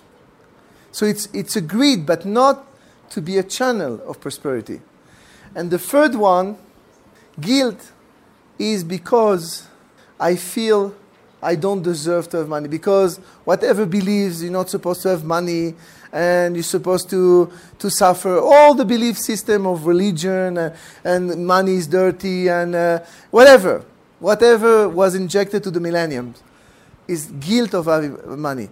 So 0.91 1.05
it's, 1.05 1.27
it's 1.33 1.55
a 1.55 1.61
greed, 1.61 2.05
but 2.05 2.25
not 2.25 2.65
to 3.09 3.21
be 3.21 3.37
a 3.37 3.43
channel 3.43 4.01
of 4.07 4.21
prosperity. 4.21 4.81
And 5.55 5.71
the 5.71 5.79
third 5.79 6.15
one, 6.15 6.57
guilt, 7.39 7.91
is 8.57 8.83
because 8.83 9.67
I 10.19 10.35
feel 10.35 10.95
I 11.43 11.55
don't 11.55 11.81
deserve 11.81 12.29
to 12.29 12.37
have 12.37 12.47
money. 12.47 12.67
Because 12.67 13.17
whatever 13.43 13.85
believes 13.85 14.41
you're 14.41 14.51
not 14.51 14.69
supposed 14.69 15.01
to 15.03 15.09
have 15.09 15.23
money 15.23 15.75
and 16.11 16.55
you're 16.55 16.63
supposed 16.63 17.09
to, 17.09 17.51
to 17.79 17.89
suffer. 17.89 18.39
All 18.39 18.73
the 18.73 18.85
belief 18.85 19.17
system 19.17 19.65
of 19.65 19.85
religion 19.85 20.57
and, 20.57 20.75
and 21.03 21.45
money 21.45 21.75
is 21.75 21.87
dirty 21.87 22.47
and 22.47 22.75
uh, 22.75 22.99
whatever. 23.31 23.83
Whatever 24.19 24.87
was 24.87 25.15
injected 25.15 25.63
to 25.63 25.71
the 25.71 25.79
millennium 25.79 26.33
is 27.07 27.25
guilt 27.25 27.73
of 27.73 27.85
having 27.85 28.17
money. 28.39 28.69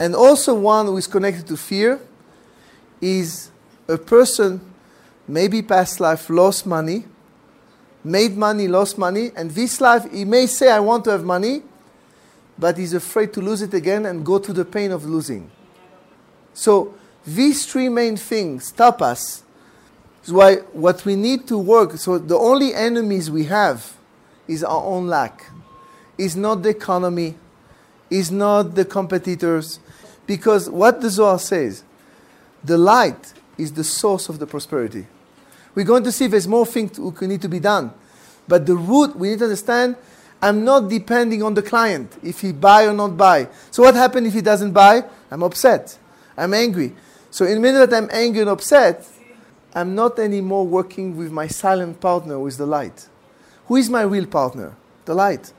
And 0.00 0.14
also 0.14 0.54
one 0.54 0.86
who 0.86 0.96
is 0.96 1.06
connected 1.06 1.46
to 1.48 1.56
fear 1.56 2.00
is 3.00 3.50
a 3.88 3.98
person 3.98 4.60
maybe 5.26 5.62
past 5.62 6.00
life 6.00 6.30
lost 6.30 6.66
money, 6.66 7.04
made 8.08 8.36
money, 8.36 8.66
lost 8.68 8.98
money, 8.98 9.30
and 9.36 9.50
this 9.50 9.80
life 9.80 10.10
he 10.10 10.24
may 10.24 10.46
say, 10.46 10.70
I 10.70 10.80
want 10.80 11.04
to 11.04 11.10
have 11.10 11.24
money, 11.24 11.62
but 12.58 12.78
he's 12.78 12.94
afraid 12.94 13.32
to 13.34 13.40
lose 13.40 13.62
it 13.62 13.74
again 13.74 14.06
and 14.06 14.24
go 14.24 14.38
to 14.38 14.52
the 14.52 14.64
pain 14.64 14.90
of 14.90 15.04
losing. 15.04 15.50
So 16.54 16.94
these 17.26 17.66
three 17.66 17.88
main 17.88 18.16
things 18.16 18.66
stop 18.66 19.02
us. 19.02 19.44
Is 20.24 20.32
why 20.32 20.56
what 20.72 21.04
we 21.04 21.14
need 21.14 21.46
to 21.48 21.56
work. 21.56 21.92
So 21.98 22.18
the 22.18 22.36
only 22.36 22.74
enemies 22.74 23.30
we 23.30 23.44
have 23.44 23.96
is 24.46 24.64
our 24.64 24.82
own 24.82 25.06
lack. 25.06 25.46
Is 26.16 26.34
not 26.34 26.62
the 26.62 26.70
economy, 26.70 27.36
is 28.10 28.30
not 28.30 28.74
the 28.74 28.84
competitors, 28.84 29.78
because 30.26 30.68
what 30.68 31.00
the 31.00 31.10
Zohar 31.10 31.38
says, 31.38 31.84
the 32.64 32.76
light 32.76 33.32
is 33.56 33.72
the 33.72 33.84
source 33.84 34.28
of 34.28 34.38
the 34.38 34.46
prosperity. 34.46 35.06
We're 35.78 35.84
going 35.84 36.02
to 36.02 36.10
see 36.10 36.24
if 36.24 36.32
there's 36.32 36.48
more 36.48 36.66
things 36.66 36.96
who 36.96 37.14
need 37.28 37.40
to 37.40 37.48
be 37.48 37.60
done. 37.60 37.92
But 38.48 38.66
the 38.66 38.74
root, 38.74 39.14
we 39.14 39.28
need 39.28 39.38
to 39.38 39.44
understand, 39.44 39.94
I'm 40.42 40.64
not 40.64 40.88
depending 40.88 41.40
on 41.44 41.54
the 41.54 41.62
client 41.62 42.18
if 42.20 42.40
he 42.40 42.50
buy 42.50 42.86
or 42.86 42.92
not 42.92 43.16
buy. 43.16 43.46
So 43.70 43.84
what 43.84 43.94
happens 43.94 44.26
if 44.26 44.34
he 44.34 44.40
doesn't 44.40 44.72
buy? 44.72 45.04
I'm 45.30 45.44
upset. 45.44 45.96
I'm 46.36 46.52
angry. 46.52 46.94
So 47.30 47.44
in 47.44 47.54
the 47.54 47.60
minute 47.60 47.88
that 47.88 47.96
I'm 47.96 48.10
angry 48.12 48.40
and 48.40 48.50
upset, 48.50 49.08
I'm 49.72 49.94
not 49.94 50.18
anymore 50.18 50.66
working 50.66 51.16
with 51.16 51.30
my 51.30 51.46
silent 51.46 52.00
partner 52.00 52.34
who 52.34 52.48
is 52.48 52.56
the 52.56 52.66
light. 52.66 53.06
Who 53.66 53.76
is 53.76 53.88
my 53.88 54.02
real 54.02 54.26
partner? 54.26 54.74
The 55.04 55.14
light. 55.14 55.52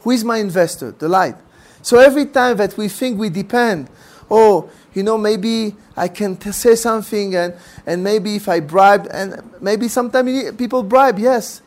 Who 0.00 0.12
is 0.12 0.24
my 0.24 0.38
investor? 0.38 0.92
The 0.92 1.08
light. 1.08 1.36
So 1.82 1.98
every 1.98 2.24
time 2.24 2.56
that 2.56 2.74
we 2.78 2.88
think 2.88 3.18
we 3.18 3.28
depend, 3.28 3.90
oh, 4.30 4.70
you 4.94 5.02
know, 5.02 5.18
maybe 5.18 5.74
I 5.96 6.08
can 6.08 6.36
t- 6.36 6.52
say 6.52 6.74
something 6.74 7.34
and, 7.34 7.54
and 7.86 8.02
maybe 8.02 8.36
if 8.36 8.48
I 8.48 8.60
bribe, 8.60 9.06
and 9.10 9.42
maybe 9.60 9.88
sometimes 9.88 10.52
people 10.52 10.82
bribe, 10.82 11.18
yes. 11.18 11.62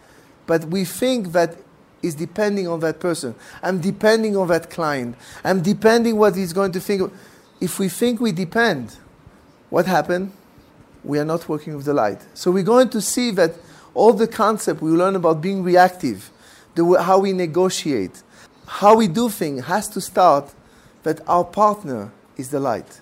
But 0.48 0.66
we 0.66 0.86
think 0.86 1.32
that 1.34 1.56
is 2.02 2.16
depending 2.16 2.68
on 2.68 2.80
that 2.82 3.00
person. 3.00 3.36
I'm 3.62 3.80
depending 3.80 4.36
on 4.36 4.48
that 4.48 4.70
client. 4.70 5.16
I'm 5.44 5.62
depending 5.62 6.18
what 6.18 6.36
he's 6.36 6.54
going 6.54 6.72
to 6.74 6.80
think. 6.80 7.12
If 7.60 7.80
we 7.80 7.90
think 7.90 8.20
we 8.20 8.32
depend, 8.32 8.98
what 9.70 9.86
happened? 9.86 10.32
We 11.04 11.20
are 11.20 11.26
not 11.26 11.48
working 11.48 11.76
with 11.76 11.86
the 11.86 11.94
light. 11.94 12.22
So 12.34 12.52
we're 12.52 12.64
going 12.64 12.90
to 12.90 13.02
see 13.02 13.32
that 13.32 13.54
all 13.94 14.14
the 14.14 14.28
concept 14.28 14.82
we 14.82 14.92
learn 14.92 15.16
about 15.16 15.42
being 15.42 15.64
reactive, 15.64 16.32
the, 16.76 17.02
how 17.02 17.20
we 17.20 17.34
negotiate, 17.34 18.24
how 18.66 18.96
we 18.96 19.08
do 19.08 19.30
things 19.30 19.66
has 19.66 19.88
to 19.90 20.02
start 20.02 20.54
that 21.04 21.20
our 21.28 21.44
partner 21.44 22.12
is 22.38 22.50
the 22.50 22.60
light. 22.60 23.02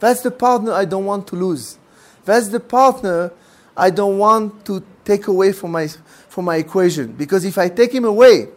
That's 0.00 0.20
the 0.20 0.30
partner 0.30 0.72
I 0.72 0.84
don't 0.84 1.04
want 1.04 1.26
to 1.28 1.36
lose. 1.36 1.78
That's 2.24 2.48
the 2.48 2.60
partner 2.60 3.32
I 3.76 3.90
don't 3.90 4.18
want 4.18 4.64
to 4.66 4.82
take 5.04 5.26
away 5.26 5.52
from 5.52 5.72
my, 5.72 5.88
from 6.28 6.46
my 6.46 6.56
equation. 6.56 7.12
Because 7.12 7.44
if 7.44 7.58
I 7.58 7.68
take 7.68 7.92
him 7.92 8.04
away, 8.04 8.48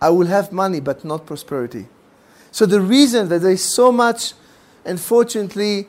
I 0.00 0.10
will 0.10 0.26
have 0.26 0.52
money 0.52 0.80
but 0.80 1.04
not 1.04 1.26
prosperity. 1.26 1.86
So 2.50 2.66
the 2.66 2.80
reason 2.80 3.28
that 3.28 3.40
there 3.40 3.52
is 3.52 3.64
so 3.64 3.90
much, 3.90 4.34
unfortunately, 4.84 5.86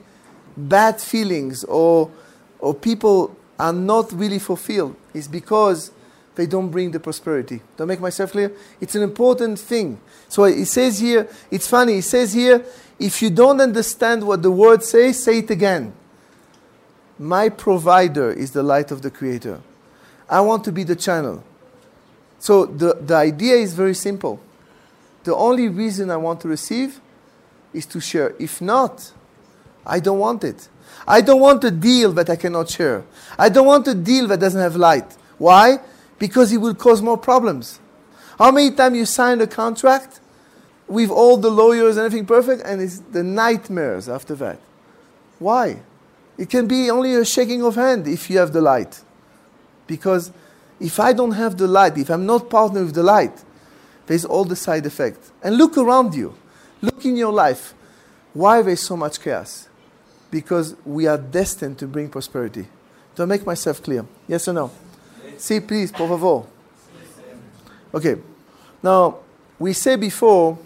bad 0.56 1.02
feelings 1.02 1.64
or, 1.64 2.12
or 2.60 2.74
people 2.74 3.36
are 3.60 3.74
not 3.74 4.12
really 4.14 4.40
fulfilled 4.40 4.96
is 5.14 5.28
because 5.28 5.92
they 6.36 6.46
don't 6.46 6.70
bring 6.70 6.92
the 6.92 7.00
prosperity. 7.00 7.62
Do 7.78 7.84
I 7.84 7.86
make 7.86 8.00
myself 8.00 8.32
clear? 8.32 8.52
It's 8.82 8.96
an 8.96 9.04
important 9.04 9.60
thing. 9.60 10.00
So 10.30 10.46
it 10.46 10.66
says 10.66 11.00
here, 11.00 11.28
it's 11.52 11.68
funny, 11.68 12.00
it 12.00 12.04
says 12.04 12.34
here, 12.34 12.66
if 13.00 13.22
you 13.22 13.30
don't 13.30 13.62
understand 13.62 14.26
what 14.26 14.42
the 14.42 14.52
word 14.52 14.84
says, 14.84 15.24
say 15.24 15.40
it 15.40 15.52
again. 15.52 15.94
My 17.20 17.50
provider 17.50 18.32
is 18.32 18.52
the 18.52 18.64
light 18.64 18.92
of 18.92 19.02
the 19.02 19.12
Creator. 19.12 19.62
I 20.30 20.42
want 20.42 20.64
to 20.66 20.72
be 20.72 20.84
the 20.84 20.96
channel. 20.96 21.44
So 22.40 22.66
the, 22.66 22.96
the 22.96 23.16
idea 23.16 23.56
is 23.56 23.74
very 23.74 23.94
simple. 23.94 24.40
The 25.24 25.36
only 25.36 25.70
reason 25.70 26.10
I 26.10 26.18
want 26.18 26.42
to 26.42 26.48
receive 26.48 27.00
is 27.74 27.86
to 27.88 28.00
share. 28.02 28.36
If 28.40 28.62
not, 28.62 29.12
I 29.86 30.00
don't 30.00 30.20
want 30.20 30.44
it. 30.44 30.68
I 31.08 31.22
don't 31.22 31.40
want 31.40 31.64
a 31.64 31.72
deal 31.72 32.12
that 32.14 32.30
I 32.30 32.36
cannot 32.36 32.70
share. 32.70 33.04
I 33.38 33.50
don't 33.50 33.68
want 33.68 33.88
a 33.88 33.96
deal 33.96 34.28
that 34.28 34.40
doesn't 34.40 34.60
have 34.60 34.76
light. 34.76 35.16
Why? 35.38 35.80
Because 36.20 36.52
it 36.52 36.58
will 36.58 36.76
cause 36.76 37.02
more 37.02 37.18
problems. 37.18 37.80
How 38.38 38.52
many 38.52 38.72
times 38.72 38.98
you 38.98 39.06
sign 39.06 39.42
a 39.42 39.48
contract 39.48 40.20
with 40.88 41.10
all 41.10 41.38
the 41.38 41.50
lawyers 41.50 41.98
and 41.98 42.06
everything 42.06 42.26
perfect, 42.26 42.64
and 42.66 42.82
it's 42.82 43.00
the 43.00 43.24
nightmares 43.24 44.10
after 44.10 44.36
that? 44.36 44.60
Why? 45.40 45.82
It 46.38 46.50
can 46.50 46.68
be 46.68 46.90
only 46.90 47.14
a 47.16 47.26
shaking 47.26 47.64
of 47.64 47.76
hand 47.76 48.08
if 48.08 48.30
you 48.30 48.38
have 48.40 48.54
the 48.54 48.62
light. 48.62 49.02
Because 49.88 50.32
if 50.80 51.00
I 51.00 51.14
don't 51.14 51.32
have 51.32 51.58
the 51.58 51.68
light, 51.68 51.98
if 51.98 52.10
I'm 52.10 52.26
not 52.26 52.50
partnered 52.50 52.86
with 52.86 52.96
the 52.96 53.04
light, 53.04 53.44
there's 54.08 54.26
all 54.26 54.44
the 54.44 54.56
side 54.56 54.86
effects. 54.86 55.32
And 55.44 55.58
look 55.58 55.78
around 55.78 56.16
you. 56.16 56.36
Look 56.82 57.06
in 57.06 57.16
your 57.16 57.32
life. 57.32 57.74
Why 58.34 58.62
there's 58.62 58.82
so 58.82 58.98
much 58.98 59.22
chaos? 59.22 59.70
Because 60.32 60.76
we 60.84 61.06
are 61.08 61.18
destined 61.18 61.78
to 61.80 61.88
bring 61.88 62.10
prosperity. 62.10 62.68
Do 63.16 63.24
I 63.24 63.26
make 63.26 63.46
myself 63.46 63.82
clear? 63.84 64.06
Yes 64.28 64.48
or 64.48 64.54
no? 64.54 64.72
See, 65.44 65.60
please, 65.60 65.92
por 65.92 66.08
favor. 66.08 66.46
Okay. 67.94 68.16
Now, 68.82 69.18
we 69.60 69.74
said 69.74 70.00
before, 70.00 70.58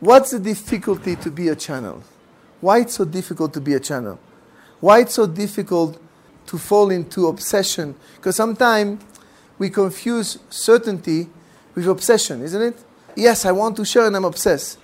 what's 0.00 0.30
the 0.30 0.38
difficulty 0.38 1.14
to 1.16 1.30
be 1.30 1.48
a 1.48 1.54
channel? 1.54 2.02
Why 2.58 2.78
it's 2.78 2.94
so 2.94 3.04
difficult 3.04 3.52
to 3.52 3.60
be 3.60 3.74
a 3.74 3.80
channel? 3.80 4.18
Why 4.80 5.00
it's 5.00 5.12
so 5.12 5.26
difficult 5.26 6.00
to 6.46 6.56
fall 6.56 6.90
into 6.90 7.26
obsession? 7.26 7.94
Because 8.16 8.36
sometimes 8.36 9.04
we 9.58 9.68
confuse 9.68 10.38
certainty 10.48 11.28
with 11.74 11.86
obsession, 11.86 12.40
isn't 12.44 12.62
it? 12.62 12.82
Yes, 13.14 13.44
I 13.44 13.52
want 13.52 13.76
to 13.76 13.84
share 13.84 14.06
and 14.06 14.16
I'm 14.16 14.24
obsessed. 14.24 14.78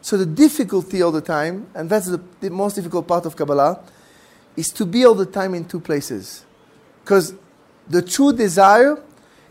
So 0.00 0.16
the 0.16 0.24
difficulty 0.24 1.02
all 1.02 1.12
the 1.12 1.20
time, 1.20 1.66
and 1.74 1.90
that's 1.90 2.06
the, 2.06 2.22
the 2.40 2.48
most 2.48 2.76
difficult 2.76 3.06
part 3.06 3.26
of 3.26 3.36
Kabbalah, 3.36 3.78
is 4.56 4.70
to 4.70 4.86
be 4.86 5.04
all 5.04 5.14
the 5.14 5.26
time 5.26 5.52
in 5.52 5.66
two 5.66 5.80
places. 5.80 6.46
Because 7.04 7.34
the 7.88 8.02
true 8.02 8.32
desire 8.32 9.02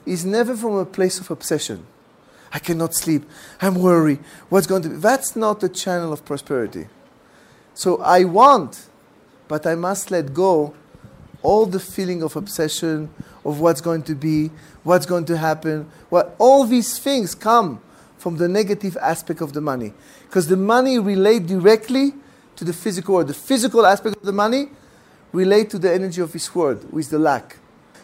is 0.05 0.25
never 0.25 0.55
from 0.55 0.75
a 0.75 0.85
place 0.85 1.19
of 1.19 1.31
obsession. 1.31 1.85
I 2.51 2.59
cannot 2.59 2.93
sleep. 2.93 3.23
I'm 3.61 3.75
worried. 3.75 4.19
What's 4.49 4.67
going 4.67 4.81
to 4.83 4.89
be? 4.89 4.95
That's 4.95 5.35
not 5.35 5.59
the 5.59 5.69
channel 5.69 6.13
of 6.13 6.23
prosperity. 6.23 6.87
So 7.73 8.01
I 8.01 8.23
want, 8.23 8.87
but 9.47 9.65
I 9.65 9.75
must 9.75 10.11
let 10.11 10.33
go 10.33 10.73
all 11.43 11.65
the 11.65 11.79
feeling 11.79 12.23
of 12.23 12.35
obsession, 12.35 13.09
of 13.43 13.59
what's 13.59 13.81
going 13.81 14.03
to 14.03 14.15
be, 14.15 14.49
what's 14.83 15.05
going 15.05 15.25
to 15.25 15.37
happen. 15.37 15.89
What 16.09 16.35
all 16.39 16.65
these 16.65 16.97
things 16.97 17.35
come 17.35 17.81
from 18.17 18.37
the 18.37 18.47
negative 18.47 18.97
aspect 18.97 19.41
of 19.41 19.53
the 19.53 19.61
money. 19.61 19.93
Because 20.27 20.47
the 20.47 20.57
money 20.57 20.97
relate 20.97 21.45
directly 21.45 22.13
to 22.55 22.63
the 22.63 22.73
physical 22.73 23.15
world. 23.15 23.27
The 23.27 23.33
physical 23.33 23.85
aspect 23.85 24.15
of 24.15 24.23
the 24.23 24.31
money 24.31 24.69
relate 25.31 25.69
to 25.71 25.77
the 25.77 25.93
energy 25.93 26.21
of 26.21 26.31
this 26.31 26.55
world, 26.55 26.91
with 26.91 27.09
the 27.09 27.19
lack. 27.19 27.57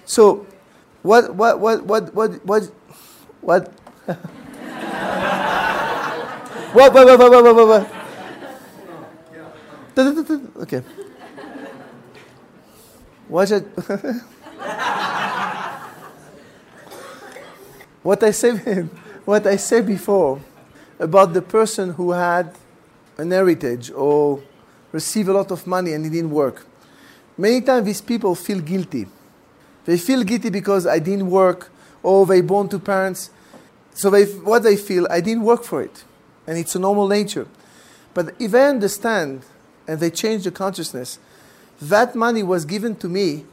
So, 0.05 0.45
what, 1.01 1.35
what, 1.35 1.59
what, 1.59 1.83
what, 1.85 2.13
what, 2.13 2.45
what, 2.45 2.63
what? 3.41 3.67
what, 6.73 6.93
what, 6.93 6.93
what, 6.93 7.19
what, 7.19 7.31
what, 7.31 7.55
what, 7.55 7.67
what? 7.67 8.01
Okay. 10.61 10.81
What 13.27 13.51
I, 13.51 13.59
what 18.03 18.23
I 18.23 18.31
said, 18.31 18.57
what 19.25 19.47
I 19.47 19.55
said 19.55 19.85
before 19.87 20.41
about 20.99 21.33
the 21.33 21.41
person 21.41 21.91
who 21.91 22.11
had 22.11 22.53
an 23.17 23.31
heritage 23.31 23.91
or 23.91 24.41
received 24.91 25.29
a 25.29 25.33
lot 25.33 25.51
of 25.51 25.65
money 25.65 25.93
and 25.93 26.05
it 26.05 26.09
didn't 26.09 26.31
work. 26.31 26.65
Many 27.37 27.61
times 27.61 27.85
these 27.85 28.01
people 28.01 28.35
feel 28.35 28.59
guilty. 28.59 29.07
They 29.85 29.97
feel 29.97 30.23
guilty 30.23 30.49
because 30.49 30.85
I 30.85 30.99
didn't 30.99 31.29
work 31.29 31.71
or 32.03 32.25
they 32.25 32.41
born 32.41 32.69
to 32.69 32.79
parents. 32.79 33.29
So 33.93 34.09
they, 34.09 34.25
what 34.25 34.63
they 34.63 34.77
feel, 34.77 35.07
I 35.09 35.21
didn't 35.21 35.43
work 35.43 35.63
for 35.63 35.81
it. 35.81 36.03
And 36.47 36.57
it's 36.57 36.75
a 36.75 36.79
normal 36.79 37.07
nature. 37.07 37.47
But 38.13 38.35
if 38.39 38.51
they 38.51 38.65
understand 38.65 39.43
and 39.87 39.99
they 39.99 40.09
change 40.09 40.43
the 40.43 40.51
consciousness, 40.51 41.19
that 41.81 42.15
money 42.15 42.43
was 42.43 42.65
given 42.65 42.95
to 42.97 43.09
me 43.09 43.45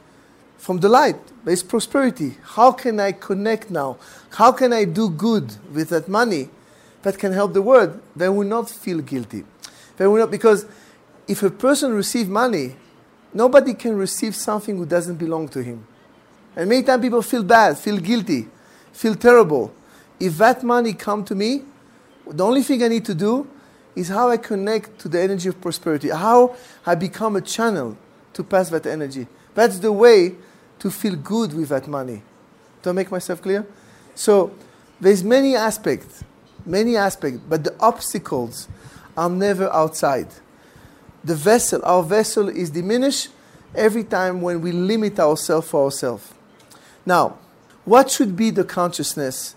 from 0.57 0.79
the 0.79 0.89
light. 0.89 1.17
There's 1.45 1.63
prosperity. 1.63 2.37
How 2.43 2.71
can 2.71 2.99
I 2.99 3.13
connect 3.13 3.71
now? 3.71 3.97
How 4.31 4.51
can 4.51 4.73
I 4.73 4.85
do 4.85 5.09
good 5.09 5.55
with 5.73 5.89
that 5.89 6.07
money 6.07 6.49
that 7.01 7.17
can 7.17 7.31
help 7.31 7.53
the 7.53 7.61
world? 7.61 7.99
They 8.15 8.29
will 8.29 8.47
not 8.47 8.69
feel 8.69 8.99
guilty. 8.99 9.45
They 9.97 10.05
will 10.05 10.17
not, 10.17 10.31
because 10.31 10.65
if 11.27 11.43
a 11.43 11.49
person 11.49 11.93
receives 11.93 12.29
money, 12.29 12.75
nobody 13.33 13.73
can 13.73 13.95
receive 13.95 14.35
something 14.35 14.77
who 14.77 14.85
doesn't 14.85 15.15
belong 15.15 15.47
to 15.49 15.63
him. 15.63 15.87
And 16.55 16.69
many 16.69 16.83
times 16.83 17.01
people 17.01 17.21
feel 17.21 17.43
bad, 17.43 17.77
feel 17.77 17.97
guilty, 17.97 18.47
feel 18.91 19.15
terrible. 19.15 19.73
If 20.19 20.37
that 20.37 20.63
money 20.63 20.93
come 20.93 21.23
to 21.25 21.35
me, 21.35 21.63
the 22.27 22.45
only 22.45 22.63
thing 22.63 22.83
I 22.83 22.87
need 22.89 23.05
to 23.05 23.15
do 23.15 23.47
is 23.95 24.09
how 24.09 24.29
I 24.29 24.37
connect 24.37 24.99
to 24.99 25.09
the 25.09 25.19
energy 25.21 25.49
of 25.49 25.59
prosperity, 25.59 26.09
how 26.09 26.55
I 26.85 26.95
become 26.95 27.35
a 27.35 27.41
channel 27.41 27.97
to 28.33 28.43
pass 28.43 28.69
that 28.69 28.85
energy. 28.85 29.27
That's 29.55 29.79
the 29.79 29.91
way 29.91 30.35
to 30.79 30.91
feel 30.91 31.15
good 31.15 31.53
with 31.53 31.69
that 31.69 31.87
money. 31.87 32.21
Do 32.81 32.91
I 32.91 32.93
make 32.93 33.11
myself 33.11 33.41
clear? 33.41 33.65
So 34.15 34.53
there's 34.99 35.23
many 35.23 35.55
aspects, 35.55 36.23
many 36.65 36.95
aspects, 36.95 37.39
but 37.47 37.63
the 37.63 37.75
obstacles 37.79 38.67
are 39.17 39.29
never 39.29 39.69
outside. 39.73 40.27
The 41.23 41.35
vessel, 41.35 41.81
our 41.83 42.03
vessel 42.03 42.47
is 42.47 42.69
diminished 42.69 43.29
every 43.75 44.03
time 44.03 44.41
when 44.41 44.61
we 44.61 44.71
limit 44.71 45.19
ourselves 45.19 45.69
for 45.69 45.85
ourselves. 45.85 46.33
Now, 47.09 47.39
what 47.85 48.11
should 48.11 48.35
be 48.35 48.51
the 48.51 48.63
consciousness 48.63 49.55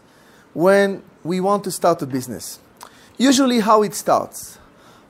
when 0.54 1.02
we 1.22 1.38
want 1.38 1.64
to 1.64 1.70
start 1.70 2.00
a 2.00 2.06
business? 2.06 2.58
Usually 3.18 3.60
how 3.60 3.82
it 3.82 3.94
starts, 3.94 4.58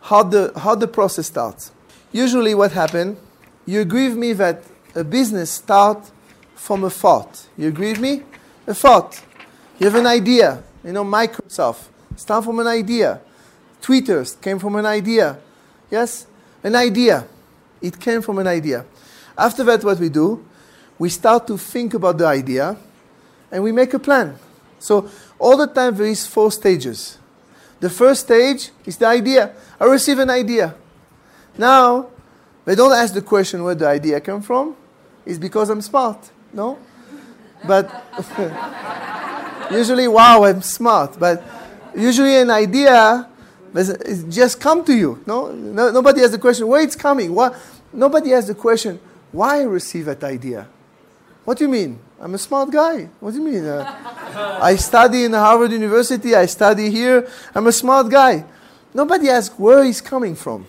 how 0.01 0.24
the, 0.24 0.53
how 0.57 0.74
the 0.74 0.88
process 0.88 1.28
starts. 1.28 1.70
Usually 2.11 2.53
what 2.57 2.72
happens, 2.72 3.16
you 3.64 3.80
agree 3.80 4.09
with 4.09 4.18
me 4.18 4.32
that 4.32 4.64
a 4.97 5.05
business 5.05 5.53
starts 5.53 6.11
from 6.57 6.82
a 6.82 6.90
thought. 6.90 7.47
You 7.57 7.68
agree 7.68 7.93
with 7.93 8.01
me? 8.01 8.24
A 8.66 8.74
thought. 8.74 9.22
You 9.78 9.86
have 9.86 9.95
an 9.95 10.09
idea. 10.09 10.64
You 10.82 10.90
know, 10.90 11.05
Microsoft 11.05 11.84
start 12.16 12.45
from 12.45 12.59
an 12.59 12.66
idea. 12.66 13.20
Twitter 13.80 14.24
came 14.40 14.59
from 14.59 14.74
an 14.74 14.86
idea. 14.86 15.38
Yes? 15.93 16.26
An 16.64 16.74
idea. 16.74 17.24
It 17.80 18.01
came 18.01 18.20
from 18.20 18.38
an 18.38 18.49
idea. 18.49 18.84
After 19.38 19.62
that, 19.62 19.84
what 19.84 20.01
we 20.01 20.09
do, 20.09 20.45
we 20.99 21.09
start 21.09 21.47
to 21.47 21.59
think 21.59 21.95
about 21.95 22.18
the 22.18 22.26
idea 22.26 22.76
and 23.51 23.62
we 23.62 23.72
make 23.72 23.93
a 23.95 23.99
plan. 23.99 24.36
So 24.78 25.09
all 25.38 25.57
the 25.57 25.66
time 25.66 25.97
there 25.97 26.07
is 26.07 26.26
four 26.26 26.51
stages. 26.51 27.18
The 27.80 27.90
first 27.90 28.22
stage 28.22 28.70
is 28.84 28.97
the 28.97 29.07
idea. 29.07 29.53
I 29.80 29.84
receive 29.86 30.18
an 30.18 30.30
idea. 30.30 30.74
Now, 31.59 32.09
they 32.64 32.74
don't 32.74 32.93
ask 32.93 33.12
the 33.12 33.22
question 33.22 33.64
where 33.64 33.74
the 33.74 33.88
idea 33.88 34.20
came 34.20 34.40
from. 34.40 34.76
It's 35.26 35.38
because 35.38 35.68
I'm 35.68 35.82
smart. 35.82 36.30
No? 36.53 36.78
But 37.66 37.90
usually, 39.70 40.09
wow, 40.09 40.45
I'm 40.45 40.62
smart. 40.62 41.18
But 41.18 41.43
usually 41.97 42.36
an 42.36 42.51
idea 42.51 43.28
just 44.28 44.61
come 44.61 44.84
to 44.84 44.95
you. 44.95 45.22
No? 45.26 45.51
no? 45.51 45.90
Nobody 45.90 46.20
has 46.20 46.30
the 46.30 46.38
question 46.38 46.66
where 46.68 46.82
it's 46.82 46.97
coming. 46.97 47.34
What? 47.34 47.57
Nobody 47.93 48.30
has 48.30 48.47
the 48.47 48.55
question 48.55 49.01
why 49.30 49.61
I 49.61 49.62
receive 49.62 50.05
that 50.07 50.22
idea. 50.24 50.68
What 51.45 51.59
do 51.59 51.64
you 51.64 51.70
mean? 51.70 51.99
I'm 52.20 52.34
a 52.34 52.38
smart 52.38 52.70
guy. 52.70 53.09
What 53.18 53.32
do 53.32 53.38
you 53.38 53.45
mean? 53.45 53.66
Uh, 53.66 54.61
I 54.62 54.76
study 54.76 55.24
in 55.24 55.32
Harvard 55.32 55.72
University. 55.72 56.36
I 56.36 56.47
study 56.47 56.88
here. 56.88 57.28
I'm 57.55 57.66
a 57.66 57.72
smart 57.72 58.09
guy. 58.11 58.45
Nobody 58.95 59.28
asks 59.28 59.59
where 59.59 59.82
he's 59.82 60.01
coming 60.01 60.36
from. 60.36 60.66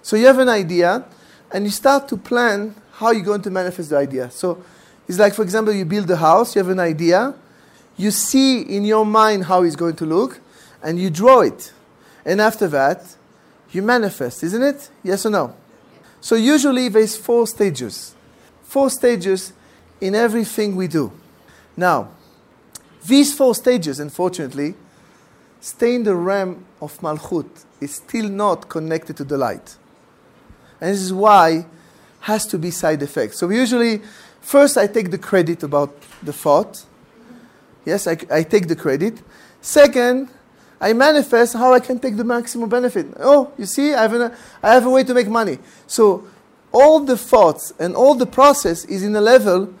So 0.00 0.14
you 0.16 0.26
have 0.26 0.38
an 0.38 0.48
idea, 0.48 1.04
and 1.50 1.64
you 1.64 1.70
start 1.70 2.08
to 2.08 2.16
plan 2.16 2.74
how 2.92 3.10
you're 3.10 3.24
going 3.24 3.42
to 3.42 3.50
manifest 3.50 3.90
the 3.90 3.96
idea. 3.96 4.30
So 4.30 4.62
it's 5.08 5.18
like, 5.18 5.34
for 5.34 5.42
example, 5.42 5.74
you 5.74 5.84
build 5.84 6.08
a 6.10 6.16
house. 6.16 6.54
You 6.54 6.60
have 6.60 6.70
an 6.70 6.80
idea. 6.80 7.34
You 7.96 8.10
see 8.12 8.62
in 8.62 8.84
your 8.84 9.04
mind 9.04 9.44
how 9.44 9.62
it's 9.62 9.76
going 9.76 9.96
to 9.96 10.06
look, 10.06 10.40
and 10.82 11.00
you 11.00 11.10
draw 11.10 11.40
it. 11.40 11.72
And 12.24 12.40
after 12.40 12.68
that, 12.68 13.16
you 13.72 13.82
manifest, 13.82 14.44
isn't 14.44 14.62
it? 14.62 14.88
Yes 15.02 15.26
or 15.26 15.30
no? 15.30 15.56
So 16.20 16.36
usually 16.36 16.88
there's 16.88 17.16
four 17.16 17.48
stages. 17.48 18.14
Four 18.62 18.88
stages 18.90 19.52
in 20.02 20.16
everything 20.16 20.74
we 20.74 20.88
do. 20.88 21.12
Now, 21.76 22.08
these 23.06 23.32
four 23.34 23.54
stages, 23.54 24.00
unfortunately, 24.00 24.74
stay 25.60 25.94
in 25.94 26.02
the 26.02 26.14
realm 26.14 26.64
of 26.80 26.98
Malchut. 26.98 27.48
It's 27.80 27.94
still 27.94 28.28
not 28.28 28.68
connected 28.68 29.16
to 29.18 29.24
the 29.24 29.38
light. 29.38 29.76
And 30.80 30.90
this 30.90 31.00
is 31.00 31.12
why 31.12 31.66
has 32.20 32.46
to 32.46 32.58
be 32.58 32.72
side 32.72 33.00
effects. 33.02 33.38
So 33.38 33.48
usually, 33.50 34.02
first 34.40 34.76
I 34.76 34.88
take 34.88 35.12
the 35.12 35.18
credit 35.18 35.62
about 35.62 35.94
the 36.20 36.32
thought. 36.32 36.84
Yes, 37.84 38.08
I, 38.08 38.16
I 38.30 38.42
take 38.42 38.66
the 38.66 38.76
credit. 38.76 39.22
Second, 39.60 40.28
I 40.80 40.92
manifest 40.94 41.54
how 41.54 41.72
I 41.72 41.78
can 41.78 42.00
take 42.00 42.16
the 42.16 42.24
maximum 42.24 42.68
benefit. 42.68 43.06
Oh, 43.20 43.52
you 43.56 43.66
see, 43.66 43.94
I 43.94 44.02
have, 44.02 44.14
an, 44.14 44.32
I 44.62 44.74
have 44.74 44.84
a 44.84 44.90
way 44.90 45.04
to 45.04 45.14
make 45.14 45.28
money. 45.28 45.58
So 45.86 46.26
all 46.72 46.98
the 47.00 47.16
thoughts 47.16 47.72
and 47.78 47.94
all 47.94 48.16
the 48.16 48.26
process 48.26 48.84
is 48.86 49.04
in 49.04 49.14
a 49.14 49.20
level 49.20 49.72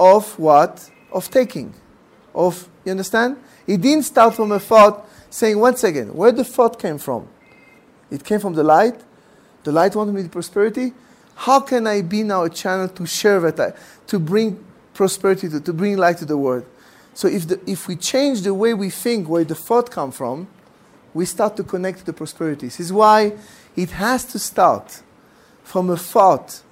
of 0.00 0.38
what? 0.38 0.90
Of 1.12 1.30
taking. 1.30 1.74
Of, 2.34 2.66
you 2.84 2.90
understand? 2.92 3.36
It 3.66 3.82
didn't 3.82 4.04
start 4.04 4.34
from 4.34 4.50
a 4.50 4.58
thought 4.58 5.06
saying, 5.28 5.58
one 5.58 5.76
second, 5.76 6.14
where 6.14 6.32
the 6.32 6.42
thought 6.42 6.78
came 6.78 6.96
from? 6.96 7.28
It 8.10 8.24
came 8.24 8.40
from 8.40 8.54
the 8.54 8.64
light. 8.64 8.98
The 9.62 9.72
light 9.72 9.94
wanted 9.94 10.14
me 10.14 10.22
to 10.22 10.28
prosperity. 10.28 10.94
How 11.34 11.60
can 11.60 11.86
I 11.86 12.00
be 12.00 12.22
now 12.22 12.44
a 12.44 12.50
channel 12.50 12.88
to 12.88 13.06
share 13.06 13.50
that, 13.52 13.76
to 14.06 14.18
bring 14.18 14.64
prosperity, 14.94 15.48
to, 15.50 15.60
to 15.60 15.72
bring 15.72 15.98
light 15.98 16.16
to 16.18 16.24
the 16.24 16.36
world? 16.36 16.64
So 17.12 17.28
if, 17.28 17.46
the, 17.46 17.60
if 17.70 17.86
we 17.86 17.96
change 17.96 18.40
the 18.40 18.54
way 18.54 18.72
we 18.72 18.88
think, 18.88 19.28
where 19.28 19.44
the 19.44 19.54
thought 19.54 19.90
come 19.90 20.12
from, 20.12 20.48
we 21.12 21.26
start 21.26 21.56
to 21.58 21.64
connect 21.64 21.98
to 21.98 22.06
the 22.06 22.12
prosperity. 22.12 22.66
This 22.66 22.80
is 22.80 22.92
why 22.92 23.34
it 23.76 23.90
has 23.90 24.24
to 24.26 24.38
start 24.38 25.02
from 25.62 25.90
a 25.90 25.96
thought 25.96 26.62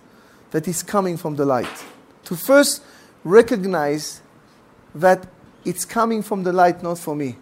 that 0.51 0.67
is 0.67 0.83
coming 0.83 1.17
from 1.19 1.37
the 1.37 1.45
light. 1.45 1.85
To 2.25 2.37
first 2.37 2.83
recognize 3.29 4.23
that 4.95 5.27
it's 5.65 5.85
coming 5.85 6.23
from 6.23 6.43
the 6.45 6.53
light, 6.53 6.83
not 6.83 6.99
for 6.99 7.15
me. 7.15 7.37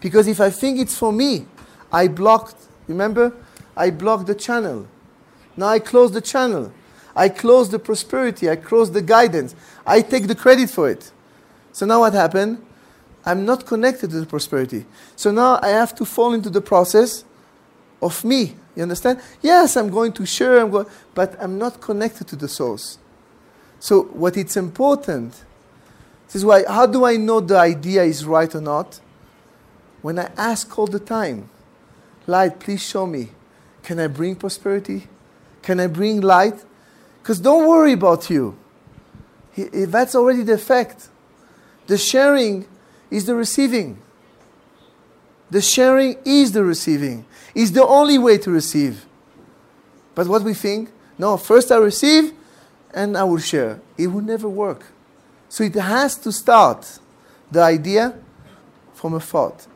Because 0.00 0.28
if 0.28 0.40
I 0.40 0.50
think 0.50 0.78
it's 0.78 0.96
for 0.96 1.12
me, 1.12 1.46
I 1.92 2.08
blocked, 2.08 2.56
remember? 2.86 3.32
I 3.76 3.90
blocked 3.90 4.26
the 4.26 4.34
channel. 4.34 4.86
Now 5.56 5.68
I 5.68 5.78
close 5.78 6.12
the 6.12 6.20
channel. 6.20 6.72
I 7.16 7.28
close 7.28 7.70
the 7.70 7.78
prosperity. 7.78 8.48
I 8.48 8.56
close 8.56 8.90
the 8.90 9.02
guidance. 9.02 9.54
I 9.86 10.02
take 10.02 10.26
the 10.26 10.34
credit 10.34 10.70
for 10.70 10.88
it. 10.88 11.10
So 11.72 11.86
now 11.86 12.00
what 12.00 12.12
happened? 12.12 12.64
I'm 13.26 13.44
not 13.44 13.66
connected 13.66 14.10
to 14.10 14.20
the 14.20 14.26
prosperity. 14.26 14.84
So 15.16 15.32
now 15.32 15.58
I 15.62 15.68
have 15.68 15.94
to 15.96 16.04
fall 16.04 16.34
into 16.34 16.50
the 16.50 16.60
process 16.60 17.24
of 18.02 18.24
me. 18.24 18.54
You 18.76 18.82
understand? 18.82 19.20
Yes, 19.40 19.76
I'm 19.76 19.88
going 19.88 20.12
to 20.12 20.26
share, 20.26 20.60
I'm 20.60 20.70
going, 20.70 20.86
but 21.14 21.36
I'm 21.40 21.58
not 21.58 21.80
connected 21.80 22.28
to 22.28 22.36
the 22.36 22.48
source. 22.48 22.98
So 23.84 24.04
what 24.04 24.38
it's 24.38 24.56
important, 24.56 25.44
this 26.24 26.36
is 26.36 26.42
why, 26.42 26.64
how 26.66 26.86
do 26.86 27.04
I 27.04 27.18
know 27.18 27.40
the 27.40 27.58
idea 27.58 28.02
is 28.02 28.24
right 28.24 28.54
or 28.54 28.62
not? 28.62 28.98
When 30.00 30.18
I 30.18 30.30
ask 30.38 30.78
all 30.78 30.86
the 30.86 30.98
time, 30.98 31.50
light, 32.26 32.60
please 32.60 32.82
show 32.82 33.06
me. 33.06 33.28
Can 33.82 34.00
I 34.00 34.06
bring 34.06 34.36
prosperity? 34.36 35.06
Can 35.60 35.80
I 35.80 35.88
bring 35.88 36.22
light? 36.22 36.64
Because 37.20 37.38
don't 37.38 37.68
worry 37.68 37.92
about 37.92 38.30
you. 38.30 38.56
That's 39.54 40.14
already 40.14 40.44
the 40.44 40.54
effect. 40.54 41.10
The 41.86 41.98
sharing 41.98 42.66
is 43.10 43.26
the 43.26 43.34
receiving. 43.34 44.00
The 45.50 45.60
sharing 45.60 46.16
is 46.24 46.52
the 46.52 46.64
receiving. 46.64 47.26
Is 47.54 47.72
the 47.72 47.84
only 47.86 48.16
way 48.16 48.38
to 48.38 48.50
receive. 48.50 49.04
But 50.14 50.26
what 50.26 50.40
we 50.40 50.54
think, 50.54 50.90
no, 51.18 51.36
first 51.36 51.70
I 51.70 51.76
receive 51.76 52.32
and 52.94 53.18
I 53.18 53.24
will 53.24 53.38
share. 53.38 53.80
It 53.98 54.06
will 54.06 54.22
never 54.22 54.48
work. 54.48 54.86
So 55.48 55.64
it 55.64 55.74
has 55.74 56.16
to 56.18 56.32
start 56.32 56.98
the 57.50 57.60
idea 57.60 58.14
from 58.94 59.14
a 59.14 59.20
thought. 59.20 59.66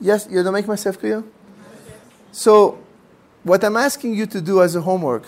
Yes, 0.00 0.26
you 0.30 0.42
don't 0.42 0.54
make 0.54 0.66
myself 0.66 0.98
clear? 0.98 1.22
So 2.30 2.78
what 3.42 3.62
I'm 3.64 3.76
asking 3.76 4.14
you 4.14 4.26
to 4.26 4.40
do 4.40 4.62
as 4.62 4.74
a 4.74 4.80
homework 4.80 5.24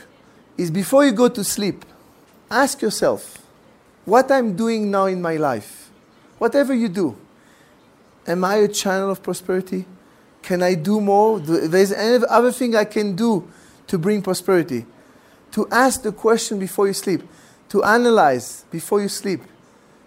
is 0.57 0.71
before 0.71 1.05
you 1.05 1.13
go 1.13 1.29
to 1.29 1.45
sleep, 1.45 1.85
ask 2.51 2.81
yourself, 2.81 3.39
what 4.05 4.31
I'm 4.31 4.55
doing 4.55 4.91
now 4.91 5.07
in 5.07 5.21
my 5.21 5.37
life, 5.37 5.91
whatever 6.39 6.73
you 6.73 6.89
do, 6.89 7.17
am 8.27 8.45
I 8.45 8.57
a 8.57 8.69
channel 8.69 9.11
of 9.11 9.23
prosperity? 9.23 9.87
Can 10.43 10.63
I 10.63 10.75
do 10.75 11.01
more? 11.01 11.41
There's 11.41 11.93
any 11.93 12.25
other 12.29 12.53
thing 12.53 12.77
I 12.77 12.85
can 12.85 13.17
do 13.17 13.49
to 13.87 13.99
bring 13.99 14.23
prosperity. 14.23 14.87
To 15.55 15.69
ask 15.71 16.03
the 16.03 16.11
question 16.11 16.59
before 16.59 16.89
you 16.89 16.93
sleep, 16.93 17.23
to 17.69 17.85
analyze 17.85 18.65
before 18.73 19.01
you 19.01 19.09
sleep 19.09 19.41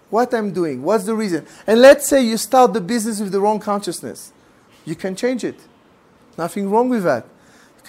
what 0.10 0.34
I'm 0.34 0.52
doing, 0.52 0.84
what's 0.84 1.06
the 1.06 1.16
reason. 1.16 1.46
And 1.66 1.80
let's 1.80 2.06
say 2.06 2.22
you 2.22 2.36
start 2.36 2.74
the 2.74 2.82
business 2.82 3.22
with 3.22 3.32
the 3.32 3.40
wrong 3.40 3.62
consciousness. 3.62 4.34
You 4.84 4.96
can 4.96 5.16
change 5.16 5.46
it. 5.46 5.58
Nothing 6.38 6.70
wrong 6.70 6.90
with 6.90 7.04
that. 7.04 7.26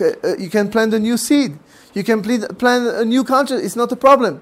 Uh, 0.00 0.36
you 0.36 0.48
can 0.48 0.70
plant 0.70 0.94
a 0.94 1.00
new 1.00 1.16
seed. 1.16 1.58
You 1.94 2.04
can 2.04 2.22
plant 2.22 2.86
a 2.94 3.04
new 3.04 3.24
consciousness. 3.24 3.66
It's 3.66 3.76
not 3.76 3.90
a 3.90 3.96
problem. 3.96 4.40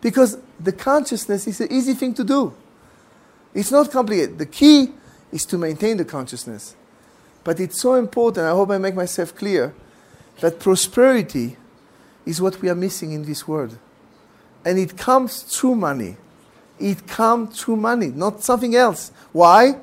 Because 0.00 0.38
the 0.58 0.72
consciousness 0.72 1.46
is 1.46 1.60
an 1.60 1.70
easy 1.70 1.92
thing 1.92 2.14
to 2.14 2.24
do. 2.24 2.54
It's 3.52 3.70
not 3.70 3.90
complicated. 3.90 4.38
The 4.38 4.46
key 4.46 4.90
is 5.30 5.44
to 5.46 5.58
maintain 5.58 5.98
the 5.98 6.06
consciousness. 6.06 6.76
But 7.42 7.60
it's 7.60 7.78
so 7.78 7.96
important, 7.96 8.46
I 8.46 8.52
hope 8.52 8.70
I 8.70 8.78
make 8.78 8.94
myself 8.94 9.34
clear, 9.34 9.74
that 10.40 10.60
prosperity 10.60 11.58
is 12.26 12.40
what 12.40 12.60
we 12.60 12.68
are 12.68 12.74
missing 12.74 13.12
in 13.12 13.24
this 13.24 13.46
world. 13.46 13.76
And 14.64 14.78
it 14.78 14.96
comes 14.96 15.42
through 15.42 15.76
money. 15.76 16.16
It 16.78 17.06
comes 17.06 17.60
through 17.60 17.76
money, 17.76 18.08
not 18.08 18.42
something 18.42 18.74
else. 18.74 19.12
Why? 19.32 19.78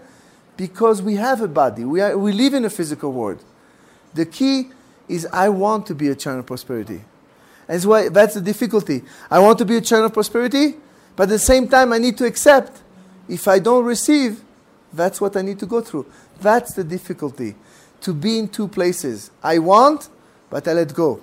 Because 0.57 1.01
we 1.01 1.15
have 1.15 1.41
a 1.41 1.47
body. 1.47 1.85
We, 1.85 2.01
are, 2.01 2.17
we 2.17 2.31
live 2.31 2.53
in 2.53 2.65
a 2.65 2.69
physical 2.69 3.11
world. 3.11 3.43
The 4.13 4.25
key 4.25 4.69
is 5.07 5.27
I 5.31 5.49
want 5.49 5.85
to 5.87 5.95
be 5.95 6.09
a 6.09 6.15
channel 6.15 6.39
of 6.39 6.45
prosperity. 6.45 7.01
That's 7.67 7.85
why 7.85 8.09
that's 8.09 8.33
the 8.33 8.41
difficulty. 8.41 9.03
I 9.29 9.39
want 9.39 9.57
to 9.59 9.65
be 9.65 9.77
a 9.77 9.81
channel 9.81 10.07
of 10.07 10.13
prosperity, 10.13 10.75
but 11.15 11.23
at 11.23 11.29
the 11.29 11.39
same 11.39 11.67
time 11.67 11.93
I 11.93 11.99
need 11.99 12.17
to 12.17 12.25
accept 12.25 12.81
if 13.29 13.47
I 13.47 13.59
don't 13.59 13.85
receive, 13.85 14.43
that's 14.91 15.21
what 15.21 15.37
I 15.37 15.41
need 15.41 15.59
to 15.59 15.65
go 15.65 15.79
through. 15.79 16.05
That's 16.41 16.73
the 16.73 16.83
difficulty. 16.83 17.55
To 18.01 18.13
be 18.13 18.39
in 18.39 18.49
two 18.49 18.67
places. 18.67 19.31
I 19.41 19.59
want, 19.59 20.09
but 20.49 20.67
I 20.67 20.73
let 20.73 20.93
go. 20.93 21.21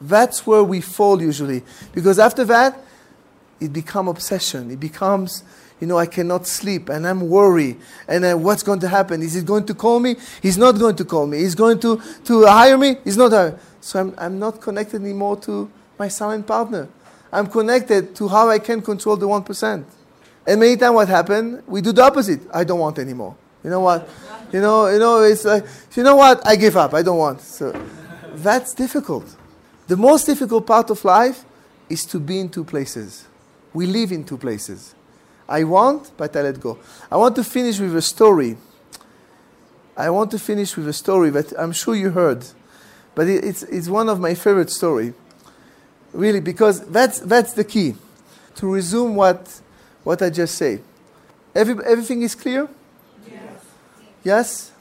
That's 0.00 0.46
where 0.46 0.62
we 0.62 0.80
fall 0.80 1.22
usually. 1.22 1.62
Because 1.92 2.18
after 2.18 2.44
that, 2.46 2.78
it 3.60 3.72
becomes 3.72 4.10
obsession. 4.10 4.70
It 4.70 4.80
becomes, 4.80 5.42
you 5.80 5.86
know, 5.86 5.98
I 5.98 6.06
cannot 6.06 6.46
sleep 6.46 6.88
and 6.88 7.06
I'm 7.06 7.28
worried. 7.28 7.78
And 8.06 8.44
what's 8.44 8.62
going 8.62 8.80
to 8.80 8.88
happen? 8.88 9.22
Is 9.22 9.34
he 9.34 9.42
going 9.42 9.64
to 9.66 9.74
call 9.74 10.00
me? 10.00 10.16
He's 10.42 10.58
not 10.58 10.78
going 10.78 10.96
to 10.96 11.04
call 11.04 11.26
me. 11.26 11.38
He's 11.38 11.54
going 11.54 11.80
to, 11.80 12.00
to 12.24 12.46
hire 12.46 12.76
me? 12.76 12.96
He's 13.04 13.16
not 13.16 13.32
hiring. 13.32 13.58
So 13.80 14.00
I'm, 14.00 14.14
I'm 14.18 14.38
not 14.38 14.60
connected 14.60 15.00
anymore 15.00 15.36
to 15.42 15.70
my 15.98 16.08
silent 16.08 16.46
partner. 16.46 16.88
I'm 17.32 17.46
connected 17.46 18.14
to 18.16 18.28
how 18.28 18.48
I 18.50 18.58
can 18.58 18.82
control 18.82 19.16
the 19.16 19.26
1%. 19.26 19.84
And 20.46 20.60
many 20.60 20.76
times 20.76 20.94
what 20.94 21.08
happened? 21.08 21.62
We 21.66 21.80
do 21.80 21.92
the 21.92 22.02
opposite. 22.02 22.40
I 22.52 22.64
don't 22.64 22.78
want 22.78 22.98
anymore. 22.98 23.36
You 23.64 23.70
know 23.70 23.80
what? 23.80 24.08
You 24.52 24.60
know, 24.60 24.86
you 24.88 24.98
know, 24.98 25.22
it's 25.22 25.44
like, 25.44 25.64
you 25.94 26.02
know 26.02 26.16
what? 26.16 26.46
I 26.46 26.54
give 26.54 26.76
up. 26.76 26.94
I 26.94 27.02
don't 27.02 27.18
want. 27.18 27.40
So 27.40 27.72
that's 28.34 28.74
difficult. 28.74 29.24
The 29.86 29.96
most 29.96 30.26
difficult 30.26 30.66
part 30.66 30.90
of 30.90 31.04
life 31.04 31.44
is 31.88 32.04
to 32.06 32.18
be 32.18 32.40
in 32.40 32.48
two 32.48 32.64
places. 32.64 33.26
We 33.72 33.86
live 33.86 34.10
in 34.10 34.24
two 34.24 34.38
places. 34.38 34.94
I 35.48 35.62
want, 35.64 36.10
but 36.16 36.34
I 36.36 36.42
let 36.42 36.60
go. 36.60 36.78
I 37.10 37.16
want 37.16 37.36
to 37.36 37.44
finish 37.44 37.78
with 37.78 37.94
a 37.94 38.02
story. 38.02 38.56
I 39.96 40.10
want 40.10 40.30
to 40.32 40.38
finish 40.38 40.76
with 40.76 40.88
a 40.88 40.92
story 40.92 41.30
that 41.30 41.52
I'm 41.58 41.72
sure 41.72 41.94
you 41.94 42.10
heard, 42.10 42.44
but 43.14 43.28
it's, 43.28 43.62
it's 43.62 43.88
one 43.88 44.08
of 44.08 44.18
my 44.20 44.34
favorite 44.34 44.70
stories. 44.70 45.14
Really, 46.12 46.40
because 46.40 46.84
that's, 46.86 47.20
that's 47.20 47.52
the 47.52 47.64
key. 47.64 47.94
To 48.56 48.72
resume 48.72 49.14
what, 49.14 49.60
what 50.02 50.20
I 50.22 50.30
just 50.30 50.56
said. 50.56 50.82
Every, 51.54 51.76
everything 51.84 52.22
is 52.22 52.34
clear? 52.34 52.68
Yes? 54.24 54.72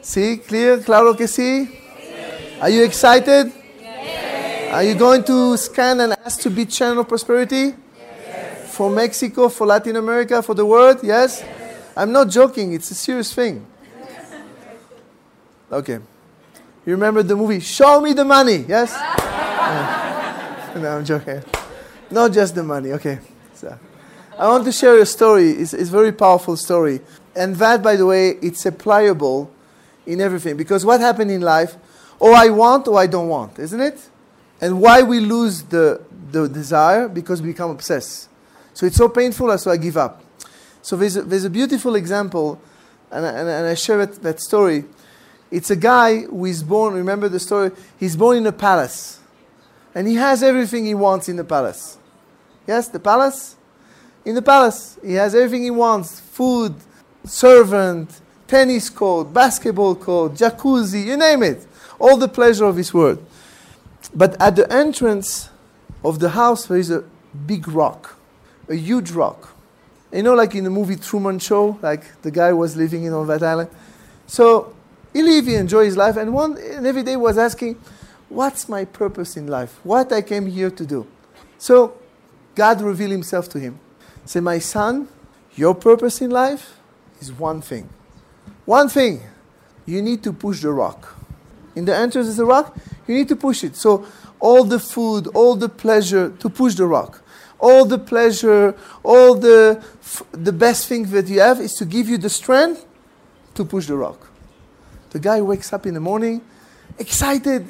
See, 0.00 0.38
clear, 0.38 0.78
claro 0.78 1.14
que 1.14 1.26
sí. 1.26 1.85
Are 2.60 2.70
you 2.70 2.84
excited? 2.84 3.52
Are 4.72 4.82
you 4.82 4.94
going 4.94 5.22
to 5.24 5.56
scan 5.58 6.00
and 6.00 6.12
ask 6.24 6.40
to 6.40 6.50
be 6.50 6.64
channel 6.64 7.00
of 7.00 7.08
prosperity? 7.08 7.74
For 8.68 8.90
Mexico, 8.90 9.50
for 9.50 9.66
Latin 9.66 9.96
America, 9.96 10.42
for 10.42 10.54
the 10.54 10.64
world? 10.64 11.00
Yes? 11.02 11.44
I'm 11.94 12.12
not 12.12 12.30
joking, 12.30 12.72
it's 12.72 12.90
a 12.90 12.94
serious 12.94 13.32
thing. 13.32 13.66
Okay. 15.70 15.98
You 16.86 16.92
remember 16.92 17.22
the 17.22 17.36
movie 17.36 17.60
Show 17.60 18.00
Me 18.00 18.14
the 18.14 18.24
Money? 18.24 18.64
Yes? 18.68 18.92
no, 20.76 20.96
I'm 20.96 21.04
joking. 21.04 21.42
Not 22.10 22.32
just 22.32 22.54
the 22.54 22.62
money, 22.62 22.92
okay. 22.92 23.18
So, 23.54 23.78
I 24.38 24.48
want 24.48 24.64
to 24.64 24.72
share 24.72 24.98
a 24.98 25.06
story. 25.06 25.50
It's, 25.50 25.74
it's 25.74 25.88
a 25.88 25.92
very 25.92 26.12
powerful 26.12 26.56
story. 26.56 27.00
And 27.34 27.56
that, 27.56 27.82
by 27.82 27.96
the 27.96 28.06
way, 28.06 28.30
it's 28.40 28.64
applicable 28.64 29.50
in 30.06 30.20
everything. 30.20 30.56
Because 30.56 30.86
what 30.86 31.00
happened 31.00 31.30
in 31.30 31.40
life, 31.40 31.76
or 32.18 32.34
I 32.34 32.48
want 32.48 32.88
or 32.88 32.98
I 32.98 33.06
don't 33.06 33.28
want, 33.28 33.58
isn't 33.58 33.80
it? 33.80 34.08
And 34.60 34.80
why 34.80 35.02
we 35.02 35.20
lose 35.20 35.62
the, 35.62 36.02
the 36.30 36.48
desire? 36.48 37.08
Because 37.08 37.42
we 37.42 37.48
become 37.48 37.70
obsessed. 37.70 38.28
So 38.74 38.86
it's 38.86 38.96
so 38.96 39.08
painful, 39.08 39.56
so 39.58 39.70
I 39.70 39.76
give 39.76 39.96
up. 39.96 40.22
So 40.82 40.96
there's 40.96 41.16
a, 41.16 41.22
there's 41.22 41.44
a 41.44 41.50
beautiful 41.50 41.96
example, 41.96 42.60
and, 43.10 43.24
and, 43.24 43.48
and 43.48 43.66
I 43.66 43.74
share 43.74 44.00
it, 44.00 44.22
that 44.22 44.40
story. 44.40 44.84
It's 45.50 45.70
a 45.70 45.76
guy 45.76 46.20
who 46.20 46.44
is 46.44 46.62
born, 46.62 46.94
remember 46.94 47.28
the 47.28 47.40
story? 47.40 47.70
He's 47.98 48.16
born 48.16 48.38
in 48.38 48.46
a 48.46 48.52
palace. 48.52 49.20
And 49.94 50.06
he 50.06 50.14
has 50.16 50.42
everything 50.42 50.84
he 50.84 50.94
wants 50.94 51.28
in 51.28 51.36
the 51.36 51.44
palace. 51.44 51.98
Yes, 52.66 52.88
the 52.88 53.00
palace? 53.00 53.56
In 54.24 54.34
the 54.34 54.42
palace. 54.42 54.98
He 55.04 55.14
has 55.14 55.34
everything 55.34 55.62
he 55.62 55.70
wants 55.70 56.20
food, 56.20 56.74
servant, 57.24 58.20
tennis 58.46 58.90
court, 58.90 59.32
basketball 59.32 59.94
court, 59.94 60.34
jacuzzi, 60.34 61.04
you 61.04 61.16
name 61.16 61.42
it. 61.42 61.66
All 61.98 62.16
the 62.16 62.28
pleasure 62.28 62.64
of 62.64 62.76
this 62.76 62.92
world. 62.92 63.24
But 64.14 64.40
at 64.40 64.56
the 64.56 64.70
entrance 64.72 65.50
of 66.04 66.18
the 66.18 66.30
house, 66.30 66.66
there 66.66 66.78
is 66.78 66.90
a 66.90 67.04
big 67.46 67.68
rock, 67.68 68.16
a 68.68 68.74
huge 68.74 69.10
rock. 69.10 69.54
You 70.12 70.22
know, 70.22 70.34
like 70.34 70.54
in 70.54 70.64
the 70.64 70.70
movie 70.70 70.96
Truman 70.96 71.38
Show, 71.38 71.78
like 71.82 72.22
the 72.22 72.30
guy 72.30 72.52
was 72.52 72.76
living 72.76 73.04
in 73.04 73.12
on 73.12 73.26
that 73.26 73.42
island. 73.42 73.70
So 74.26 74.74
he 75.12 75.22
lived, 75.22 75.48
he 75.48 75.54
enjoyed 75.54 75.86
his 75.86 75.96
life, 75.96 76.16
and 76.16 76.32
one 76.32 76.56
and 76.58 76.86
every 76.86 77.02
day 77.02 77.16
was 77.16 77.38
asking, 77.38 77.80
What's 78.28 78.68
my 78.68 78.84
purpose 78.84 79.36
in 79.36 79.46
life? 79.46 79.78
What 79.84 80.12
I 80.12 80.20
came 80.20 80.46
here 80.46 80.70
to 80.70 80.86
do? 80.86 81.06
So 81.58 81.96
God 82.54 82.80
revealed 82.80 83.12
himself 83.12 83.48
to 83.50 83.58
him. 83.58 83.78
Say, 84.24 84.40
My 84.40 84.58
son, 84.58 85.08
your 85.54 85.74
purpose 85.74 86.20
in 86.20 86.30
life 86.30 86.78
is 87.20 87.32
one 87.32 87.60
thing. 87.60 87.88
One 88.64 88.88
thing. 88.88 89.22
You 89.86 90.02
need 90.02 90.22
to 90.24 90.32
push 90.32 90.62
the 90.62 90.72
rock. 90.72 91.15
In 91.76 91.84
the 91.84 91.94
entrance 91.94 92.26
is 92.26 92.38
a 92.38 92.44
rock, 92.44 92.76
you 93.06 93.14
need 93.14 93.28
to 93.28 93.36
push 93.36 93.62
it. 93.62 93.76
So 93.76 94.06
all 94.40 94.64
the 94.64 94.78
food, 94.78 95.28
all 95.28 95.54
the 95.54 95.68
pleasure 95.68 96.30
to 96.30 96.48
push 96.48 96.74
the 96.74 96.86
rock. 96.86 97.22
All 97.58 97.84
the 97.84 97.98
pleasure, 97.98 98.74
all 99.02 99.34
the 99.34 99.82
the 100.32 100.52
best 100.52 100.88
thing 100.88 101.04
that 101.10 101.28
you 101.28 101.40
have 101.40 101.60
is 101.60 101.72
to 101.74 101.84
give 101.84 102.08
you 102.08 102.18
the 102.18 102.28
strength 102.28 102.84
to 103.54 103.64
push 103.64 103.86
the 103.86 103.96
rock. 103.96 104.28
The 105.10 105.18
guy 105.18 105.40
wakes 105.40 105.72
up 105.72 105.86
in 105.86 105.94
the 105.94 106.00
morning, 106.00 106.42
excited. 106.98 107.66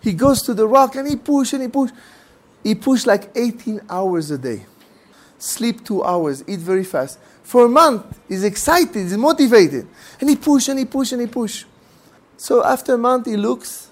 He 0.00 0.12
goes 0.12 0.42
to 0.42 0.54
the 0.54 0.66
rock 0.66 0.96
and 0.96 1.08
he 1.08 1.16
push 1.16 1.52
and 1.52 1.62
he 1.62 1.68
push. 1.68 1.90
He 2.62 2.74
push 2.74 3.06
like 3.06 3.30
18 3.34 3.80
hours 3.90 4.30
a 4.30 4.38
day. 4.38 4.66
Sleep 5.38 5.84
two 5.84 6.02
hours, 6.02 6.42
eat 6.46 6.58
very 6.58 6.84
fast. 6.84 7.18
For 7.42 7.66
a 7.66 7.68
month, 7.68 8.18
he's 8.28 8.44
excited, 8.44 8.94
he's 8.94 9.16
motivated. 9.16 9.86
And 10.20 10.28
he 10.28 10.36
push 10.36 10.68
and 10.68 10.78
he 10.78 10.84
push 10.84 11.12
and 11.12 11.20
he 11.20 11.26
push. 11.26 11.64
So 12.38 12.64
after 12.64 12.94
a 12.94 12.98
month, 12.98 13.26
he 13.26 13.36
looks, 13.36 13.90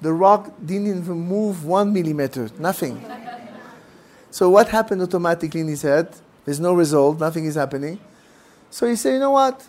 the 0.00 0.12
rock 0.12 0.52
didn't 0.64 0.86
even 0.86 1.18
move 1.18 1.64
one 1.64 1.92
millimeter, 1.94 2.50
nothing. 2.58 3.02
so 4.30 4.50
what 4.50 4.68
happened 4.68 5.00
automatically 5.00 5.62
in 5.62 5.68
his 5.68 5.80
head? 5.80 6.14
There's 6.44 6.60
no 6.60 6.74
result, 6.74 7.18
nothing 7.18 7.46
is 7.46 7.54
happening. 7.54 7.98
So 8.70 8.86
he 8.86 8.96
said, 8.96 9.14
you 9.14 9.18
know 9.18 9.30
what? 9.30 9.66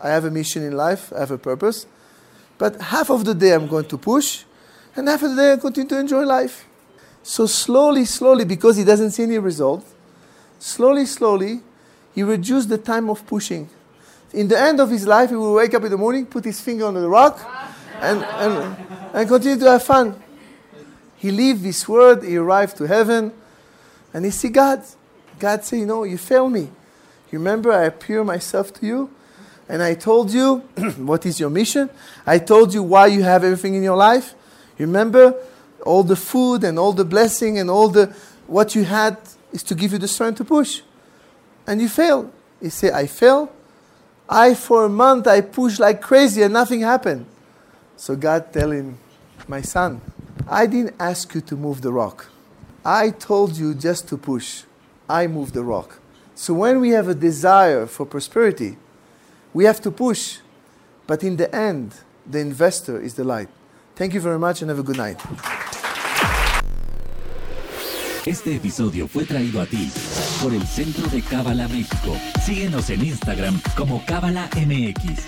I 0.00 0.10
have 0.10 0.24
a 0.24 0.30
mission 0.30 0.62
in 0.62 0.76
life, 0.76 1.12
I 1.12 1.18
have 1.18 1.32
a 1.32 1.38
purpose. 1.38 1.84
But 2.58 2.80
half 2.80 3.10
of 3.10 3.24
the 3.24 3.34
day 3.34 3.52
I'm 3.54 3.66
going 3.66 3.86
to 3.86 3.98
push, 3.98 4.44
and 4.94 5.08
half 5.08 5.24
of 5.24 5.34
the 5.34 5.42
day 5.42 5.52
I 5.54 5.56
continue 5.56 5.88
to 5.88 5.98
enjoy 5.98 6.22
life. 6.22 6.64
So 7.24 7.46
slowly, 7.46 8.04
slowly, 8.04 8.44
because 8.44 8.76
he 8.76 8.84
doesn't 8.84 9.10
see 9.10 9.24
any 9.24 9.38
result, 9.38 9.84
slowly, 10.60 11.06
slowly, 11.06 11.60
he 12.14 12.22
reduced 12.22 12.68
the 12.68 12.78
time 12.78 13.10
of 13.10 13.26
pushing. 13.26 13.68
In 14.32 14.48
the 14.48 14.58
end 14.58 14.80
of 14.80 14.90
his 14.90 15.06
life, 15.06 15.30
he 15.30 15.36
will 15.36 15.54
wake 15.54 15.74
up 15.74 15.84
in 15.84 15.90
the 15.90 15.98
morning, 15.98 16.26
put 16.26 16.44
his 16.44 16.60
finger 16.60 16.86
on 16.86 16.94
the 16.94 17.08
rock, 17.08 17.38
and, 18.00 18.22
and, 18.22 18.76
and 19.12 19.28
continue 19.28 19.58
to 19.58 19.70
have 19.70 19.82
fun. 19.82 20.20
He 21.16 21.30
lived 21.30 21.62
this 21.62 21.86
world, 21.88 22.24
he 22.24 22.36
arrived 22.36 22.76
to 22.78 22.86
heaven, 22.86 23.32
and 24.12 24.24
he 24.24 24.30
see 24.30 24.48
God. 24.48 24.82
God 25.38 25.64
say, 25.64 25.80
you 25.80 25.86
know, 25.86 26.04
you 26.04 26.18
failed 26.18 26.52
me. 26.52 26.70
You 27.30 27.38
remember 27.38 27.72
I 27.72 27.84
appear 27.84 28.24
myself 28.24 28.72
to 28.74 28.86
you, 28.86 29.10
and 29.68 29.82
I 29.82 29.94
told 29.94 30.32
you 30.32 30.56
what 30.96 31.26
is 31.26 31.38
your 31.38 31.50
mission. 31.50 31.90
I 32.26 32.38
told 32.38 32.74
you 32.74 32.82
why 32.82 33.06
you 33.06 33.22
have 33.22 33.44
everything 33.44 33.74
in 33.74 33.82
your 33.82 33.96
life. 33.96 34.34
You 34.78 34.86
remember 34.86 35.34
all 35.84 36.02
the 36.02 36.16
food 36.16 36.64
and 36.64 36.78
all 36.78 36.92
the 36.92 37.04
blessing 37.04 37.58
and 37.58 37.70
all 37.70 37.88
the 37.88 38.14
what 38.46 38.74
you 38.74 38.84
had 38.84 39.16
is 39.52 39.62
to 39.64 39.74
give 39.74 39.92
you 39.92 39.98
the 39.98 40.08
strength 40.08 40.38
to 40.38 40.44
push. 40.44 40.82
And 41.66 41.80
you 41.80 41.88
fail. 41.88 42.30
He 42.60 42.70
say, 42.70 42.90
I 42.90 43.06
fail. 43.06 43.52
I 44.34 44.54
for 44.54 44.86
a 44.86 44.88
month 44.88 45.26
I 45.26 45.42
pushed 45.42 45.78
like 45.78 46.00
crazy 46.00 46.42
and 46.42 46.54
nothing 46.54 46.80
happened. 46.80 47.26
So 47.96 48.16
God 48.16 48.50
tell 48.50 48.70
him, 48.70 48.98
My 49.46 49.60
son, 49.60 50.00
I 50.48 50.64
didn't 50.64 50.94
ask 50.98 51.34
you 51.34 51.42
to 51.42 51.54
move 51.54 51.82
the 51.82 51.92
rock. 51.92 52.30
I 52.82 53.10
told 53.10 53.58
you 53.58 53.74
just 53.74 54.08
to 54.08 54.16
push. 54.16 54.62
I 55.06 55.26
moved 55.26 55.52
the 55.52 55.62
rock. 55.62 55.98
So 56.34 56.54
when 56.54 56.80
we 56.80 56.90
have 56.90 57.08
a 57.08 57.14
desire 57.14 57.86
for 57.86 58.06
prosperity, 58.06 58.78
we 59.52 59.66
have 59.66 59.82
to 59.82 59.90
push. 59.90 60.38
But 61.06 61.22
in 61.22 61.36
the 61.36 61.54
end, 61.54 61.94
the 62.26 62.38
investor 62.38 62.98
is 62.98 63.12
the 63.14 63.24
light. 63.24 63.50
Thank 63.96 64.14
you 64.14 64.20
very 64.20 64.38
much 64.38 64.62
and 64.62 64.70
have 64.70 64.78
a 64.78 64.82
good 64.82 64.96
night. 64.96 65.20
Este 68.24 68.56
episodio 68.56 69.08
fue 69.08 69.26
traído 69.26 69.60
a 69.60 69.66
ti 69.66 69.90
por 70.42 70.52
el 70.52 70.66
Centro 70.66 71.06
de 71.08 71.22
Cábala 71.22 71.68
México. 71.68 72.16
Síguenos 72.44 72.90
en 72.90 73.04
Instagram 73.04 73.60
como 73.76 74.04
Cábala 74.04 74.48
MX. 74.56 75.22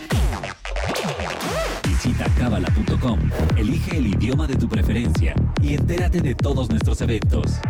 Visita 1.86 2.26
cábala.com, 2.36 3.18
elige 3.56 3.96
el 3.96 4.08
idioma 4.08 4.46
de 4.46 4.56
tu 4.56 4.68
preferencia 4.68 5.34
y 5.62 5.74
entérate 5.74 6.20
de 6.20 6.34
todos 6.34 6.68
nuestros 6.68 7.00
eventos. 7.00 7.60